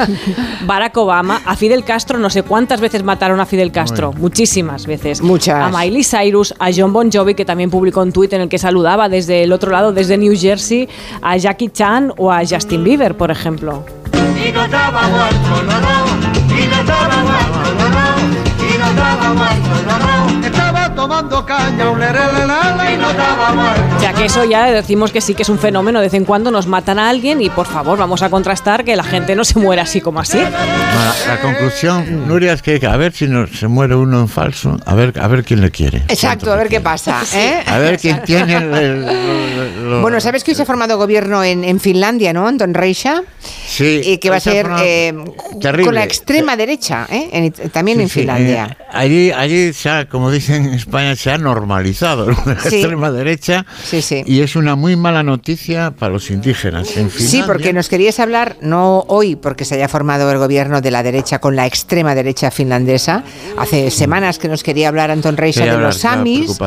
[0.66, 5.22] Barack Obama, a Fidel Castro, no sé cuántas veces mataron a Fidel Castro, muchísimas veces.
[5.22, 5.74] Muchas.
[5.74, 8.58] A Miley Cyrus, a John Bon Jovi, que también publicó un tuit en el que
[8.58, 10.88] saludaba desde el otro lado, desde New Jersey,
[11.22, 13.84] a Jackie Chan o a Justin Bieber, por ejemplo.
[14.12, 16.54] Y no estaba muerto, no, no.
[16.54, 18.74] Y no estaba muerto, no, no.
[18.74, 20.71] Y no estaba muerto, no, no.
[20.96, 23.96] Tomando caña, un y no estaba muerto.
[23.96, 26.00] O sea que eso ya decimos que sí que es un fenómeno.
[26.00, 28.94] De vez en cuando nos matan a alguien y por favor vamos a contrastar que
[28.94, 30.38] la gente no se muera así como así.
[30.38, 30.52] Bueno,
[31.28, 34.94] la conclusión, Nuria, es que a ver si no, se muere uno en falso, a
[34.94, 35.98] ver, a ver quién le quiere.
[36.08, 37.22] Exacto, a ver qué pasa.
[37.34, 37.62] ¿eh?
[37.66, 41.42] A ver quién tiene el- el- lo- Bueno, ¿sabes que hoy se ha formado gobierno
[41.42, 42.46] en, en Finlandia, ¿no?
[42.46, 43.22] Anton Reisha.
[43.66, 45.14] Sí, Y que va a ser eh,
[45.60, 45.86] terrible.
[45.86, 47.28] con la extrema derecha, ¿eh?
[47.32, 48.76] En- también Sí, en sí, Finlandia.
[48.78, 52.76] eh, allí, allí ha, como dicen en España, se ha normalizado la Sí.
[52.76, 53.64] extrema derecha
[54.26, 57.28] y es una muy mala noticia para los indígenas en Finlandia.
[57.28, 61.02] Sí, porque nos querías hablar, no hoy, porque se haya formado el gobierno de la
[61.02, 63.22] derecha con la extrema derecha finlandesa.
[63.58, 66.58] Hace semanas que nos quería hablar Anton Quería de hablar, los Samis,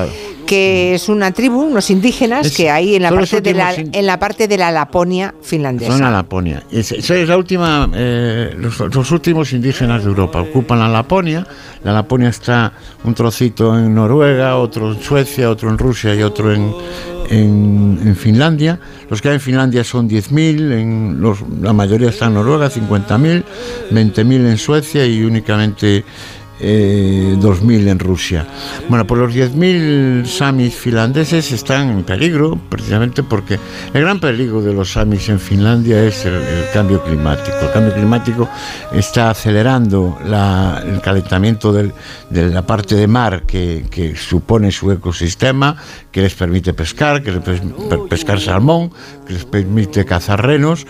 [0.46, 4.06] que es una tribu, unos indígenas Es- que hay en la parte de la, en
[4.06, 5.92] la parte de la Laponia finlandesa.
[5.92, 6.64] Son la Laponia.
[6.72, 10.42] Es, es la última, eh, los, los últimos indígenas de Europa.
[10.42, 11.46] Ocupan la Laponia.
[11.84, 12.74] La Laponia está
[13.04, 18.80] un trocito en Noruega, otro en Suecia, otro en Rusia y otro en, Finlandia.
[19.10, 23.44] Los que hay en Finlandia son 10.000, en los- la mayoría están en Noruega, 50.000,
[23.90, 26.04] 20.000 en Suecia y únicamente
[26.60, 28.48] eh, 2.000 en Rusia.
[28.90, 33.60] Bueno, pues los 10.000 samis finlandeses están en peligro, precisamente porque
[33.94, 36.42] el gran peligro de los samis en Finlandia es el,
[36.74, 37.58] cambio climático.
[37.62, 38.50] El cambio climático
[38.94, 41.92] está acelerando el calentamiento de
[42.32, 45.76] la parte de mar que supone su ecosistema,
[46.12, 48.92] que les permite pescar, que les permite pescar salmón,
[49.28, 50.88] que les permite cazar renos.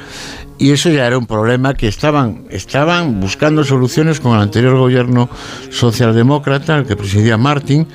[0.57, 5.29] Y eso ya era un problema que estaban, estaban buscando soluciones con el anterior gobierno
[5.69, 7.87] socialdemócrata, el que presidía Martin,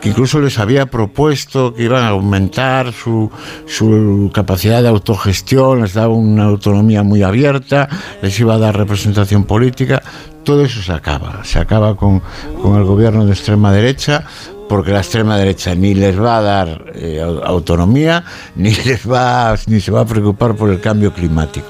[0.00, 3.30] que incluso les había propuesto que iban a aumentar su,
[3.66, 7.88] su capacidad de autogestión, les daba una autonomía muy abierta,
[8.20, 10.02] les iba a dar representación política.
[10.44, 12.20] Todo eso se acaba, se acaba con,
[12.60, 14.24] con el gobierno de extrema derecha
[14.72, 18.24] porque la extrema derecha ni les va a dar eh, au- autonomía,
[18.56, 21.66] ni les va, ni se va a preocupar por el cambio climático.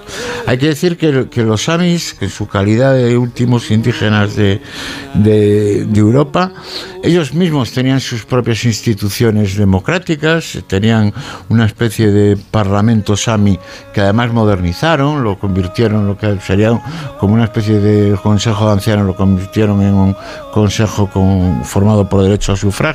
[0.47, 4.61] Hay que decir que, que los samis, en su calidad de últimos indígenas de,
[5.15, 6.53] de- de Europa,
[7.03, 11.13] ellos mismos tenían sus propias instituciones democráticas, tenían
[11.49, 13.59] una especie de parlamento sami
[13.93, 16.81] que además modernizaron, lo convirtieron en lo que sería
[17.19, 20.17] como una especie de consejo de ancianos, lo convirtieron en un
[20.53, 22.92] consejo con- formado por derecho a sufragio.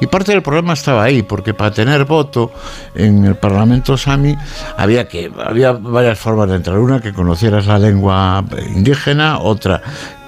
[0.00, 2.52] Y parte del problema estaba ahí, porque para tener voto
[2.94, 4.36] en el Parlamento Sami
[4.76, 6.78] había que había varias formas de entrar.
[6.78, 8.44] Una que conocieras la lengua
[8.74, 9.82] indígena, otra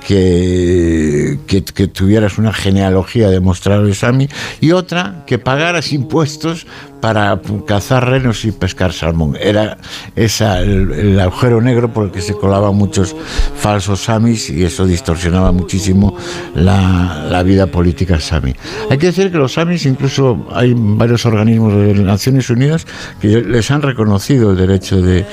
[0.06, 4.28] que, que, que tuvieras una genealogía de Sami
[4.60, 6.66] y otra que pagaras impuestos
[7.00, 9.36] para cazar renos y pescar salmón.
[9.40, 9.76] Era
[10.14, 13.14] esa el, el agujero negro por el que se colaban muchos
[13.58, 16.16] falsos samis y eso distorsionaba muchísimo
[16.54, 18.54] la, la vida política sami.
[18.90, 22.86] Hay que decir que los samis, incluso hay varios organismos de Naciones Unidas
[23.20, 25.24] que les han reconocido el derecho de,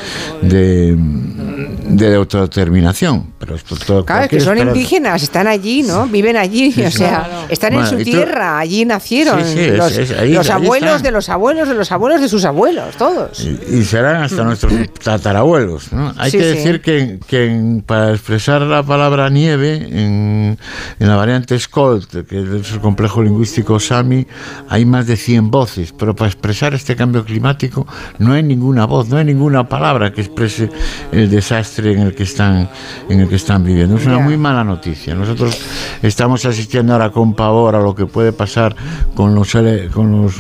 [0.42, 3.34] de, de autodeterminación.
[3.40, 6.06] Pero esto todo Claro, es que son esperanza- indígenas, están allí, ¿no?
[6.08, 6.98] Viven allí, Sí, o sí.
[7.00, 7.46] sea, Claro.
[7.50, 9.44] están en su tú- tierra, allí nacieron.
[9.44, 11.04] Sí, sí, es- los es- ahí- los ahí abuelos están.
[11.04, 13.40] de los abuelos de los abuelos de sus abuelos, todos.
[13.44, 14.74] Y, y serán hasta nuestros
[15.04, 15.94] tatarabuelos.
[15.94, 16.14] ¿no?
[16.18, 16.50] Hay Sí, que sí.
[16.58, 20.58] decir que, que en- para expresar la palabra nieve en,
[21.00, 24.26] en la variante Skolt, que es el complejo lingüístico Sami,
[24.70, 27.86] hay más de 100 voces, pero para expresar este cambio climático
[28.20, 30.70] no hay ninguna voz, no hay ninguna palabra que exprese
[31.12, 32.70] el desastre en el que están,
[33.10, 33.96] en el que están viviendo.
[33.98, 34.24] Es una Ya.
[34.24, 35.14] muy mala noticia.
[35.16, 35.60] Nosotros
[36.02, 38.76] estamos asistiendo ahora con pavor a lo que puede pasar
[39.16, 39.54] con los
[39.94, 40.34] con los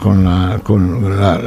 [0.00, 1.40] con la, con la,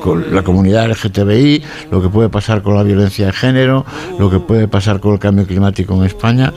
[0.00, 3.84] con la comunidad LGTBI, lo que puede pasar con la violencia de género,
[4.18, 6.52] lo que puede pasar con el cambio climático en España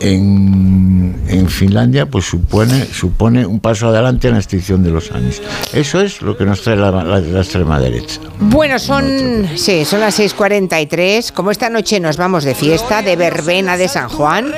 [0.00, 5.40] en, en Finlandia pues supone, supone un paso adelante en la extinción de los Amis.
[5.72, 8.20] Eso es lo que nos trae la, la- la extrema derecha.
[8.40, 11.32] Bueno, son, sí, son las 6.43.
[11.32, 14.52] Como esta noche nos vamos de fiesta, de verbena de San Juan,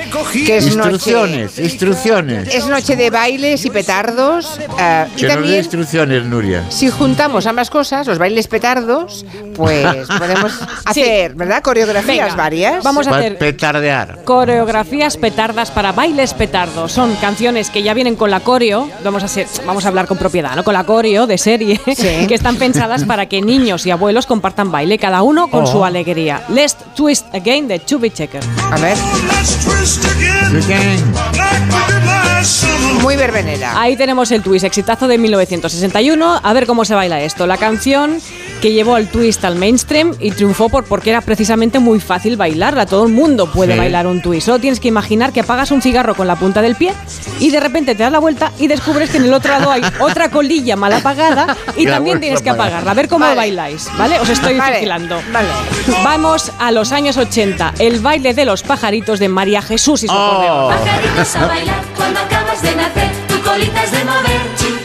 [0.45, 2.53] que es noche, Instrucciones, instrucciones.
[2.55, 4.59] es noche de bailes y petardos.
[4.79, 6.63] eh, y Que nos también, instrucciones, Nuria.
[6.69, 9.25] si juntamos ambas cosas, los bailes petardos,
[9.55, 10.53] pues podemos
[10.85, 11.61] hacer, ¿verdad?
[11.61, 12.83] Coreografías Venga, varias.
[12.83, 14.19] vamos a hacer petardear.
[14.25, 16.91] coreografías petardas para bailes petardos.
[16.91, 20.15] Son canciones que ya vienen con la coreo, vamos a, ser, vamos a hablar con
[20.19, 20.63] propiedad, ¿no?
[20.63, 21.79] Con la coreo de serie,
[22.27, 25.65] que están pensadas para que niños y abuelos compartan baile, cada uno con Oh.
[25.67, 26.43] su alegría.
[26.49, 28.43] Let's Twist Again de Chubby Checker.
[28.71, 28.95] A ver.
[33.01, 33.81] Muy verbenera.
[33.81, 36.41] Ahí tenemos el twist, exitazo de 1961.
[36.43, 37.47] A ver cómo se baila esto.
[37.47, 38.19] La canción
[38.63, 42.85] que llevó el twist al mainstream y triunfó por, porque era precisamente muy fácil bailarla.
[42.85, 43.77] Todo el mundo puede Sí.
[43.79, 44.45] bailar un twist.
[44.45, 46.93] Solo tienes que imaginar que apagas un cigarro con la punta del pie
[47.41, 49.81] y de repente te das la vuelta y descubres que en el otro lado hay
[49.99, 52.67] otra colilla mal apagada y también tienes que apagar.
[52.67, 52.91] apagarla.
[52.91, 53.35] A ver cómo Vale.
[53.35, 54.17] bailáis, ¿vale?
[54.21, 55.19] Os estoy Vale, vigilando.
[56.05, 57.73] Vamos a los años 80.
[57.79, 60.69] El baile de los pajaritos de María Jesús y su Oh.
[60.69, 64.82] Pajaritos a bailar cuando acabas de nacer, tu colita es de mover.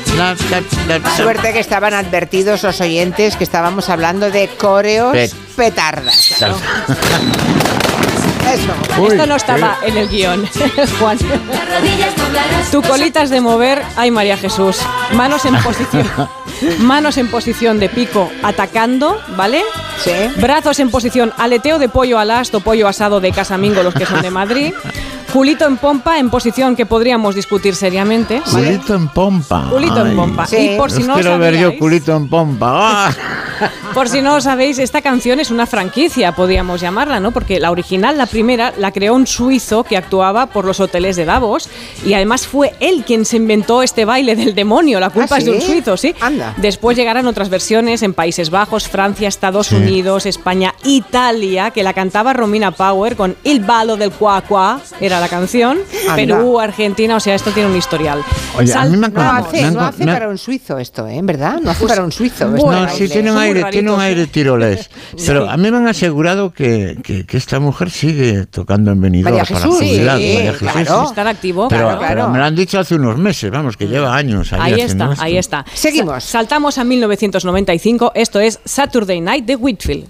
[1.17, 6.33] Suerte que estaban advertidos los oyentes que estábamos hablando de coreos Pet- petardas.
[8.53, 9.07] Eso.
[9.07, 10.49] Esto no estaba en el guion,
[10.99, 11.19] Juan.
[12.71, 14.79] Tu colitas de mover, ay María Jesús.
[15.13, 16.09] Manos en posición.
[16.79, 19.63] Manos en posición de pico atacando, ¿vale?
[20.03, 20.13] Sí.
[20.37, 24.23] Brazos en posición aleteo de pollo al asto, pollo asado de Casamingo, los que son
[24.23, 24.73] de Madrid.
[25.33, 28.41] Culito en pompa, en posición que podríamos discutir seriamente.
[28.53, 28.67] ¿vale?
[28.77, 29.67] Culito en pompa.
[29.71, 30.47] Culito en pompa.
[30.57, 33.09] Y por si no quiero ver yo culito en pompa.
[33.09, 33.13] ¡Ah!
[33.93, 37.33] Por si no lo sabéis, esta canción es una franquicia, podríamos llamarla, ¿no?
[37.33, 41.25] Porque la original, la primera, la creó un suizo que actuaba por los hoteles de
[41.25, 41.69] Davos
[42.07, 45.01] y además fue él quien se inventó este baile del demonio.
[45.01, 45.67] La culpa ¿Ah, es de un sí?
[45.67, 46.15] suizo, sí.
[46.59, 49.75] Después llegaron otras versiones en Países Bajos, Francia, Estados Sí.
[49.75, 55.29] Unidos, España, Italia, que la cantaba Romina Power con Il Balo del Cuá era la
[55.29, 55.79] canción.
[56.03, 56.15] Anda.
[56.17, 58.23] Perú, Argentina, o sea, esto tiene un historial.
[58.57, 60.79] Oye, a mí me No hace, me han no hace me han- para un suizo
[60.79, 61.21] esto, ¿eh?
[61.23, 61.61] ¿Verdad?
[61.63, 62.55] No hace Pues, para un suizo.
[62.55, 64.27] este No, sí, tiene un aire, tiene un raritos, aire ¿eh?
[64.27, 64.91] tirolés.
[65.27, 69.35] Pero a mí me han asegurado que, que- que esta mujer sigue tocando en Benidorm
[69.37, 71.01] María para jubilar, sí, María Jesús, claro.
[71.03, 71.09] sí.
[71.09, 71.69] Está en activo.
[71.69, 72.29] Pero, claro, pero claro.
[72.31, 75.13] me lo han dicho hace unos meses, vamos, que lleva años ahí, Ahí haciendo está,
[75.15, 75.25] esto.
[75.25, 75.65] ahí está.
[75.75, 76.25] Seguimos.
[76.25, 78.13] Sa- saltamos a 1995.
[78.15, 80.07] Esto es Saturday Night de Whitfield.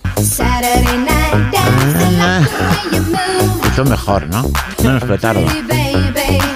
[3.65, 4.51] Esto es mejor, ¿no?
[4.83, 5.45] Menos petardo.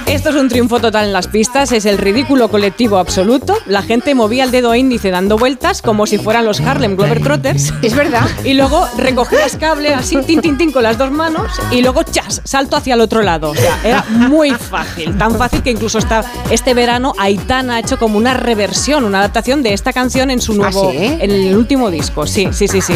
[0.06, 3.56] Esto es un triunfo total en las pistas, es el ridículo colectivo absoluto.
[3.66, 7.72] La gente movía el dedo índice dando vueltas como si fueran los Harlem Globetrotters.
[7.82, 8.28] Es verdad.
[8.44, 12.42] Y luego recogías cable así, tin, tin, tin, con las dos manos y luego chas,
[12.44, 13.50] salto hacia el otro lado.
[13.50, 15.16] O sea, era muy fácil.
[15.16, 19.62] Tan fácil que incluso está, este verano Aitana ha hecho como una reversión, una adaptación
[19.62, 20.98] de esta canción en su nuevo, ¿sí?
[20.98, 22.26] en el último disco.
[22.26, 22.94] Sí, sí, sí, sí.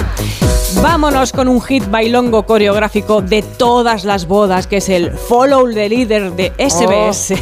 [0.82, 5.88] Vámonos con un hit bailongo coreográfico de todas las bodas, que es el Follow the
[5.88, 7.32] Leader de SBS.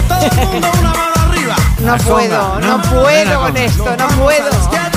[1.80, 4.93] No puedo, no puedo con esto, no puedo.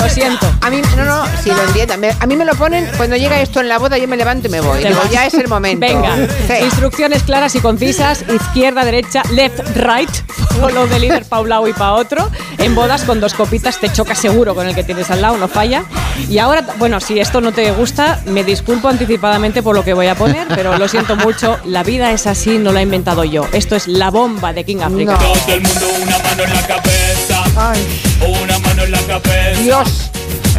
[0.00, 0.46] Lo siento.
[0.62, 1.96] A mí, no, no, sí lo entiendo.
[1.98, 4.48] Me- a mí me lo ponen cuando llega esto en la boda, yo me levanto
[4.48, 4.82] y me voy.
[4.84, 5.80] Digo, ya es el momento.
[5.86, 6.16] Venga,
[6.46, 6.54] Sí.
[6.64, 10.10] instrucciones claras y concisas, izquierda, derecha, left, right,
[10.60, 12.30] follow the líder pa' un lado y pa' otro.
[12.58, 15.48] En bodas con dos copitas te choca seguro con el que tienes al lado, no
[15.48, 15.84] falla.
[16.28, 20.06] Y ahora, bueno, si esto no te gusta, me disculpo anticipadamente por lo que voy
[20.06, 23.46] a poner, pero lo siento mucho, la vida es así, no la he inventado yo.
[23.52, 25.18] Esto es la bomba de King Africa.
[25.18, 27.35] Todo el mundo una mano en la cabeza.
[27.56, 29.62] Una mano en la cabeza.
[29.62, 30.10] Dios.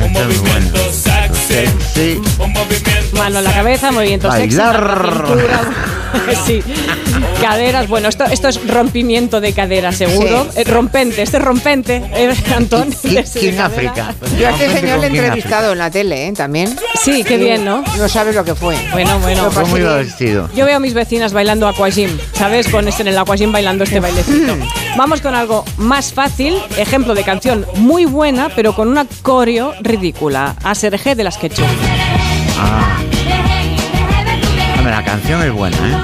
[0.03, 1.69] Un movimiento sexy.
[1.93, 2.21] Sí.
[2.39, 5.96] Un movimiento Mano en la cabeza, movimiento sexy, Bailar.
[6.45, 6.61] sí.
[7.41, 10.47] Caderas, bueno, esto, esto es rompimiento de cadera, seguro.
[10.51, 10.61] Sí.
[10.61, 12.89] Eh, rompente, este es rompente, eh, Antón.
[13.01, 13.65] Cadera.
[13.65, 14.15] África.
[14.39, 16.33] Yo a este señor le he entrevistado en la tele, ¿eh?
[16.33, 16.75] También.
[17.01, 17.83] Sí, qué bien, ¿no?
[17.97, 18.75] No sabes lo que fue.
[18.91, 19.43] Bueno, bueno.
[19.43, 20.07] Lo pasé ¿Cómo iba bien.
[20.07, 20.49] vestido?
[20.55, 22.67] Yo veo a mis vecinas bailando aquagym, ¿sabes?
[22.67, 24.55] Con este en el aquagym bailando este bailecito.
[24.97, 30.55] Vamos con algo más fácil, ejemplo de canción muy buena, pero con una coreo ridícula.
[30.63, 31.67] A Sergé de las Quechua.
[32.57, 32.97] Ah.
[34.89, 35.95] La canción es buena, ¿eh?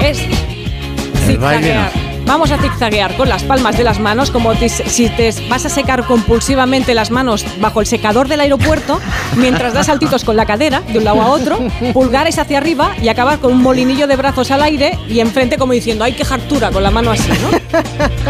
[0.00, 1.97] Es El baile no.
[2.28, 5.70] Vamos a zigzaguear con las palmas de las manos, como ti- si te vas a
[5.70, 9.00] secar compulsivamente las manos bajo el secador del aeropuerto,
[9.36, 11.58] mientras das saltitos con la cadera de un lado a otro,
[11.94, 15.72] pulgares hacia arriba y acabar con un molinillo de brazos al aire y enfrente como
[15.72, 16.70] diciendo, ¡ay, qué hartura!
[16.70, 17.58] con la mano así, ¿no?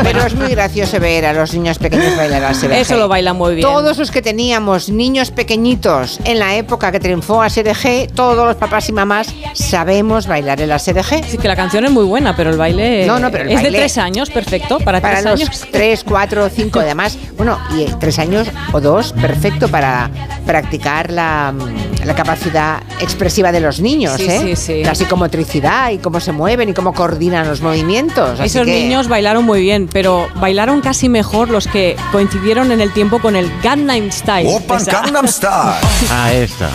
[0.02, 2.72] Pero es muy gracioso ver a los niños pequeños bailar al SDG.
[2.74, 3.66] Eso lo bailan muy bien.
[3.66, 8.54] Todos los que teníamos niños pequeñitos en la época que triunfó a SDG, todos los
[8.56, 11.24] papás y mamás sabemos bailar el SDG.
[11.28, 13.56] Sí, que la canción es muy buena, pero el baile No, no, pero el es
[13.62, 15.66] de baile- tres años, perfecto, para, Para tres los años.
[15.72, 17.16] 3, 4, 5 además.
[17.38, 20.10] Bueno, y eh, tres años o dos, perfecto para
[20.44, 24.40] practicar la, mm, la capacidad expresiva de los niños, Sí, ¿eh?
[24.42, 24.84] sí, sí.
[24.84, 28.38] La psicomotricidad y cómo se mueven y cómo coordinan los movimientos.
[28.40, 32.82] así Esos que- niños bailaron muy bien, pero bailaron casi mejor los que coincidieron en
[32.82, 34.46] el tiempo con el Gangnam Style.
[34.50, 35.78] Open Gangnam Style.
[36.10, 36.68] Ah, esta.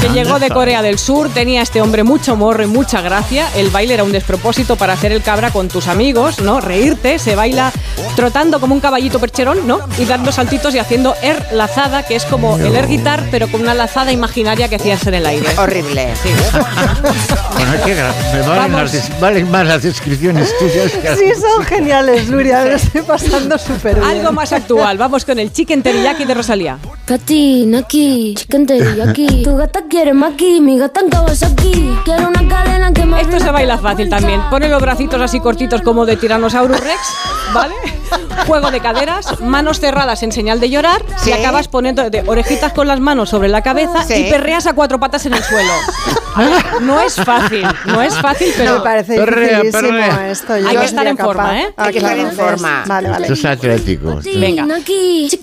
[0.00, 3.48] Que llegó de Corea del Sur, tenía este hombre mucho morro y mucha gracia.
[3.56, 6.60] El baile era un despropósito para hacer el cabra con tus amigos, ¿no?
[6.60, 7.72] Reírte, se baila
[8.14, 9.80] trotando como un caballito percherón, ¿no?
[9.98, 13.60] Y dando saltitos y haciendo air lazada, que es como el air guitar, pero con
[13.60, 15.46] una lazada imaginaria que hacías en el aire.
[15.56, 16.08] Horrible.
[16.22, 16.30] Sí.
[17.54, 18.42] Bueno, qué me
[19.18, 23.96] valen, las más las descripciones tuyas que Sí, son geniales, Nuria, me estoy pasando súper
[23.96, 24.06] bien.
[24.08, 26.78] Algo más actual, vamos con el chicken teriyaki de Rosalía.
[27.04, 29.47] Katy, Naki, chicken teriyaki.
[29.48, 31.96] Tu gata quiere maki, mi gata en Kawasaki.
[32.04, 34.42] Quiero una cadena que me Esto se baila fácil también.
[34.50, 37.00] Pone los bracitos así cortitos como de Tyrannosaurus Rex,
[37.54, 37.74] ¿vale?
[38.46, 41.30] Juego de caderas, manos cerradas en señal de llorar Sí.
[41.30, 44.26] y acabas poniendo de orejitas con las manos sobre la cabeza Sí.
[44.26, 45.72] y perreas a cuatro patas en el suelo.
[46.82, 50.30] No es fácil, no es fácil, pero me parece Perrea, perrea.
[50.30, 50.56] esto.
[50.56, 51.56] yo Hay no que estar en forma, capaz.
[51.56, 51.74] ¿eh?
[51.76, 52.84] Ah, Hay que estar en forma.
[52.86, 53.22] Vale, vale.
[53.22, 54.20] Esto es atlético.
[54.36, 54.64] venga.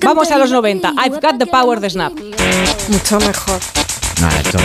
[0.04, 0.54] Vamos a los teriyaki.
[0.54, 0.94] 90.
[1.06, 2.14] I've got the power de Snap.
[2.88, 3.60] Mucho mejor.
[4.22, 4.58] No, esto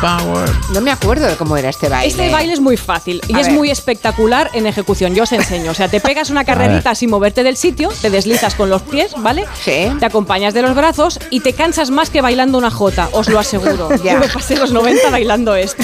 [0.00, 0.48] Power.
[0.72, 2.08] No me acuerdo de cómo era este baile.
[2.08, 3.56] Este baile es muy fácil y A es ver.
[3.56, 5.14] muy espectacular en ejecución.
[5.14, 5.70] Yo os enseño.
[5.70, 9.12] O sea, te pegas una carrerita sin moverte del sitio, te deslizas con los pies,
[9.18, 9.44] ¿vale?
[9.62, 9.88] Sí.
[9.98, 13.38] Te acompañas de los brazos y te cansas más que bailando una jota, os lo
[13.38, 13.88] aseguro.
[14.02, 14.14] Ya.
[14.14, 15.82] Yo me pasé los 90 bailando esto.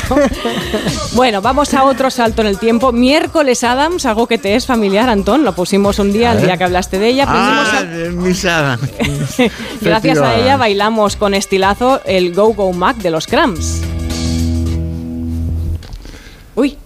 [1.12, 2.93] bueno, vamos a otro salto en el tiempo.
[2.93, 5.44] Miércoles Adams, algo que te es familiar, Antón.
[5.44, 7.24] Lo pusimos un día, el día que hablaste de ella.
[7.28, 8.78] Ah, a- de Misa.
[9.82, 13.82] Gracias a ella bailamos con estilazo el Go Go Mac de los Cramps.
[16.56, 16.76] Uy,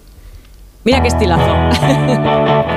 [0.85, 1.51] mira qué estilazo.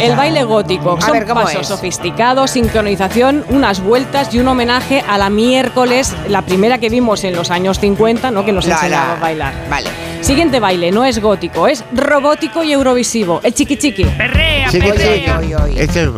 [0.00, 1.66] El baile gótico, A son ver, ¿cómo pasos es?
[1.68, 7.34] sofisticados, sincronización, unas vueltas y un homenaje a la miércoles, la primera que vimos en
[7.34, 8.44] los años 50, ¿no?
[8.44, 9.12] que nos La, enseñaba la.
[9.14, 9.54] a bailar.
[9.68, 9.90] Vale.
[10.20, 14.04] Siguiente baile, no es gótico, es robótico y eurovisivo, el chiqui chiqui.
[14.04, 15.82] Oye, oye.
[15.82, 16.08] Este es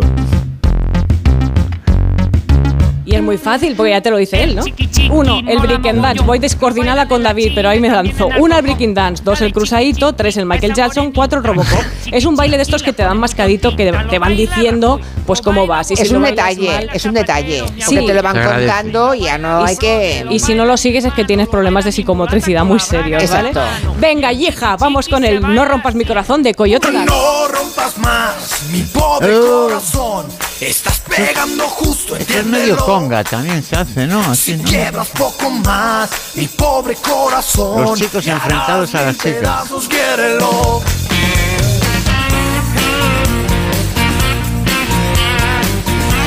[3.30, 4.64] muy fácil, porque ya te lo dice él, ¿no?
[5.10, 6.22] Uno, el break and dance.
[6.24, 8.28] Voy descoordinada con David, pero ahí me lanzó.
[8.40, 9.22] Una, el breaking dance.
[9.22, 10.12] Dos, el cruzadito.
[10.14, 11.12] Tres, el Michael Jackson.
[11.12, 11.78] Cuatro, el Robocop.
[12.10, 15.68] Es un baile de estos que te dan mascadito, que te van diciendo, pues, cómo
[15.68, 15.92] vas.
[15.92, 17.62] Y si es un detalle, mal- es un detalle.
[17.78, 17.84] Sí.
[17.84, 20.26] Porque te lo van contando y ya no y hay si- que.
[20.30, 23.50] Y si no lo sigues es que tienes problemas de psicomotricidad muy serios, ¿vale?
[23.50, 23.94] Exacto.
[24.00, 27.06] Venga, hija, vamos con el No rompas mi corazón de Coyote Dance.
[27.06, 29.66] No rompas más mi pobre Oh.
[29.68, 30.26] corazón.
[30.60, 34.20] Estás pegando justo, Esto es medio conga, también se hace, ¿no?
[34.20, 34.64] Así, ¿no?
[34.64, 37.82] Quiebras poco más mi pobre corazón.
[37.82, 39.64] Los chicos enfrentados a las chicas.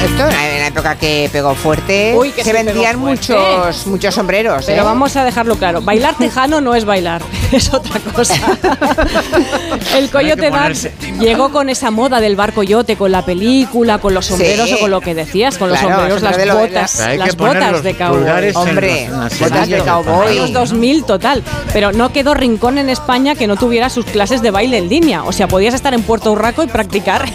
[0.04, 3.34] Esto en época que pegó fuerte Uy, que se vendían fuerte.
[3.34, 4.66] muchos, muchos sombreros.
[4.66, 4.86] Pero ¿eh?
[4.86, 5.82] vamos a dejarlo claro.
[5.82, 7.22] Bailar tejano no es bailar,
[7.52, 8.36] es otra cosa.
[9.98, 14.26] El Coyote Dance llegó con esa moda del bar Coyote, con la película, con los
[14.26, 14.74] sombreros Sí.
[14.76, 17.72] o con lo que decías, con los sombreros, las de lo- botas, que las botas
[17.72, 18.52] los de cowboy.
[18.56, 20.28] Hombre, las botas de cowboy.
[20.38, 24.52] Años 2000 total, pero no quedó rincón en España que no tuviera sus clases de
[24.52, 25.24] baile en línea.
[25.24, 27.26] O sea, podías estar en Puerto Urraco y practicar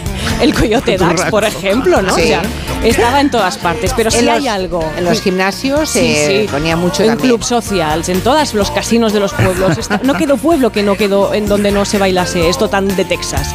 [0.41, 1.31] el Coyote Dance, Urraco.
[1.31, 2.15] por ejemplo, ¿no?
[2.15, 2.21] Sí.
[2.21, 2.41] O sea,
[2.83, 4.83] estaba en todas partes, pero En sí los- hay algo.
[4.97, 7.29] En los gimnasios se ponía mucho en también.
[7.29, 9.77] club socials, en todos los casinos de los pueblos.
[9.77, 13.05] Está- no quedó pueblo que no quedó en donde no se bailase esto tan de
[13.05, 13.53] Texas.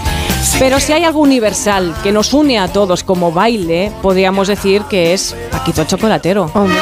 [0.58, 5.14] Pero si hay algo universal que nos une a todos como baile, podríamos decir que
[5.14, 6.50] es Paquito Chocolatero.
[6.54, 6.76] Hombre.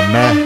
[0.00, 0.44] Hombre,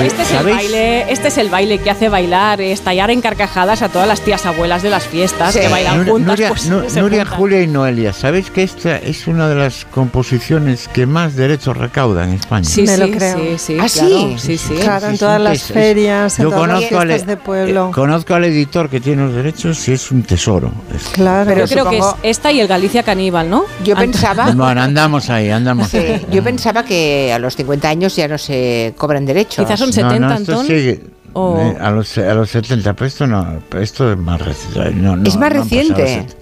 [0.00, 3.88] Este es, el baile, este es el baile que hace bailar, estallar en carcajadas a
[3.88, 6.28] todas las tías abuelas de las fiestas que bailan Nuria, juntas.
[6.38, 7.24] Nuria- pues, Nuria.
[7.26, 12.24] Julia y Noelia, ¿sabéis que esta es una de las composiciones que más derechos recauda
[12.24, 12.64] en España?
[12.64, 13.36] Sí, Me sí, lo creo.
[13.38, 14.36] sí, sí, ¿Ah, claro, sí?
[14.38, 14.74] sí, sí.
[14.74, 17.88] Claro, en todas las ferias, en Yo todas las conozco al, fiestas de pueblo.
[17.88, 20.72] eh, conozco al editor que tiene los derechos y es un tesoro.
[20.94, 21.48] Es- Claro.
[21.48, 23.64] Pero creo que es esta y el Galicia Caníbal, ¿no?
[23.84, 26.26] Yo pensaba, Bueno, andamos ahí, andamos sí, ahí.
[26.32, 29.64] yo pensaba que a los 50 años ya no se cobran derechos.
[29.64, 30.66] Quizás son No, 70, no, esto Antón.
[30.66, 31.00] sigue,
[31.34, 33.46] o- eh, a, los, a los 70, pero esto no,
[33.80, 34.90] esto es más reciente.
[34.94, 36.00] No, no, Es más no reciente.
[36.02, 36.34] los 70.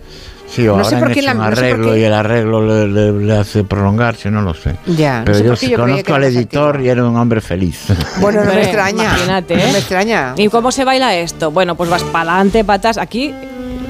[0.49, 2.01] Sí, o No sé por qué la- un no sé por arreglo qué.
[2.01, 4.75] y el arreglo le, le- le hace prolongarse, no lo sé.
[4.87, 7.85] Ya, no Pero sé yo, yo conozco al editor y era un hombre feliz.
[8.21, 9.05] Bueno, no me extraña.
[9.05, 9.69] imagínate, No ¿eh?
[9.73, 10.35] me extraña.
[10.37, 11.53] ¿Y cómo se baila esto?
[11.53, 12.99] Bueno, pues vas para adelante, atrás.
[12.99, 13.33] Aquí,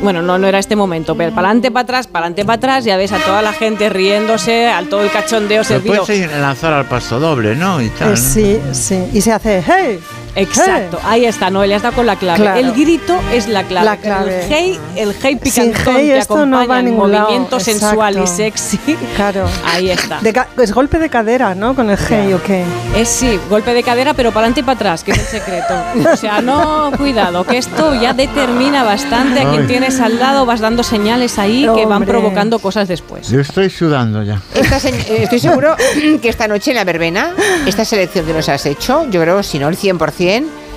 [0.00, 2.84] bueno, no, no era este momento, pero para adelante, para atrás, para adelante, para atrás.
[2.84, 6.04] Ya ves a toda la gente riéndose, al todo el cachondeo Se servido.
[6.06, 7.80] puede lanzar al paso doble, ¿no?
[7.82, 8.16] Y tal, Eh, ¿no?
[8.16, 9.04] sí, sí.
[9.12, 9.98] Y se hace, hey.
[10.34, 12.40] Exacto, ahí está, Noelia está con la clave.
[12.40, 12.60] Claro.
[12.60, 13.86] El grito es la clave.
[13.86, 14.44] La clave.
[14.44, 17.24] El hey, el hey Sin picantón hey que esto no va acompaña a el lado,
[17.24, 18.78] movimiento sensual y sexy.
[19.16, 19.46] Claro.
[19.64, 20.20] Ahí está.
[20.20, 21.74] De es golpe de cadera, ¿no?
[21.74, 22.64] Con el hey, ¿o qué?
[22.96, 25.74] Es sí, golpe de cadera, pero para adelante y para atrás, que es el secreto.
[26.12, 30.60] O sea, no, cuidado, que esto ya determina bastante a quien tienes al lado, vas
[30.60, 33.28] dando señales ahí que van provocando cosas después.
[33.28, 34.40] Yo estoy sudando ya.
[34.54, 35.76] Eh, estoy seguro
[36.22, 37.34] que esta noche en la verbena,
[37.66, 40.19] esta selección que nos has hecho, yo creo, si no el 100%,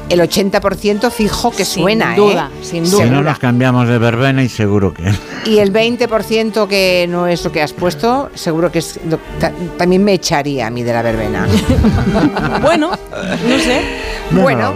[0.09, 2.63] el 80% fijo que Sin suena, duda, ¿eh?
[2.63, 3.05] sin Si duda.
[3.05, 5.03] no nos cambiamos de verbena y seguro que...
[5.45, 9.51] Y el 20% que no es lo que has puesto, seguro que es lo- ta-
[9.77, 11.47] también me echaría a mí de la verbena.
[12.61, 13.81] Bueno, no sé.
[14.31, 14.73] bueno,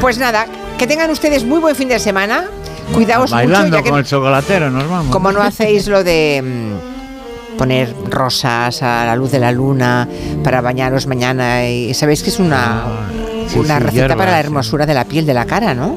[0.00, 0.46] pues nada,
[0.78, 2.44] que tengan ustedes muy buen fin de semana.
[2.92, 5.12] Cuidaos Bailando mucho, ya que con el chocolatero nos vamos.
[5.12, 10.06] como no hacéis lo de mm, poner rosas a la luz de la luna
[10.42, 12.82] para bañaros mañana y sabéis que es una
[13.48, 14.44] Sí, una sí, receta hierbas, para la sí.
[14.46, 15.94] hermosura de la piel de la cara, ¿no?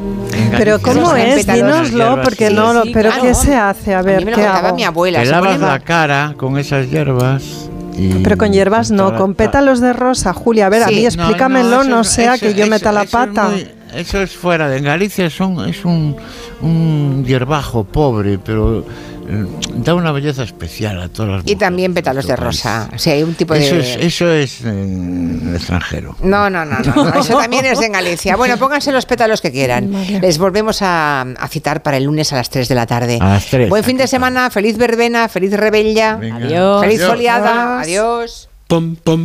[0.57, 1.45] Pero ¿cómo es?
[1.47, 2.83] Dínoslo, porque sí, no lo...
[2.83, 3.23] sí, pero claro.
[3.23, 3.93] ¿qué se hace?
[3.95, 4.75] A A ver, mí me lo ¿qué contaba hago?
[4.75, 5.19] mi abuela.
[5.23, 7.69] Te lavas la cara con esas hierbas.
[8.23, 10.67] Pero con hierbas no, con pétalos de rosa, Julia.
[10.67, 13.03] A ver, a mí No, explícamelo, no, eso- sea eso- que yo eso- meta la
[13.03, 13.49] eso es pata.
[13.49, 16.15] muy- eso es fuera de en Galicia, son, es un,
[16.61, 18.85] un hierbajo pobre, pero
[19.75, 22.89] da una belleza especial a todas las Y mujeres también pétalos de rosa.
[22.95, 23.81] Si hay un tipo Eso de.
[23.81, 26.15] es, eso es en el extranjero.
[26.23, 28.35] No, no, no, no, no, Eso también es de Galicia.
[28.35, 29.91] Bueno, pónganse los pétalos que quieran.
[30.21, 33.17] Les volvemos a, a citar para el lunes a las 3 de la tarde.
[33.21, 36.35] A las tres, Buen fin de semana, feliz verbena, feliz rebella, Venga.
[36.37, 36.81] Adiós.
[36.81, 37.11] feliz Adiós.
[37.11, 37.79] foliada.
[37.81, 38.49] Adiós.
[38.67, 39.15] Pom, pom.